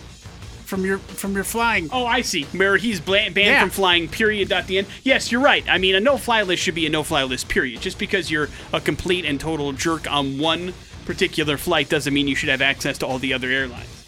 from 0.65 0.85
your 0.85 0.99
from 0.99 1.33
your 1.35 1.45
flying. 1.45 1.89
Oh, 1.93 2.05
I 2.05 2.23
see. 2.23 2.43
Where 2.47 2.77
he's 2.77 2.99
banned 2.99 3.37
Yeah. 3.37 3.61
from 3.61 3.71
flying, 3.71 4.09
period, 4.09 4.51
at 4.51 4.67
the 4.67 4.79
end. 4.79 4.89
Yes, 5.05 5.31
you're 5.31 5.41
right. 5.41 5.65
I 5.69 5.79
mean, 5.79 5.95
a 5.95 6.01
no-fly 6.01 6.43
list 6.43 6.61
should 6.61 6.75
be 6.75 6.85
a 6.85 6.91
no-fly 6.91 7.23
list, 7.23 7.49
period. 7.49 7.81
Just 7.83 7.99
because 8.01 8.33
you're 8.33 8.49
a 8.73 8.81
complete 8.81 9.25
and 9.25 9.39
total 9.39 9.73
jerk 9.73 10.11
on 10.11 10.39
one 10.41 10.75
particular 11.07 11.57
flight 11.57 11.89
doesn't 11.89 12.13
mean 12.13 12.27
you 12.27 12.35
should 12.35 12.49
have 12.49 12.61
access 12.63 12.99
to 12.99 13.07
all 13.07 13.21
the 13.21 13.33
other 13.33 13.49
airlines. 13.49 14.05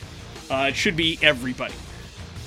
Uh, 0.50 0.66
it 0.70 0.74
should 0.76 0.96
be 0.96 1.16
everybody. 1.22 1.74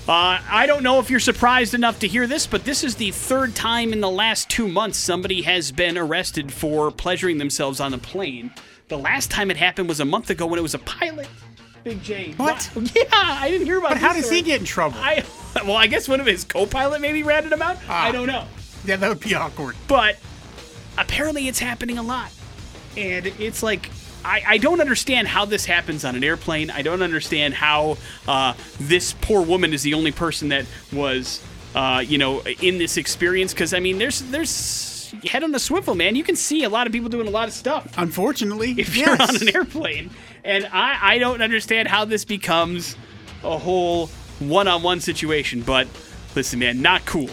Uh, 0.09 0.39
I 0.49 0.65
don't 0.67 0.83
know 0.83 0.99
if 0.99 1.09
you're 1.09 1.19
surprised 1.21 1.73
enough 1.73 1.99
to 1.99 2.07
hear 2.07 2.27
this, 2.27 2.47
but 2.47 2.65
this 2.65 2.83
is 2.83 2.95
the 2.95 3.11
third 3.11 3.55
time 3.55 3.93
in 3.93 4.01
the 4.01 4.09
last 4.09 4.49
two 4.49 4.67
months 4.67 4.97
somebody 4.97 5.43
has 5.43 5.71
been 5.71 5.97
arrested 5.97 6.51
for 6.51 6.91
pleasuring 6.91 7.37
themselves 7.37 7.79
on 7.79 7.93
a 7.93 7.97
plane. 7.97 8.51
The 8.87 8.97
last 8.97 9.29
time 9.31 9.51
it 9.51 9.57
happened 9.57 9.89
was 9.89 9.99
a 9.99 10.05
month 10.05 10.29
ago 10.29 10.45
when 10.45 10.59
it 10.59 10.61
was 10.61 10.73
a 10.73 10.79
pilot. 10.79 11.27
Big 11.83 12.01
J. 12.03 12.33
What? 12.37 12.69
Wow. 12.75 12.83
Yeah, 12.95 13.03
I 13.11 13.49
didn't 13.49 13.67
hear 13.67 13.77
about. 13.79 13.89
But 13.91 13.97
how 13.97 14.13
does 14.13 14.29
he 14.29 14.41
get 14.41 14.59
in 14.59 14.65
trouble? 14.65 14.97
I 14.99 15.23
well, 15.65 15.75
I 15.75 15.87
guess 15.87 16.07
one 16.07 16.19
of 16.19 16.25
his 16.25 16.43
co-pilot 16.43 17.01
maybe 17.01 17.23
ratted 17.23 17.51
him 17.51 17.61
out. 17.61 17.77
Ah. 17.89 18.03
I 18.05 18.11
don't 18.11 18.27
know, 18.27 18.45
yeah, 18.85 18.95
that 18.97 19.09
would 19.09 19.19
be 19.19 19.33
awkward. 19.35 19.75
but 19.87 20.17
apparently 20.97 21.47
it's 21.47 21.59
happening 21.59 21.97
a 21.97 22.03
lot, 22.03 22.31
and 22.95 23.25
it's 23.27 23.63
like. 23.63 23.89
I, 24.25 24.43
I 24.45 24.57
don't 24.57 24.81
understand 24.81 25.27
how 25.29 25.45
this 25.45 25.65
happens 25.65 26.03
on 26.03 26.15
an 26.17 26.23
airplane. 26.23 26.69
I 26.69 26.81
don't 26.81 27.01
understand 27.01 27.53
how 27.53 27.97
uh, 28.27 28.55
this 28.77 29.13
poor 29.21 29.41
woman 29.41 29.73
is 29.73 29.83
the 29.83 29.93
only 29.93 30.11
person 30.11 30.49
that 30.49 30.65
was, 30.91 31.41
uh, 31.75 32.03
you 32.05 32.17
know, 32.17 32.41
in 32.61 32.77
this 32.77 32.97
experience. 32.97 33.53
Because 33.53 33.73
I 33.73 33.79
mean, 33.79 33.99
there's 33.99 34.21
there's 34.23 34.49
head 35.25 35.43
on 35.43 35.53
a 35.55 35.59
swivel, 35.59 35.95
man. 35.95 36.15
You 36.15 36.23
can 36.23 36.35
see 36.35 36.63
a 36.63 36.69
lot 36.69 36.87
of 36.87 36.93
people 36.93 37.09
doing 37.09 37.27
a 37.27 37.31
lot 37.31 37.47
of 37.47 37.53
stuff 37.53 37.93
Unfortunately, 37.97 38.71
if 38.77 38.95
yes. 38.95 38.97
you're 38.97 39.21
on 39.21 39.35
an 39.47 39.55
airplane. 39.55 40.09
And 40.43 40.65
I, 40.71 41.15
I 41.15 41.17
don't 41.19 41.41
understand 41.41 41.87
how 41.87 42.05
this 42.05 42.25
becomes 42.25 42.95
a 43.43 43.57
whole 43.57 44.07
one 44.39 44.67
on 44.67 44.83
one 44.83 44.99
situation. 45.01 45.61
But 45.61 45.87
listen, 46.35 46.59
man, 46.59 46.81
not 46.81 47.05
cool. 47.05 47.29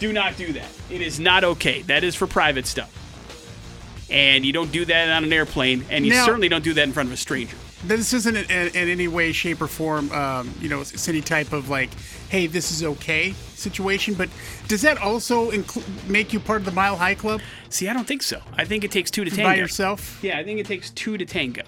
Do 0.00 0.12
not 0.12 0.36
do 0.36 0.52
that. 0.52 0.68
It 0.90 1.00
is 1.00 1.18
not 1.18 1.44
okay. 1.44 1.82
That 1.82 2.04
is 2.04 2.14
for 2.14 2.26
private 2.26 2.66
stuff. 2.66 2.94
And 4.10 4.44
you 4.44 4.52
don't 4.52 4.72
do 4.72 4.84
that 4.86 5.10
on 5.10 5.24
an 5.24 5.32
airplane, 5.32 5.84
and 5.90 6.06
you 6.06 6.12
Now- 6.12 6.24
certainly 6.24 6.48
don't 6.48 6.64
do 6.64 6.72
that 6.74 6.82
in 6.84 6.92
front 6.92 7.08
of 7.08 7.12
a 7.12 7.16
stranger. 7.16 7.56
This 7.84 8.12
isn't 8.12 8.36
in, 8.36 8.50
in, 8.50 8.68
in 8.74 8.88
any 8.88 9.06
way, 9.08 9.32
shape, 9.32 9.62
or 9.62 9.68
form, 9.68 10.10
um, 10.12 10.52
you 10.60 10.68
know, 10.68 10.80
it's 10.80 11.08
any 11.08 11.20
type 11.20 11.52
of 11.52 11.68
like, 11.68 11.90
hey, 12.28 12.46
this 12.46 12.72
is 12.72 12.82
okay 12.82 13.32
situation. 13.54 14.14
But 14.14 14.28
does 14.66 14.82
that 14.82 14.98
also 14.98 15.50
inclu- 15.50 15.84
make 16.08 16.32
you 16.32 16.40
part 16.40 16.60
of 16.60 16.64
the 16.64 16.72
Mile 16.72 16.96
High 16.96 17.14
Club 17.14 17.40
See, 17.70 17.88
I 17.88 17.92
don't 17.92 18.06
think 18.06 18.22
so. 18.22 18.40
I 18.56 18.64
think 18.64 18.84
it 18.84 18.90
takes 18.90 19.10
two 19.10 19.24
to 19.24 19.30
tango. 19.30 19.44
by 19.44 19.54
yourself? 19.56 20.18
Yeah, 20.22 20.38
I 20.38 20.44
think 20.44 20.58
it 20.58 20.66
takes 20.66 20.90
two 20.90 21.18
to 21.18 21.24
tango. 21.24 21.62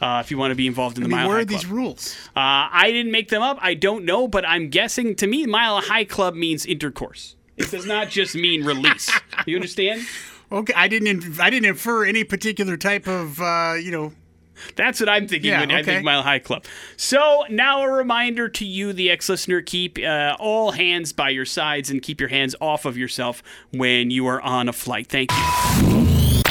Uh, 0.00 0.20
if 0.22 0.30
you 0.30 0.36
want 0.36 0.50
to 0.50 0.54
be 0.54 0.66
involved 0.66 0.98
in 0.98 1.04
I 1.04 1.06
the 1.06 1.08
mean, 1.08 1.18
Mile 1.18 1.28
where 1.28 1.36
High 1.38 1.42
are 1.42 1.46
these 1.46 1.66
rules? 1.66 2.14
Uh, 2.36 2.68
I 2.70 2.90
didn't 2.92 3.10
make 3.12 3.30
them 3.30 3.42
up. 3.42 3.58
I 3.62 3.72
don't 3.74 4.04
know, 4.04 4.28
but 4.28 4.46
I'm 4.46 4.68
guessing 4.68 5.14
to 5.16 5.26
me, 5.26 5.46
Mile 5.46 5.80
High 5.80 6.04
Club 6.04 6.34
means 6.34 6.66
intercourse. 6.66 7.36
It 7.56 7.70
does 7.70 7.86
not 7.86 8.10
just 8.10 8.34
mean 8.34 8.64
release. 8.64 9.10
You 9.46 9.56
understand? 9.56 10.02
Okay, 10.52 10.72
I 10.76 10.86
didn't. 10.86 11.08
Inf- 11.08 11.40
I 11.40 11.50
didn't 11.50 11.68
infer 11.68 12.04
any 12.04 12.22
particular 12.22 12.76
type 12.76 13.08
of, 13.08 13.40
uh, 13.40 13.74
you 13.82 13.90
know. 13.90 14.12
That's 14.74 15.00
what 15.00 15.08
I'm 15.08 15.28
thinking 15.28 15.50
Yeah, 15.50 15.60
when 15.60 15.70
I 15.70 15.82
think 15.82 16.04
Mile 16.04 16.22
High 16.22 16.38
Club. 16.38 16.64
So 16.96 17.44
now 17.50 17.82
a 17.82 17.90
reminder 17.90 18.48
to 18.48 18.64
you, 18.64 18.92
the 18.92 19.10
ex-listener, 19.10 19.62
keep 19.62 19.98
uh, 19.98 20.36
all 20.38 20.72
hands 20.72 21.12
by 21.12 21.30
your 21.30 21.44
sides 21.44 21.90
and 21.90 22.02
keep 22.02 22.20
your 22.20 22.28
hands 22.28 22.54
off 22.60 22.84
of 22.84 22.96
yourself 22.96 23.42
when 23.72 24.10
you 24.10 24.26
are 24.26 24.40
on 24.40 24.68
a 24.68 24.72
flight. 24.72 25.06
Thank 25.08 25.30
you. 25.32 26.42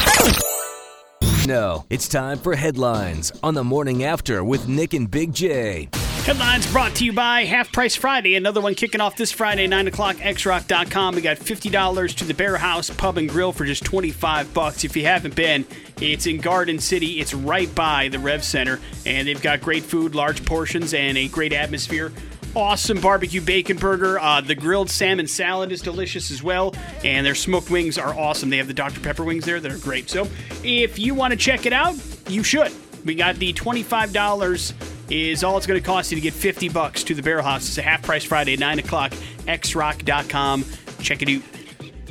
No, 1.46 1.86
it's 1.90 2.08
time 2.08 2.38
for 2.38 2.56
headlines 2.56 3.30
on 3.42 3.54
the 3.54 3.62
morning 3.62 4.02
after 4.02 4.42
with 4.42 4.68
Nick 4.68 4.94
and 4.94 5.08
Big 5.08 5.32
J. 5.32 5.88
Headlines 6.26 6.66
brought 6.72 6.96
to 6.96 7.04
you 7.04 7.12
by 7.12 7.44
Half 7.44 7.70
Price 7.70 7.94
Friday. 7.94 8.34
Another 8.34 8.60
one 8.60 8.74
kicking 8.74 9.00
off 9.00 9.16
this 9.16 9.30
Friday, 9.30 9.68
9 9.68 9.86
o'clock, 9.86 10.16
xrock.com. 10.16 11.14
We 11.14 11.20
got 11.20 11.36
$50 11.36 12.16
to 12.16 12.24
the 12.24 12.34
Barrel 12.34 12.58
House 12.58 12.90
Pub 12.90 13.16
and 13.16 13.28
Grill 13.28 13.52
for 13.52 13.64
just 13.64 13.84
25 13.84 14.52
bucks. 14.52 14.82
If 14.82 14.96
you 14.96 15.04
haven't 15.04 15.36
been, 15.36 15.64
it's 16.00 16.26
in 16.26 16.38
Garden 16.38 16.80
City. 16.80 17.20
It's 17.20 17.32
right 17.32 17.72
by 17.76 18.08
the 18.08 18.18
Rev 18.18 18.42
Center, 18.42 18.80
and 19.06 19.28
they've 19.28 19.40
got 19.40 19.60
great 19.60 19.84
food, 19.84 20.16
large 20.16 20.44
portions, 20.44 20.94
and 20.94 21.16
a 21.16 21.28
great 21.28 21.52
atmosphere. 21.52 22.12
Awesome 22.56 23.00
barbecue 23.00 23.40
bacon 23.40 23.76
burger. 23.76 24.18
Uh, 24.18 24.40
the 24.40 24.56
grilled 24.56 24.90
salmon 24.90 25.28
salad 25.28 25.70
is 25.70 25.80
delicious 25.80 26.32
as 26.32 26.42
well. 26.42 26.74
And 27.04 27.24
their 27.24 27.36
smoked 27.36 27.70
wings 27.70 27.98
are 27.98 28.12
awesome. 28.18 28.50
They 28.50 28.56
have 28.56 28.66
the 28.66 28.74
Dr. 28.74 28.98
Pepper 28.98 29.22
wings 29.22 29.44
there 29.44 29.60
that 29.60 29.70
are 29.70 29.78
great. 29.78 30.10
So 30.10 30.26
if 30.64 30.98
you 30.98 31.14
want 31.14 31.34
to 31.34 31.38
check 31.38 31.66
it 31.66 31.72
out, 31.72 31.94
you 32.28 32.42
should. 32.42 32.72
We 33.04 33.14
got 33.14 33.36
the 33.36 33.52
$25 33.52 34.95
is 35.10 35.44
all 35.44 35.56
it's 35.56 35.66
going 35.66 35.80
to 35.80 35.86
cost 35.86 36.10
you 36.10 36.16
to 36.16 36.20
get 36.20 36.34
50 36.34 36.68
bucks 36.70 37.04
to 37.04 37.14
the 37.14 37.22
Barrel 37.22 37.44
House. 37.44 37.68
It's 37.68 37.78
a 37.78 37.82
half 37.82 38.02
price 38.02 38.24
Friday, 38.24 38.56
9 38.56 38.78
o'clock, 38.80 39.12
xrock.com. 39.46 40.64
Check 41.00 41.22
it 41.22 41.28
out. 41.28 41.42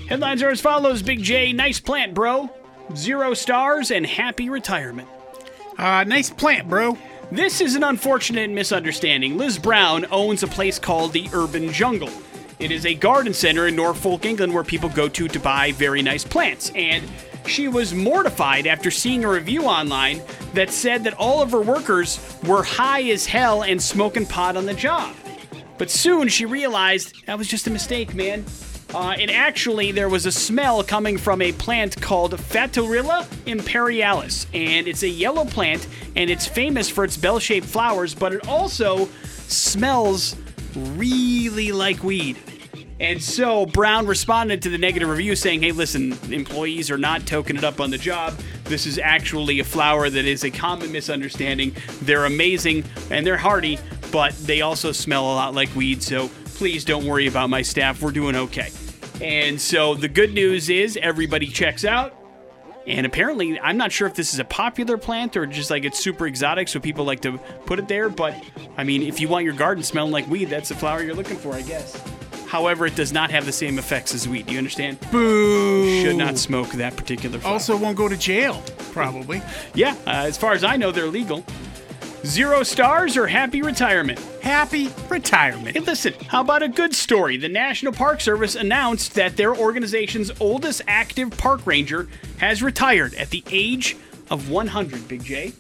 Headlines 0.07 0.43
are 0.43 0.49
as 0.49 0.61
follows 0.61 1.01
Big 1.01 1.21
J, 1.21 1.51
nice 1.51 1.79
plant, 1.79 2.13
bro. 2.13 2.49
Zero 2.95 3.33
stars 3.33 3.91
and 3.91 4.05
happy 4.05 4.49
retirement. 4.49 5.07
Uh, 5.77 6.03
nice 6.03 6.29
plant, 6.29 6.69
bro. 6.69 6.97
This 7.31 7.59
is 7.59 7.75
an 7.75 7.83
unfortunate 7.83 8.51
misunderstanding. 8.51 9.37
Liz 9.37 9.57
Brown 9.57 10.05
owns 10.11 10.43
a 10.43 10.47
place 10.47 10.77
called 10.77 11.11
the 11.11 11.27
Urban 11.33 11.71
Jungle. 11.71 12.11
It 12.59 12.71
is 12.71 12.85
a 12.85 12.93
garden 12.93 13.33
center 13.33 13.67
in 13.67 13.75
Norfolk, 13.75 14.25
England, 14.25 14.53
where 14.53 14.63
people 14.63 14.89
go 14.89 15.09
to 15.09 15.27
to 15.27 15.39
buy 15.39 15.71
very 15.73 16.01
nice 16.01 16.23
plants. 16.23 16.71
And 16.75 17.03
she 17.47 17.67
was 17.67 17.93
mortified 17.93 18.67
after 18.67 18.91
seeing 18.91 19.23
a 19.23 19.29
review 19.29 19.63
online 19.63 20.21
that 20.53 20.69
said 20.69 21.03
that 21.03 21.13
all 21.13 21.41
of 21.41 21.51
her 21.51 21.61
workers 21.61 22.19
were 22.45 22.63
high 22.63 23.03
as 23.03 23.25
hell 23.25 23.63
and 23.63 23.81
smoking 23.81 24.25
pot 24.25 24.57
on 24.57 24.65
the 24.65 24.73
job. 24.73 25.15
But 25.77 25.89
soon 25.89 26.27
she 26.27 26.45
realized 26.45 27.25
that 27.25 27.37
was 27.37 27.47
just 27.47 27.67
a 27.67 27.69
mistake, 27.69 28.13
man. 28.13 28.45
Uh, 28.93 29.15
and 29.19 29.29
actually, 29.29 29.91
there 29.91 30.07
was 30.07 30.25
a 30.25 30.31
smell 30.31 30.81
coming 30.81 31.17
from 31.17 31.41
a 31.41 31.51
plant 31.51 31.99
called 32.01 32.31
Fritillaria 32.33 33.27
imperialis. 33.45 34.47
And 34.53 34.87
it's 34.87 35.03
a 35.03 35.09
yellow 35.09 35.43
plant, 35.43 35.85
and 36.15 36.29
it's 36.29 36.47
famous 36.47 36.89
for 36.89 37.03
its 37.03 37.17
bell 37.17 37.39
shaped 37.39 37.67
flowers, 37.67 38.15
but 38.15 38.31
it 38.31 38.47
also 38.47 39.09
smells 39.47 40.37
really 40.75 41.73
like 41.73 42.03
weed. 42.03 42.37
And 42.99 43.21
so 43.21 43.65
Brown 43.65 44.07
responded 44.07 44.61
to 44.61 44.69
the 44.69 44.77
negative 44.77 45.09
review 45.09 45.35
saying, 45.35 45.61
hey, 45.61 45.73
listen, 45.73 46.17
employees 46.31 46.89
are 46.89 46.97
not 46.97 47.21
toking 47.21 47.57
it 47.57 47.63
up 47.63 47.81
on 47.81 47.91
the 47.91 47.97
job. 47.97 48.33
This 48.63 48.85
is 48.85 48.97
actually 48.97 49.59
a 49.59 49.65
flower 49.65 50.09
that 50.09 50.25
is 50.25 50.45
a 50.45 50.51
common 50.51 50.91
misunderstanding. 50.91 51.75
They're 52.03 52.25
amazing 52.25 52.85
and 53.11 53.27
they're 53.27 53.37
hardy, 53.37 53.79
but 54.11 54.33
they 54.37 54.61
also 54.61 54.93
smell 54.93 55.25
a 55.25 55.35
lot 55.35 55.53
like 55.53 55.75
weed. 55.75 56.01
So 56.01 56.29
please 56.45 56.85
don't 56.85 57.05
worry 57.05 57.27
about 57.27 57.49
my 57.49 57.61
staff. 57.61 58.01
We're 58.01 58.11
doing 58.11 58.35
okay. 58.35 58.69
And 59.21 59.59
so 59.59 59.93
the 59.93 60.07
good 60.07 60.33
news 60.33 60.69
is 60.69 60.97
everybody 61.01 61.47
checks 61.47 61.83
out. 61.83 62.13
And 62.87 63.05
apparently, 63.05 63.59
I'm 63.59 63.77
not 63.77 63.91
sure 63.91 64.07
if 64.07 64.13
this 64.13 64.33
is 64.33 64.39
a 64.39 64.45
popular 64.45 64.97
plant 64.97 65.35
or 65.35 65.47
just 65.47 65.71
like 65.71 65.85
it's 65.85 65.97
super 65.97 66.27
exotic, 66.27 66.67
so 66.67 66.79
people 66.79 67.03
like 67.03 67.19
to 67.21 67.39
put 67.65 67.79
it 67.79 67.87
there. 67.87 68.09
But 68.09 68.35
I 68.77 68.83
mean, 68.83 69.01
if 69.01 69.19
you 69.19 69.27
want 69.27 69.43
your 69.43 69.55
garden 69.55 69.83
smelling 69.83 70.11
like 70.11 70.27
weed, 70.27 70.45
that's 70.45 70.69
the 70.69 70.75
flower 70.75 71.01
you're 71.01 71.15
looking 71.15 71.37
for, 71.37 71.53
I 71.53 71.63
guess. 71.63 71.99
However, 72.47 72.85
it 72.85 72.95
does 72.95 73.11
not 73.11 73.31
have 73.31 73.45
the 73.45 73.51
same 73.51 73.77
effects 73.79 74.13
as 74.13 74.27
weed. 74.27 74.45
Do 74.47 74.53
you 74.53 74.57
understand? 74.59 74.99
Boo. 75.11 76.01
Should 76.01 76.15
not 76.15 76.37
smoke 76.37 76.69
that 76.71 76.95
particular 76.95 77.39
flower. 77.39 77.53
Also, 77.53 77.75
won't 77.75 77.97
go 77.97 78.07
to 78.07 78.17
jail, 78.17 78.63
probably. 78.91 79.41
yeah, 79.73 79.95
uh, 80.07 80.25
as 80.27 80.37
far 80.37 80.53
as 80.53 80.63
I 80.63 80.77
know, 80.77 80.91
they're 80.91 81.07
legal. 81.07 81.43
Zero 82.25 82.63
stars 82.63 83.17
or 83.17 83.27
happy 83.27 83.61
retirement? 83.61 84.19
Happy 84.41 84.89
retirement. 85.09 85.75
Hey, 85.77 85.83
listen, 85.83 86.13
how 86.27 86.41
about 86.41 86.63
a 86.63 86.67
good 86.67 86.95
story? 86.95 87.37
The 87.37 87.49
National 87.49 87.93
Park 87.93 88.19
Service 88.19 88.55
announced 88.55 89.13
that 89.13 89.37
their 89.37 89.55
organization's 89.55 90.31
oldest 90.39 90.81
active 90.87 91.37
park 91.37 91.67
ranger 91.67 92.07
has 92.39 92.63
retired 92.63 93.13
at 93.13 93.29
the 93.29 93.43
age 93.51 93.95
of 94.31 94.49
100, 94.49 95.07
Big 95.07 95.23
J. 95.23 95.53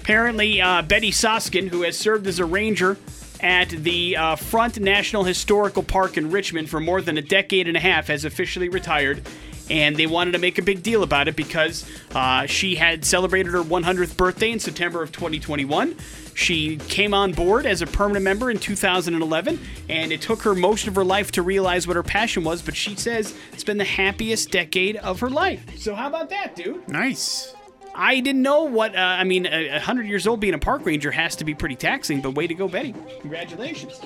Apparently, 0.00 0.60
uh, 0.60 0.82
Betty 0.82 1.10
Soskin, 1.10 1.68
who 1.68 1.82
has 1.82 1.98
served 1.98 2.26
as 2.28 2.38
a 2.38 2.44
ranger 2.44 2.96
at 3.42 3.68
the 3.70 4.16
uh, 4.16 4.36
Front 4.36 4.78
National 4.80 5.24
Historical 5.24 5.82
Park 5.82 6.16
in 6.16 6.30
Richmond 6.30 6.70
for 6.70 6.80
more 6.80 7.00
than 7.02 7.18
a 7.18 7.22
decade 7.22 7.68
and 7.68 7.76
a 7.76 7.80
half 7.80 8.06
has 8.06 8.24
officially 8.24 8.68
retired. 8.68 9.22
And 9.70 9.96
they 9.96 10.06
wanted 10.06 10.32
to 10.32 10.38
make 10.38 10.58
a 10.58 10.62
big 10.62 10.82
deal 10.82 11.02
about 11.02 11.28
it 11.28 11.36
because 11.36 11.88
uh, 12.14 12.46
she 12.46 12.74
had 12.74 13.04
celebrated 13.04 13.52
her 13.52 13.62
100th 13.62 14.16
birthday 14.16 14.50
in 14.50 14.58
September 14.58 15.02
of 15.02 15.12
2021. 15.12 15.96
She 16.34 16.76
came 16.76 17.14
on 17.14 17.32
board 17.32 17.64
as 17.66 17.80
a 17.82 17.86
permanent 17.86 18.24
member 18.24 18.50
in 18.50 18.58
2011, 18.58 19.58
and 19.88 20.12
it 20.12 20.20
took 20.20 20.42
her 20.42 20.54
most 20.54 20.86
of 20.88 20.94
her 20.94 21.04
life 21.04 21.30
to 21.32 21.42
realize 21.42 21.86
what 21.86 21.96
her 21.96 22.02
passion 22.02 22.42
was. 22.42 22.62
But 22.62 22.76
she 22.76 22.96
says 22.96 23.34
it's 23.52 23.64
been 23.64 23.78
the 23.78 23.84
happiest 23.84 24.50
decade 24.50 24.96
of 24.96 25.20
her 25.20 25.30
life. 25.30 25.64
So, 25.78 25.94
how 25.94 26.08
about 26.08 26.30
that, 26.30 26.56
dude? 26.56 26.86
Nice. 26.88 27.54
I 27.94 28.20
didn't 28.20 28.42
know 28.42 28.64
what. 28.64 28.94
Uh, 28.94 28.98
I 28.98 29.24
mean, 29.24 29.46
a 29.46 29.72
100 29.72 30.06
years 30.06 30.26
old 30.26 30.40
being 30.40 30.54
a 30.54 30.58
park 30.58 30.84
ranger 30.86 31.10
has 31.10 31.36
to 31.36 31.44
be 31.44 31.54
pretty 31.54 31.76
taxing, 31.76 32.20
but 32.20 32.30
way 32.34 32.46
to 32.46 32.54
go, 32.54 32.68
Betty. 32.68 32.94
Congratulations. 33.20 34.00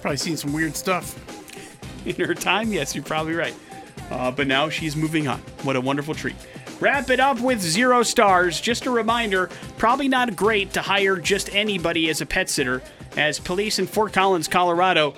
Probably 0.00 0.16
seen 0.16 0.36
some 0.36 0.52
weird 0.52 0.76
stuff. 0.76 1.18
In 2.06 2.16
her 2.16 2.34
time, 2.34 2.72
yes, 2.72 2.94
you're 2.94 3.04
probably 3.04 3.34
right. 3.34 3.54
Uh, 4.10 4.30
but 4.30 4.46
now 4.46 4.68
she's 4.68 4.96
moving 4.96 5.26
on. 5.28 5.38
What 5.62 5.76
a 5.76 5.80
wonderful 5.80 6.14
treat. 6.14 6.36
Wrap 6.80 7.08
it 7.08 7.20
up 7.20 7.40
with 7.40 7.60
zero 7.60 8.02
stars. 8.02 8.60
Just 8.60 8.86
a 8.86 8.90
reminder 8.90 9.48
probably 9.78 10.08
not 10.08 10.36
great 10.36 10.72
to 10.74 10.82
hire 10.82 11.16
just 11.16 11.54
anybody 11.54 12.10
as 12.10 12.20
a 12.20 12.26
pet 12.26 12.50
sitter, 12.50 12.82
as 13.16 13.38
police 13.38 13.78
in 13.78 13.86
Fort 13.86 14.12
Collins, 14.12 14.48
Colorado, 14.48 15.14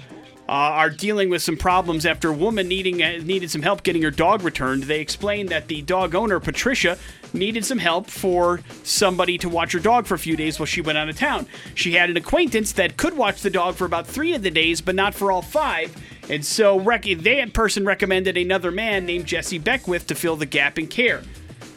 uh, 0.49 0.53
are 0.53 0.91
dealing 0.91 1.28
with 1.28 1.43
some 1.43 1.57
problems 1.57 2.07
after 2.07 2.28
a 2.28 2.32
woman 2.32 2.68
needing 2.68 3.03
uh, 3.03 3.18
needed 3.22 3.51
some 3.51 3.62
help 3.62 3.82
getting 3.82 4.03
her 4.03 4.11
dog 4.11 4.43
returned. 4.43 4.84
They 4.84 5.01
explained 5.01 5.49
that 5.49 5.66
the 5.66 5.82
dog 5.82 6.14
owner, 6.14 6.39
Patricia, 6.39 6.99
needed 7.37 7.64
some 7.64 7.78
help 7.78 8.09
for 8.09 8.61
somebody 8.82 9.39
to 9.39 9.49
watch 9.49 9.72
her 9.72 9.78
dog 9.78 10.07
for 10.07 10.14
a 10.14 10.18
few 10.18 10.37
days 10.37 10.59
while 10.59 10.66
she 10.66 10.80
went 10.80 10.99
out 10.99 11.09
of 11.09 11.16
town. 11.16 11.47
She 11.74 11.93
had 11.93 12.11
an 12.11 12.16
acquaintance 12.16 12.72
that 12.72 12.97
could 12.97 13.16
watch 13.16 13.43
the 13.43 13.51
dog 13.51 13.76
for 13.76 13.84
about 13.84 14.07
three 14.07 14.34
of 14.34 14.43
the 14.43 14.51
days, 14.51 14.80
but 14.80 14.95
not 14.95 15.14
for 15.14 15.30
all 15.30 15.43
five. 15.43 15.95
And 16.28 16.45
so 16.45 16.80
rec- 16.80 17.05
that 17.05 17.53
person 17.53 17.84
recommended 17.84 18.37
another 18.37 18.70
man 18.70 19.07
named 19.07 19.26
Jesse 19.26 19.59
Beckwith 19.59 20.07
to 20.09 20.14
fill 20.14 20.37
the 20.37 20.47
gap 20.47 20.78
in 20.78 20.89
care. 20.89 21.22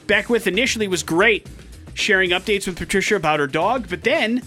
Beckwith 0.07 0.47
initially 0.47 0.87
was 0.87 1.03
great, 1.03 1.45
sharing 1.93 2.31
updates 2.31 2.65
with 2.65 2.77
Patricia 2.77 3.15
about 3.15 3.39
her 3.39 3.47
dog, 3.47 3.87
but 3.89 4.03
then 4.03 4.41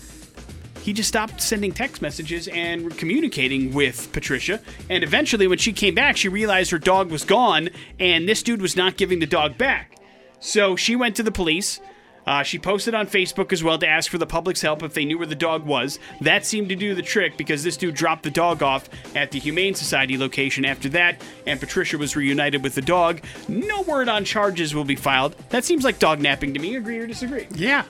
he 0.83 0.93
just 0.93 1.09
stopped 1.09 1.41
sending 1.41 1.71
text 1.71 2.03
messages 2.03 2.49
and 2.49 2.97
communicating 2.99 3.73
with 3.73 4.11
Patricia. 4.13 4.61
And 4.91 5.05
eventually, 5.05 5.47
when 5.47 5.59
she 5.59 5.73
came 5.73 5.95
back, 5.95 6.17
she 6.17 6.29
realized 6.29 6.73
her 6.73 6.79
dog 6.79 7.11
was 7.11 7.25
gone, 7.25 7.71
and 8.01 8.29
this 8.29 8.43
dude 8.43 8.61
was 8.61 8.77
not 8.77 8.97
giving 8.97 9.21
the 9.21 9.27
dog 9.27 9.57
back. 9.57 9.97
So 10.43 10.75
she 10.75 10.97
went 10.97 11.17
to 11.17 11.23
the 11.23 11.33
police. 11.33 11.81
Uh, 12.27 12.43
she 12.43 12.59
posted 12.59 12.95
on 12.95 13.07
Facebook 13.07 13.53
as 13.53 13.65
well 13.65 13.79
to 13.79 13.87
ask 13.87 14.11
for 14.11 14.19
the 14.19 14.27
public's 14.27 14.61
help 14.61 14.83
if 14.83 14.93
they 14.95 15.05
knew 15.05 15.19
where 15.19 15.27
the 15.27 15.35
dog 15.35 15.65
was. 15.65 15.99
That 16.21 16.45
seemed 16.45 16.69
to 16.69 16.77
do 16.77 16.95
the 16.95 17.03
trick 17.03 17.37
because 17.37 17.65
this 17.65 17.77
dude 17.77 17.95
dropped 17.95 18.23
the 18.23 18.31
dog 18.31 18.63
off 18.63 18.89
at 19.17 19.31
the 19.31 19.39
Humane 19.39 19.75
Society 19.75 20.19
location 20.19 20.65
after 20.65 20.89
that, 20.91 21.21
and 21.47 21.59
Patricia 21.59 21.99
was 21.99 22.15
reunited 22.15 22.63
with 22.63 22.75
the 22.75 22.83
dog. 22.83 23.23
No 23.49 23.83
word 23.83 24.09
on 24.09 24.25
charges 24.25 24.75
will 24.75 24.85
be 24.85 24.95
filed. 24.95 25.37
That 25.49 25.65
seems 25.65 25.85
like 25.85 25.99
dog 25.99 26.21
napping 26.21 26.55
to 26.55 26.61
me. 26.61 26.77
Agree 26.77 26.99
or 26.99 27.07
disagree? 27.07 27.47
Yeah. 27.55 27.85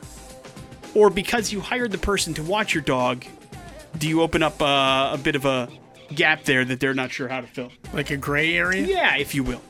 Or 0.94 1.10
because 1.10 1.52
you 1.52 1.60
hired 1.60 1.90
the 1.90 1.98
person 1.98 2.32
to 2.34 2.42
watch 2.42 2.74
your 2.74 2.82
dog, 2.82 3.24
do 3.98 4.08
you 4.08 4.22
open 4.22 4.42
up 4.42 4.60
uh, 4.62 5.10
a 5.12 5.18
bit 5.22 5.36
of 5.36 5.44
a 5.44 5.68
gap 6.14 6.44
there 6.44 6.64
that 6.64 6.80
they're 6.80 6.94
not 6.94 7.10
sure 7.10 7.28
how 7.28 7.40
to 7.40 7.46
fill? 7.46 7.72
Like 7.92 8.10
a 8.10 8.16
gray 8.16 8.56
area? 8.56 8.86
Yeah, 8.86 9.16
if 9.16 9.34
you 9.34 9.42
will. 9.42 9.62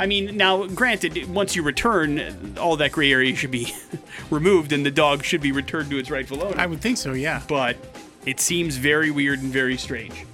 I 0.00 0.06
mean, 0.06 0.34
now, 0.34 0.66
granted, 0.66 1.28
once 1.28 1.54
you 1.54 1.62
return, 1.62 2.56
all 2.58 2.78
that 2.78 2.90
gray 2.90 3.12
area 3.12 3.36
should 3.36 3.50
be 3.50 3.74
removed 4.30 4.72
and 4.72 4.84
the 4.84 4.90
dog 4.90 5.24
should 5.24 5.42
be 5.42 5.52
returned 5.52 5.90
to 5.90 5.98
its 5.98 6.10
rightful 6.10 6.42
owner. 6.42 6.58
I 6.58 6.64
would 6.64 6.80
think 6.80 6.96
so, 6.96 7.12
yeah. 7.12 7.42
But 7.46 7.76
it 8.24 8.40
seems 8.40 8.76
very 8.76 9.10
weird 9.10 9.40
and 9.40 9.52
very 9.52 9.76
strange. 9.76 10.24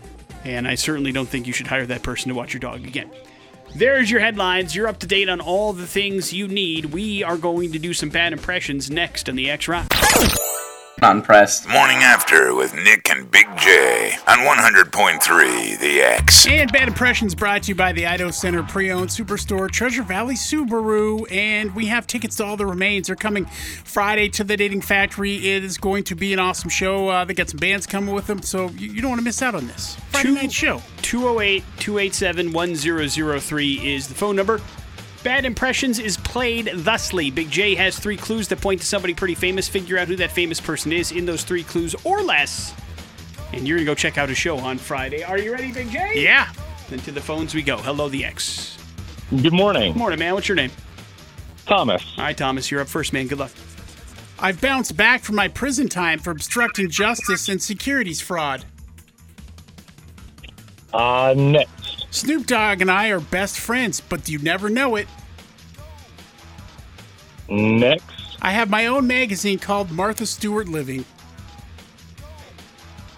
And 0.44 0.68
I 0.68 0.76
certainly 0.76 1.10
don't 1.10 1.28
think 1.28 1.48
you 1.48 1.52
should 1.52 1.66
hire 1.66 1.84
that 1.84 2.04
person 2.04 2.28
to 2.28 2.36
watch 2.36 2.54
your 2.54 2.60
dog 2.60 2.86
again. 2.86 3.10
There's 3.74 4.08
your 4.08 4.20
headlines. 4.20 4.76
You're 4.76 4.86
up 4.86 5.00
to 5.00 5.06
date 5.08 5.28
on 5.28 5.40
all 5.40 5.72
the 5.72 5.86
things 5.86 6.32
you 6.32 6.46
need. 6.46 6.86
We 6.86 7.24
are 7.24 7.36
going 7.36 7.72
to 7.72 7.80
do 7.80 7.92
some 7.92 8.08
bad 8.08 8.32
impressions 8.32 8.88
next 8.88 9.28
on 9.28 9.34
the 9.34 9.50
X 9.50 9.66
Rock. 9.66 9.92
Not 11.02 11.16
impressed. 11.16 11.68
Morning 11.68 11.98
After 11.98 12.54
with 12.54 12.74
Nick 12.74 13.10
and 13.10 13.30
Big 13.30 13.46
J 13.58 14.12
on 14.26 14.38
100.3 14.38 15.78
The 15.78 16.00
X. 16.00 16.46
And 16.46 16.72
Bad 16.72 16.88
Impressions 16.88 17.34
brought 17.34 17.64
to 17.64 17.68
you 17.68 17.74
by 17.74 17.92
the 17.92 18.06
Idaho 18.06 18.30
Center 18.30 18.62
Pre 18.62 18.90
Owned 18.90 19.10
Superstore, 19.10 19.70
Treasure 19.70 20.02
Valley 20.02 20.36
Subaru. 20.36 21.30
And 21.30 21.74
we 21.74 21.86
have 21.86 22.06
tickets 22.06 22.36
to 22.36 22.46
all 22.46 22.56
the 22.56 22.64
remains. 22.64 23.08
They're 23.08 23.16
coming 23.16 23.44
Friday 23.44 24.30
to 24.30 24.44
the 24.44 24.56
Dating 24.56 24.80
Factory. 24.80 25.34
It 25.34 25.64
is 25.64 25.76
going 25.76 26.04
to 26.04 26.14
be 26.14 26.32
an 26.32 26.38
awesome 26.38 26.70
show. 26.70 27.10
Uh, 27.10 27.26
they 27.26 27.34
got 27.34 27.50
some 27.50 27.58
bands 27.58 27.86
coming 27.86 28.14
with 28.14 28.26
them, 28.26 28.40
so 28.40 28.70
you, 28.70 28.90
you 28.92 29.02
don't 29.02 29.10
want 29.10 29.20
to 29.20 29.24
miss 29.24 29.42
out 29.42 29.54
on 29.54 29.66
this. 29.66 29.98
Friday 30.12 30.28
Two- 30.28 30.34
night 30.34 30.52
show. 30.52 30.80
208 31.02 31.62
287 31.78 32.52
1003 32.54 33.94
is 33.94 34.08
the 34.08 34.14
phone 34.14 34.34
number. 34.34 34.62
Bad 35.26 35.44
Impressions 35.44 35.98
is 35.98 36.16
played 36.16 36.70
thusly. 36.72 37.32
Big 37.32 37.50
J 37.50 37.74
has 37.74 37.98
three 37.98 38.16
clues 38.16 38.46
that 38.46 38.60
point 38.60 38.80
to 38.80 38.86
somebody 38.86 39.12
pretty 39.12 39.34
famous. 39.34 39.66
Figure 39.66 39.98
out 39.98 40.06
who 40.06 40.14
that 40.14 40.30
famous 40.30 40.60
person 40.60 40.92
is 40.92 41.10
in 41.10 41.26
those 41.26 41.42
three 41.42 41.64
clues 41.64 41.96
or 42.04 42.22
less. 42.22 42.72
And 43.52 43.66
you're 43.66 43.76
going 43.76 43.86
to 43.86 43.90
go 43.90 43.96
check 43.96 44.18
out 44.18 44.30
a 44.30 44.36
show 44.36 44.56
on 44.56 44.78
Friday. 44.78 45.24
Are 45.24 45.36
you 45.36 45.52
ready, 45.52 45.72
Big 45.72 45.90
J? 45.90 46.22
Yeah. 46.22 46.52
Then 46.88 47.00
to 47.00 47.10
the 47.10 47.20
phones 47.20 47.56
we 47.56 47.62
go. 47.62 47.76
Hello, 47.76 48.08
the 48.08 48.24
X. 48.24 48.78
Good 49.30 49.52
morning. 49.52 49.94
Good 49.94 49.98
morning, 49.98 50.20
man. 50.20 50.32
What's 50.34 50.46
your 50.46 50.54
name? 50.54 50.70
Thomas. 51.66 52.04
All 52.18 52.22
right, 52.22 52.36
Thomas, 52.36 52.70
you're 52.70 52.80
up 52.80 52.86
first, 52.86 53.12
man. 53.12 53.26
Good 53.26 53.40
luck. 53.40 53.50
I've 54.38 54.60
bounced 54.60 54.96
back 54.96 55.24
from 55.24 55.34
my 55.34 55.48
prison 55.48 55.88
time 55.88 56.20
for 56.20 56.30
obstructing 56.30 56.88
justice 56.88 57.48
and 57.48 57.60
securities 57.60 58.20
fraud. 58.20 58.64
Uh, 60.94 61.34
next. 61.36 61.85
Snoop 62.10 62.46
Dogg 62.46 62.80
and 62.80 62.90
I 62.90 63.08
are 63.08 63.20
best 63.20 63.58
friends, 63.58 64.00
but 64.00 64.28
you 64.28 64.38
never 64.38 64.68
know 64.70 64.96
it. 64.96 65.06
Next. 67.48 68.04
I 68.42 68.50
have 68.52 68.70
my 68.70 68.86
own 68.86 69.06
magazine 69.06 69.58
called 69.58 69.90
Martha 69.90 70.26
Stewart 70.26 70.68
Living. 70.68 71.04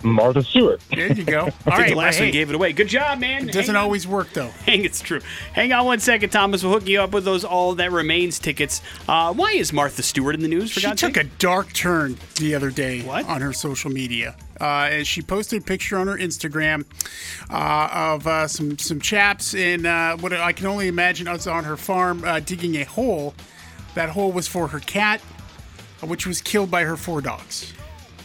Martha 0.03 0.43
Stewart. 0.45 0.81
There 0.91 1.13
you 1.13 1.25
go. 1.25 1.41
All 1.67 1.73
I 1.73 1.77
think 1.77 1.89
the 1.89 1.95
last 1.97 2.19
well, 2.21 2.27
one 2.27 2.33
gave 2.33 2.51
it 2.51 2.55
away. 2.55 2.73
Good 2.73 2.87
job, 2.89 3.19
man. 3.19 3.49
It 3.49 3.53
doesn't 3.53 3.75
Hang 3.75 3.77
on. 3.77 3.83
always 3.85 4.07
work 4.07 4.33
though. 4.33 4.47
Hang, 4.67 4.85
it's 4.85 5.01
true. 5.01 5.21
Hang 5.55 5.73
on 5.73 5.87
one 5.87 5.99
second, 5.99 6.31
Thomas. 6.31 6.63
We'll 6.63 6.73
hook 6.75 6.87
you 6.87 7.01
up 7.01 7.11
with 7.13 7.25
those 7.25 7.45
All 7.45 7.75
That 7.75 7.91
Remains 7.91 8.39
tickets. 8.39 8.81
Uh, 9.09 9.33
why 9.35 9.53
is 9.53 9.73
Martha 9.73 10.03
Stewart 10.05 10.35
in 10.37 10.43
the 10.43 10.49
news, 10.49 10.73
for 10.73 10.81
She 10.81 10.87
God's 10.87 11.01
took 11.01 11.17
sake? 11.17 11.25
a 11.25 11.29
dark 11.39 11.73
turn 11.73 12.17
the 12.37 12.55
other 12.55 12.71
day 12.71 13.03
What? 13.03 13.27
on 13.27 13.41
her 13.41 13.53
social 13.53 13.91
media. 13.91 14.37
Uh, 14.61 14.89
and 14.91 15.07
she 15.07 15.23
posted 15.23 15.63
a 15.63 15.65
picture 15.65 15.97
on 15.99 16.07
her 16.07 16.17
Instagram 16.17 16.85
uh, 17.51 17.89
of 17.93 18.27
uh, 18.27 18.49
some 18.49 18.79
some 18.79 19.01
chaps 19.01 19.55
in 19.55 19.87
uh, 19.87 20.17
what 20.17 20.33
I 20.33 20.53
can 20.53 20.67
only 20.67 20.89
imagine 20.89 21.29
was 21.31 21.47
on 21.47 21.65
her 21.65 21.77
farm 21.77 22.25
uh, 22.25 22.41
digging 22.41 22.77
a 22.77 22.85
hole. 22.85 23.35
That 23.95 24.11
hole 24.11 24.33
was 24.33 24.47
for 24.47 24.69
her 24.69 24.81
cat, 24.81 25.21
which 26.03 26.27
was 26.27 26.41
killed 26.41 26.71
by 26.71 26.85
her 26.85 26.97
four 26.97 27.21
dogs 27.21 27.73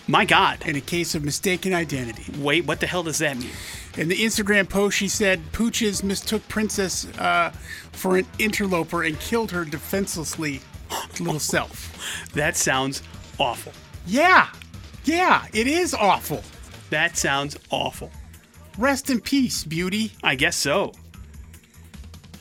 My 0.07 0.25
God. 0.25 0.63
in 0.65 0.75
a 0.75 0.81
case 0.81 1.15
of 1.15 1.23
mistaken 1.23 1.73
identity. 1.73 2.31
Wait, 2.39 2.65
what 2.65 2.79
the 2.79 2.87
hell 2.87 3.03
does 3.03 3.19
that 3.19 3.37
mean? 3.37 3.49
In 3.97 4.07
the 4.09 4.15
Instagram 4.17 4.67
post, 4.67 4.97
she 4.97 5.07
said 5.07 5.39
Pooches 5.51 6.03
mistook 6.03 6.47
Princess 6.47 7.07
uh, 7.17 7.51
for 7.91 8.17
an 8.17 8.25
interloper 8.39 9.03
and 9.03 9.19
killed 9.19 9.51
her 9.51 9.65
defenselessly 9.65 10.61
little 11.19 11.39
self. 11.55 12.29
That 12.33 12.57
sounds 12.57 13.03
awful. 13.39 13.71
Yeah, 14.05 14.49
yeah, 15.05 15.45
it 15.53 15.67
is 15.67 15.93
awful. 15.93 16.41
That 16.89 17.17
sounds 17.17 17.57
awful. 17.69 18.11
Rest 18.77 19.09
in 19.09 19.19
peace, 19.21 19.63
beauty. 19.63 20.11
I 20.23 20.35
guess 20.35 20.55
so. 20.55 20.93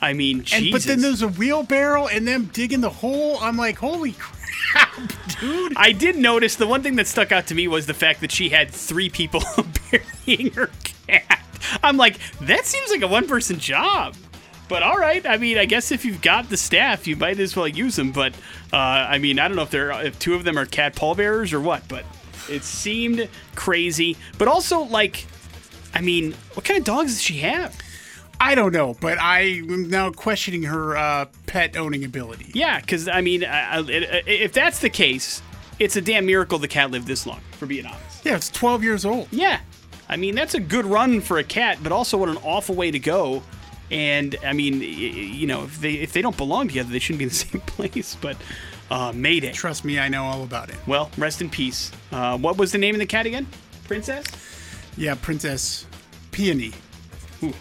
I 0.01 0.13
mean, 0.13 0.39
And 0.39 0.45
Jesus. 0.47 0.71
but 0.71 0.81
then 0.83 1.01
there's 1.01 1.21
a 1.21 1.27
wheelbarrow 1.29 2.07
and 2.07 2.27
them 2.27 2.45
digging 2.51 2.81
the 2.81 2.89
hole. 2.89 3.37
I'm 3.39 3.55
like, 3.55 3.77
holy 3.77 4.11
crap, 4.19 5.13
dude. 5.39 5.73
I 5.77 5.91
did 5.93 6.17
notice 6.17 6.55
the 6.57 6.67
one 6.67 6.83
thing 6.83 6.97
that 6.97 7.07
stuck 7.07 7.31
out 7.31 7.47
to 7.47 7.55
me 7.55 7.67
was 7.69 7.85
the 7.85 7.93
fact 7.93 8.19
that 8.21 8.31
she 8.31 8.49
had 8.49 8.69
three 8.69 9.09
people 9.09 9.41
burying 9.91 10.51
her 10.53 10.69
cat. 11.07 11.39
I'm 11.81 11.95
like, 11.95 12.19
that 12.41 12.65
seems 12.65 12.91
like 12.91 13.01
a 13.01 13.07
one 13.07 13.27
person 13.27 13.59
job. 13.59 14.15
But 14.67 14.83
all 14.83 14.97
right, 14.97 15.25
I 15.25 15.37
mean, 15.37 15.57
I 15.57 15.65
guess 15.65 15.91
if 15.91 16.03
you've 16.03 16.21
got 16.21 16.49
the 16.49 16.57
staff, 16.57 17.07
you 17.07 17.15
might 17.15 17.39
as 17.39 17.55
well 17.55 17.67
use 17.67 17.95
them. 17.95 18.11
But 18.11 18.33
uh, 18.73 18.77
I 18.77 19.19
mean, 19.19 19.39
I 19.39 19.47
don't 19.47 19.55
know 19.55 19.63
if 19.63 19.69
they're 19.71 19.91
if 20.05 20.19
two 20.19 20.33
of 20.33 20.43
them 20.43 20.57
are 20.57 20.65
cat 20.65 20.95
pallbearers 20.95 21.53
or 21.53 21.61
what. 21.61 21.87
But 21.87 22.05
it 22.49 22.63
seemed 22.63 23.27
crazy. 23.55 24.17
But 24.37 24.47
also, 24.47 24.81
like, 24.81 25.25
I 25.93 26.01
mean, 26.01 26.33
what 26.53 26.65
kind 26.65 26.77
of 26.79 26.85
dogs 26.85 27.13
does 27.13 27.21
she 27.21 27.39
have? 27.39 27.75
I 28.39 28.55
don't 28.55 28.73
know, 28.73 28.95
but 28.99 29.19
I 29.19 29.41
am 29.41 29.89
now 29.89 30.11
questioning 30.11 30.63
her 30.63 30.97
uh, 30.97 31.25
pet 31.45 31.77
owning 31.77 32.03
ability. 32.03 32.51
Yeah, 32.53 32.79
because 32.79 33.07
I 33.07 33.21
mean, 33.21 33.45
I, 33.45 33.77
I, 33.77 33.83
if 34.27 34.51
that's 34.51 34.79
the 34.79 34.89
case, 34.89 35.41
it's 35.79 35.95
a 35.95 36.01
damn 36.01 36.25
miracle 36.25 36.59
the 36.59 36.67
cat 36.67 36.91
lived 36.91 37.07
this 37.07 37.25
long. 37.25 37.39
For 37.51 37.65
being 37.65 37.85
honest. 37.85 38.25
Yeah, 38.25 38.35
it's 38.35 38.49
12 38.49 38.83
years 38.83 39.05
old. 39.05 39.27
Yeah. 39.31 39.59
I 40.09 40.17
mean, 40.17 40.35
that's 40.35 40.53
a 40.53 40.59
good 40.59 40.85
run 40.85 41.21
for 41.21 41.37
a 41.37 41.43
cat, 41.43 41.79
but 41.81 41.91
also 41.91 42.17
what 42.17 42.29
an 42.29 42.37
awful 42.43 42.75
way 42.75 42.91
to 42.91 42.99
go. 42.99 43.43
And 43.89 44.35
I 44.43 44.53
mean, 44.53 44.81
you 44.81 45.47
know, 45.47 45.63
if 45.63 45.79
they 45.79 45.93
if 45.93 46.13
they 46.13 46.21
don't 46.21 46.35
belong 46.35 46.67
together, 46.67 46.89
they 46.89 46.99
shouldn't 46.99 47.19
be 47.19 47.25
in 47.25 47.29
the 47.29 47.35
same 47.51 47.61
place. 47.61 48.15
But 48.19 48.37
uh, 48.93 49.11
Mayday. 49.11 49.51
Trust 49.51 49.83
me, 49.83 49.99
I 49.99 50.07
know 50.07 50.23
all 50.23 50.43
about 50.43 50.69
it. 50.69 50.75
Well, 50.85 51.09
rest 51.17 51.41
in 51.41 51.49
peace. 51.49 51.91
Uh, 52.11 52.37
what 52.37 52.57
was 52.57 52.71
the 52.71 52.77
name 52.77 52.93
of 52.93 52.99
the 52.99 53.07
cat 53.07 53.25
again? 53.25 53.47
Princess. 53.87 54.25
Yeah, 54.95 55.15
Princess 55.15 55.87
Peony. 56.31 56.71
Ooh. 57.41 57.53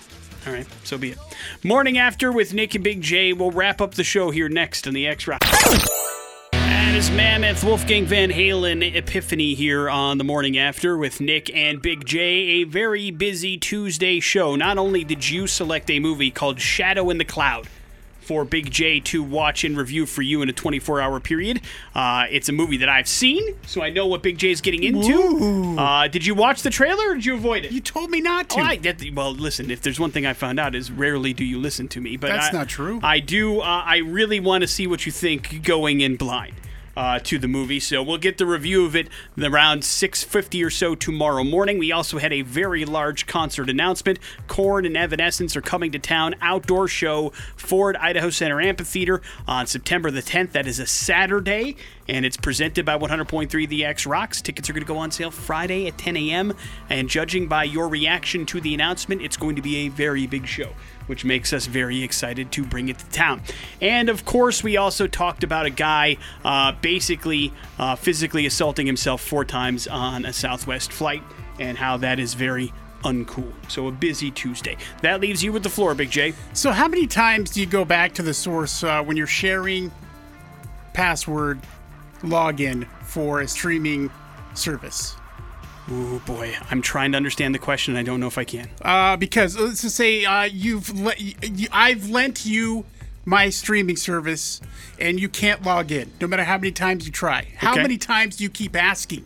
All 0.47 0.53
right, 0.53 0.67
so 0.85 0.99
be 0.99 1.13
it. 1.13 1.19
Morning 1.65 1.97
after 1.97 2.31
with 2.31 2.53
Nick 2.53 2.75
and 2.75 2.85
Big 2.85 3.01
J. 3.01 3.33
We'll 3.33 3.51
wrap 3.51 3.81
up 3.81 3.95
the 3.95 4.05
show 4.05 4.31
here 4.31 4.49
next 4.49 4.87
on 4.87 4.93
the 4.93 5.07
X 5.07 5.27
Rock. 5.27 5.41
And 6.53 6.97
it's 6.97 7.11
Mammoth 7.11 7.65
Wolfgang 7.65 8.05
Van 8.05 8.31
Halen 8.31 8.95
Epiphany 8.95 9.55
here 9.55 9.89
on 9.89 10.19
the 10.19 10.25
morning 10.25 10.59
after 10.59 10.99
with 10.99 11.21
Nick 11.21 11.49
and 11.55 11.81
Big 11.81 12.05
J. 12.05 12.21
A 12.21 12.65
very 12.65 13.11
busy 13.11 13.57
Tuesday 13.57 14.21
show. 14.21 14.57
Not 14.57 14.77
only 14.77 15.05
did 15.05 15.31
you 15.31 15.47
select 15.47 15.89
a 15.89 16.01
movie 16.01 16.31
called 16.31 16.61
Shadow 16.61 17.09
in 17.09 17.17
the 17.17 17.25
Cloud 17.25 17.69
for 18.23 18.45
Big 18.45 18.71
J 18.71 19.01
to 19.01 19.23
watch 19.23 19.65
and 19.65 19.77
review 19.77 20.07
for 20.07 20.23
you 20.23 20.43
in 20.43 20.49
a 20.49 20.53
24 20.53 21.01
hour 21.01 21.21
period, 21.21 21.61
uh, 21.95 22.27
it's 22.31 22.49
a 22.49 22.53
movie 22.53 22.77
that 22.79 22.89
I've 22.89 23.09
seen, 23.09 23.43
so 23.67 23.83
I 23.83 23.91
know 23.91 24.07
what 24.07 24.23
Big 24.23 24.39
J 24.39 24.51
is 24.51 24.61
getting 24.61 24.83
into. 24.83 25.77
Uh, 25.79 26.09
did 26.09 26.25
you 26.25 26.35
watch 26.35 26.63
the 26.63 26.71
trailer 26.71 27.11
or 27.11 27.15
did 27.15 27.27
you 27.27 27.35
avoid 27.35 27.65
it? 27.65 27.73
You 27.73 27.81
told 27.81 28.11
me 28.11 28.21
not 28.21 28.49
to. 28.51 28.61
Oh, 28.61 28.63
I, 28.63 28.77
that, 28.79 29.03
well, 29.15 29.33
listen. 29.33 29.71
If 29.71 29.83
there's 29.83 29.99
one 30.01 30.11
thing 30.11 30.27
I 30.27 30.33
found 30.33 30.59
out 30.61 30.75
is 30.75 30.91
rarely 30.91 31.33
do 31.33 31.45
you 31.45 31.59
listen 31.59 31.89
to 31.89 32.01
me. 32.01 32.17
But 32.17 32.29
That's 32.29 32.55
I- 32.55 32.59
not 32.59 32.69
true. 32.69 33.01
I 33.03 33.19
do. 33.21 33.61
Uh, 33.61 33.83
I 33.85 33.99
really 33.99 34.41
want 34.41 34.63
to 34.63 34.69
see 34.69 34.87
what 34.87 35.07
you 35.07 35.13
think 35.13 35.63
going 35.63 36.01
in 36.01 36.17
blind. 36.17 36.55
Uh, 36.95 37.19
to 37.21 37.39
the 37.39 37.49
movie, 37.49 37.81
so 37.81 38.03
we'll 38.03 38.19
get 38.19 38.37
the 38.37 38.45
review 38.45 38.85
of 38.85 38.95
it 38.95 39.09
around 39.43 39.83
6:50 39.83 40.63
or 40.63 40.69
so 40.69 40.95
tomorrow 40.95 41.43
morning. 41.43 41.79
We 41.79 41.91
also 41.91 42.19
had 42.19 42.35
a 42.35 42.43
very 42.43 42.85
large 42.85 43.27
concert 43.27 43.71
announcement. 43.71 44.19
Korn 44.47 44.85
and 44.85 44.95
Evanescence 44.95 45.57
are 45.57 45.63
coming 45.63 45.91
to 45.93 45.99
town. 45.99 46.35
Outdoor 46.43 46.89
show, 46.89 47.31
Ford 47.57 47.97
Idaho 47.97 48.29
Center 48.29 48.61
Amphitheater 48.61 49.23
on 49.49 49.67
September 49.67 50.11
the 50.11 50.21
10th. 50.21 50.53
That 50.53 50.67
is 50.67 50.79
a 50.79 50.87
Saturday, 50.87 51.77
and 52.09 52.27
it's 52.27 52.37
presented 52.37 52.85
by 52.85 52.99
100.3 52.99 53.67
The 53.67 53.87
X 53.87 54.05
Rocks. 54.05 54.43
Tickets 54.43 54.69
are 54.69 54.75
going 54.75 54.85
to 54.85 54.87
go 54.87 54.99
on 54.99 55.11
sale 55.11 55.31
Friday 55.31 55.87
at 55.87 55.97
10 55.97 56.15
a.m. 56.19 56.55
And 56.91 57.09
judging 57.09 57.49
by 57.49 57.65
your 57.65 57.89
reaction 57.89 58.45
to 58.47 58.61
the 58.61 58.75
announcement, 58.75 59.23
it's 59.23 59.39
going 59.39 59.57
to 59.57 59.63
be 59.63 59.87
a 59.87 59.89
very 59.89 60.27
big 60.27 60.47
show 60.47 60.69
which 61.13 61.27
makes 61.27 61.53
us 61.53 61.67
very 61.67 62.03
excited 62.03 62.51
to 62.51 62.65
bring 62.65 62.89
it 62.89 62.99
to 62.99 63.05
town. 63.11 63.43
And 63.83 64.09
of 64.09 64.25
course, 64.25 64.65
we 64.65 64.79
also 64.79 65.07
talked 65.07 65.45
about 65.45 65.67
a 65.67 65.71
guy 65.71 66.17
uh, 66.43 66.73
basically 66.81 67.53
uh, 67.79 67.97
physically 67.97 68.47
assaulting 68.47 68.87
himself 68.87 69.21
four 69.21 69.45
times 69.45 69.87
on 69.87 70.25
a 70.25 70.33
Southwest 70.33 70.91
flight 70.91 71.23
and 71.61 71.77
how 71.77 71.99
that 71.99 72.19
is 72.19 72.33
very 72.33 72.73
uncool. 73.03 73.53
So 73.69 73.89
a 73.89 73.93
busy 73.93 74.31
Tuesday. 74.31 74.79
That 75.03 75.21
leaves 75.21 75.45
you 75.45 75.53
with 75.53 75.65
the 75.65 75.69
floor, 75.69 75.95
Big 75.95 76.11
J. 76.11 76.33
So, 76.55 76.71
how 76.71 76.89
many 76.89 77.07
times 77.07 77.51
do 77.51 77.61
you 77.61 77.67
go 77.67 77.85
back 77.85 78.15
to 78.15 78.23
the 78.23 78.33
source 78.33 78.83
uh, 78.83 79.03
when 79.03 79.19
you're 79.19 79.27
sharing 79.27 79.93
password 80.95 81.61
login 82.23 82.89
for 83.03 83.43
a 83.43 83.49
streaming 83.49 84.11
service? 84.55 85.15
Oh 85.95 86.23
boy, 86.25 86.55
I'm 86.71 86.81
trying 86.81 87.13
to 87.13 87.17
understand 87.17 87.55
the 87.55 87.59
question. 87.59 87.97
I 87.97 88.03
don't 88.03 88.19
know 88.19 88.27
if 88.27 88.39
I 88.39 88.45
can. 88.45 88.69
Uh, 88.81 89.17
because 89.17 89.59
let's 89.59 89.83
just 89.83 89.95
say 89.97 90.25
uh, 90.25 90.45
you've 90.45 90.89
le- 90.99 91.17
you, 91.19 91.69
I've 91.71 92.09
lent 92.09 92.47
you 92.47 92.85
my 93.27 93.51
streaming 93.51 93.97
service, 93.97 94.61
and 94.99 95.21
you 95.21 95.29
can't 95.29 95.63
log 95.63 95.93
in, 95.93 96.11
no 96.21 96.27
matter 96.27 96.45
how 96.45 96.57
many 96.57 96.73
times 96.73 97.05
you 97.07 97.13
try. 97.13 97.47
How 97.59 97.73
Okay. 97.73 97.83
many 97.83 97.99
times 97.99 98.37
do 98.37 98.45
you 98.45 98.51
keep 98.51 98.75
asking? 98.75 99.25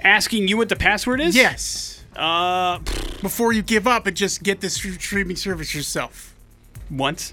Asking 0.00 0.46
you 0.46 0.56
what 0.58 0.68
the 0.68 0.76
password 0.76 1.20
is? 1.20 1.34
Yes. 1.34 2.04
Uh, 2.14 2.78
Before 3.22 3.52
you 3.52 3.62
give 3.62 3.86
up 3.88 4.06
and 4.06 4.16
just 4.16 4.42
get 4.42 4.60
the 4.60 4.68
st- 4.70 5.00
streaming 5.00 5.36
service 5.36 5.74
yourself. 5.74 6.34
once. 6.90 7.32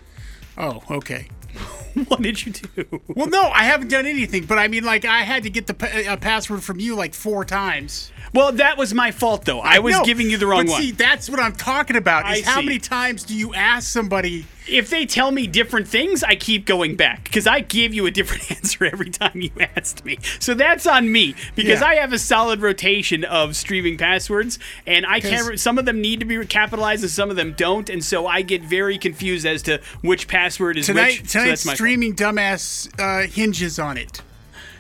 Oh, 0.57 0.82
okay. 0.89 1.28
what 2.07 2.22
did 2.22 2.45
you 2.45 2.53
do? 2.53 3.01
Well, 3.09 3.28
no, 3.28 3.49
I 3.49 3.63
haven't 3.65 3.89
done 3.89 4.05
anything, 4.07 4.45
but 4.45 4.57
I 4.57 4.67
mean, 4.69 4.84
like, 4.86 5.05
I 5.05 5.22
had 5.22 5.43
to 5.43 5.49
get 5.51 5.67
the 5.67 5.74
pa- 5.76 5.88
uh, 6.07 6.15
password 6.17 6.63
from 6.63 6.80
you 6.80 6.95
like 6.95 7.13
four 7.13 7.43
times. 7.45 8.11
Well, 8.34 8.51
that 8.53 8.78
was 8.78 8.93
my 8.93 9.11
fault, 9.11 9.45
though. 9.45 9.59
I 9.59 9.80
was 9.80 9.95
No, 9.97 10.03
giving 10.05 10.30
you 10.30 10.38
the 10.38 10.47
wrong 10.47 10.65
but 10.65 10.72
one. 10.74 10.82
See, 10.82 10.91
that's 10.91 11.30
what 11.30 11.39
I'm 11.39 11.53
talking 11.53 11.95
about. 11.95 12.32
Is 12.32 12.47
I 12.47 12.49
how 12.49 12.59
see. 12.59 12.65
many 12.65 12.80
times 12.80 13.24
do 13.24 13.36
you 13.36 13.53
ask 13.53 13.88
somebody? 13.91 14.45
if 14.67 14.89
they 14.91 15.05
tell 15.07 15.32
me 15.32 15.47
different 15.47 15.88
things, 15.88 16.24
I 16.24 16.36
keep 16.36 16.65
going 16.65 16.95
back 16.95 17.24
because 17.26 17.45
I 17.47 17.59
give 17.61 17.93
you 17.95 18.05
a 18.05 18.11
different 18.11 18.49
answer 18.57 18.86
every 18.86 19.09
time 19.09 19.41
you 19.41 19.49
asked 19.76 20.05
me. 20.05 20.19
So 20.39 20.53
that's 20.53 20.86
on 20.88 21.11
me 21.11 21.36
because 21.55 21.82
Yeah. 21.82 21.88
I 21.88 21.95
have 21.95 22.13
a 22.13 22.19
solid 22.19 22.61
rotation 22.61 23.26
of 23.26 23.55
streaming 23.55 23.97
passwords, 23.97 24.59
and 24.86 25.05
I 25.05 25.19
can't. 25.19 25.59
Some 25.59 25.78
of 25.78 25.86
them 25.86 25.99
need 25.99 26.19
to 26.22 26.26
be 26.26 26.45
capitalized, 26.45 27.03
and 27.03 27.11
some 27.11 27.30
of 27.30 27.36
them 27.36 27.53
don't, 27.57 27.89
and 27.89 28.03
so 28.03 28.28
I 28.28 28.43
get 28.43 28.61
very 28.61 28.97
confused 28.97 29.45
as 29.45 29.61
to 29.63 29.82
which 30.01 30.28
password 30.28 30.78
is 30.78 30.86
Tonight, 30.86 31.22
which. 31.22 31.30
so 31.32 31.39
tonight's 31.39 31.63
that's 31.63 31.65
my 31.65 31.69
fault. 31.72 31.78
streaming 31.78 32.15
dumbass 32.15 32.88
uh, 32.99 33.28
hinges 33.28 33.78
on 33.80 33.97
it. 33.97 34.22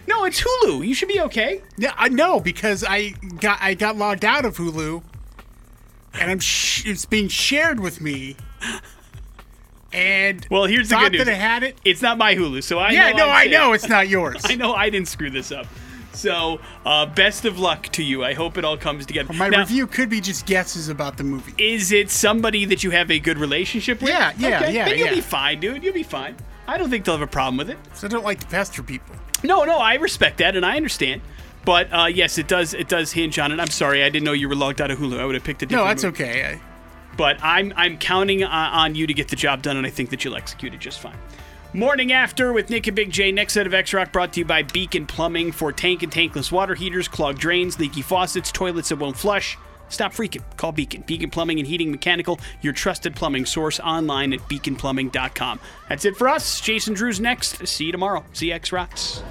No, 0.07 0.25
it's 0.25 0.41
Hulu. 0.41 0.85
You 0.87 0.93
should 0.93 1.07
be 1.07 1.21
okay. 1.21 1.61
Yeah, 1.77 1.93
I 1.97 2.09
know 2.09 2.39
because 2.39 2.83
I 2.87 3.09
got 3.39 3.59
I 3.61 3.73
got 3.75 3.95
logged 3.97 4.25
out 4.25 4.45
of 4.45 4.57
Hulu, 4.57 5.03
and 6.19 6.31
I'm 6.31 6.39
sh- 6.39 6.85
it's 6.85 7.05
being 7.05 7.27
shared 7.27 7.79
with 7.79 8.01
me. 8.01 8.35
And 9.93 10.47
Well, 10.49 10.65
here's 10.65 10.89
the 10.89 10.95
good 10.95 11.11
news. 11.13 11.25
that 11.25 11.31
I 11.31 11.35
had 11.35 11.63
it. 11.63 11.77
It's 11.83 12.01
not 12.01 12.17
my 12.17 12.33
Hulu, 12.35 12.63
so 12.63 12.79
I 12.79 12.91
yeah, 12.91 13.11
know 13.11 13.17
no, 13.17 13.23
I'm 13.25 13.35
I 13.35 13.43
safe. 13.43 13.51
know 13.51 13.73
it's 13.73 13.89
not 13.89 14.07
yours. 14.07 14.41
I 14.45 14.55
know 14.55 14.73
I 14.73 14.89
didn't 14.89 15.09
screw 15.09 15.29
this 15.29 15.51
up. 15.51 15.67
So, 16.13 16.59
uh, 16.85 17.05
best 17.05 17.45
of 17.45 17.57
luck 17.59 17.87
to 17.93 18.03
you. 18.03 18.23
I 18.23 18.33
hope 18.33 18.57
it 18.57 18.65
all 18.65 18.77
comes 18.77 19.05
together. 19.05 19.31
My 19.33 19.47
Now, 19.49 19.59
review 19.59 19.87
could 19.87 20.09
be 20.09 20.19
just 20.19 20.45
guesses 20.45 20.89
about 20.89 21.17
the 21.17 21.23
movie. 21.23 21.53
Is 21.57 21.91
it 21.93 22.09
somebody 22.09 22.65
that 22.65 22.83
you 22.83 22.91
have 22.91 23.09
a 23.11 23.19
good 23.19 23.37
relationship 23.37 24.01
with? 24.01 24.09
Yeah, 24.09 24.33
yeah, 24.37 24.57
okay. 24.61 24.73
yeah, 24.73 24.85
Then 24.89 24.97
you'll 24.97 25.07
yeah. 25.07 25.15
be 25.15 25.21
fine, 25.21 25.59
dude. 25.61 25.83
You'll 25.83 25.93
be 25.93 26.03
fine. 26.03 26.35
I 26.67 26.77
don't 26.77 26.89
think 26.89 27.05
they'll 27.05 27.15
have 27.17 27.21
a 27.27 27.31
problem 27.31 27.57
with 27.57 27.69
it. 27.69 27.77
So 27.93 28.07
I 28.07 28.09
don't 28.09 28.25
like 28.25 28.39
to 28.41 28.47
pester 28.47 28.83
people. 28.83 29.15
No, 29.43 29.63
no, 29.63 29.77
I 29.79 29.95
respect 29.95 30.37
that 30.39 30.55
and 30.55 30.65
I 30.65 30.75
understand. 30.77 31.21
But 31.63 31.91
uh, 31.93 32.05
yes, 32.05 32.37
it 32.37 32.47
does. 32.47 32.73
It 32.73 32.89
does 32.89 33.11
hinge 33.11 33.37
on 33.37 33.51
it. 33.51 33.59
I'm 33.59 33.67
sorry, 33.67 34.03
I 34.03 34.09
didn't 34.09 34.25
know 34.25 34.33
you 34.33 34.49
were 34.49 34.55
logged 34.55 34.81
out 34.81 34.89
of 34.89 34.97
Hulu. 34.97 35.19
I 35.19 35.25
would 35.25 35.35
have 35.35 35.43
picked 35.43 35.61
a 35.61 35.65
different. 35.67 35.85
No, 35.85 35.87
that's 35.87 36.03
movie. 36.03 36.23
okay. 36.23 36.45
I, 36.55 36.61
But 37.17 37.37
I'm 37.43 37.71
I'm 37.75 37.97
counting 37.99 38.43
on, 38.43 38.51
on 38.73 38.95
you 38.95 39.05
to 39.05 39.13
get 39.13 39.27
the 39.27 39.35
job 39.35 39.61
done, 39.61 39.77
and 39.77 39.85
I 39.85 39.91
think 39.91 40.09
that 40.09 40.23
you'll 40.25 40.35
execute 40.35 40.73
it 40.73 40.79
just 40.79 40.99
fine. 40.99 41.17
Morning 41.73 42.11
after 42.11 42.51
with 42.51 42.69
Nick 42.69 42.87
and 42.87 42.95
Big 42.95 43.11
J. 43.11 43.31
Next 43.31 43.53
set 43.53 43.67
of 43.67 43.73
X 43.73 43.93
Rock 43.93 44.11
brought 44.11 44.33
to 44.33 44.39
you 44.39 44.45
by 44.45 44.63
Beacon 44.63 45.05
Plumbing 45.05 45.51
for 45.51 45.71
tank 45.71 46.01
and 46.03 46.11
tankless 46.11 46.51
water 46.51 46.73
heaters, 46.75 47.07
clogged 47.07 47.39
drains, 47.39 47.79
leaky 47.79 48.01
faucets, 48.01 48.51
toilets 48.51 48.89
that 48.89 48.97
won't 48.97 49.15
flush. 49.15 49.57
Stop 49.91 50.13
freaking. 50.13 50.41
Call 50.57 50.71
Beacon. 50.71 51.03
Beacon 51.05 51.29
Plumbing 51.29 51.59
and 51.59 51.67
Heating 51.67 51.91
Mechanical, 51.91 52.39
your 52.61 52.73
trusted 52.73 53.15
plumbing 53.15 53.45
source 53.45 53.79
online 53.79 54.33
at 54.33 54.39
beaconplumbing.com. 54.41 55.59
That's 55.89 56.05
it 56.05 56.17
for 56.17 56.27
us. 56.27 56.59
Jason 56.61 56.93
Drew's 56.93 57.19
next. 57.19 57.67
See 57.67 57.85
you 57.85 57.91
tomorrow. 57.91 58.25
See 58.33 58.51
X 58.51 58.71
Rocks. 58.71 59.21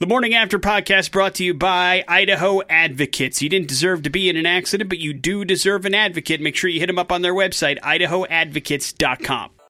The 0.00 0.06
Morning 0.06 0.34
After 0.34 0.58
podcast 0.58 1.12
brought 1.12 1.36
to 1.36 1.44
you 1.44 1.54
by 1.54 2.04
Idaho 2.06 2.60
Advocates. 2.68 3.40
You 3.40 3.48
didn't 3.48 3.68
deserve 3.68 4.02
to 4.02 4.10
be 4.10 4.28
in 4.28 4.36
an 4.36 4.44
accident, 4.44 4.90
but 4.90 4.98
you 4.98 5.14
do 5.14 5.44
deserve 5.44 5.86
an 5.86 5.94
advocate. 5.94 6.40
Make 6.40 6.56
sure 6.56 6.68
you 6.68 6.80
hit 6.80 6.88
them 6.88 6.98
up 6.98 7.12
on 7.12 7.22
their 7.22 7.32
website, 7.32 7.78
idahoadvocates.com. 7.80 9.54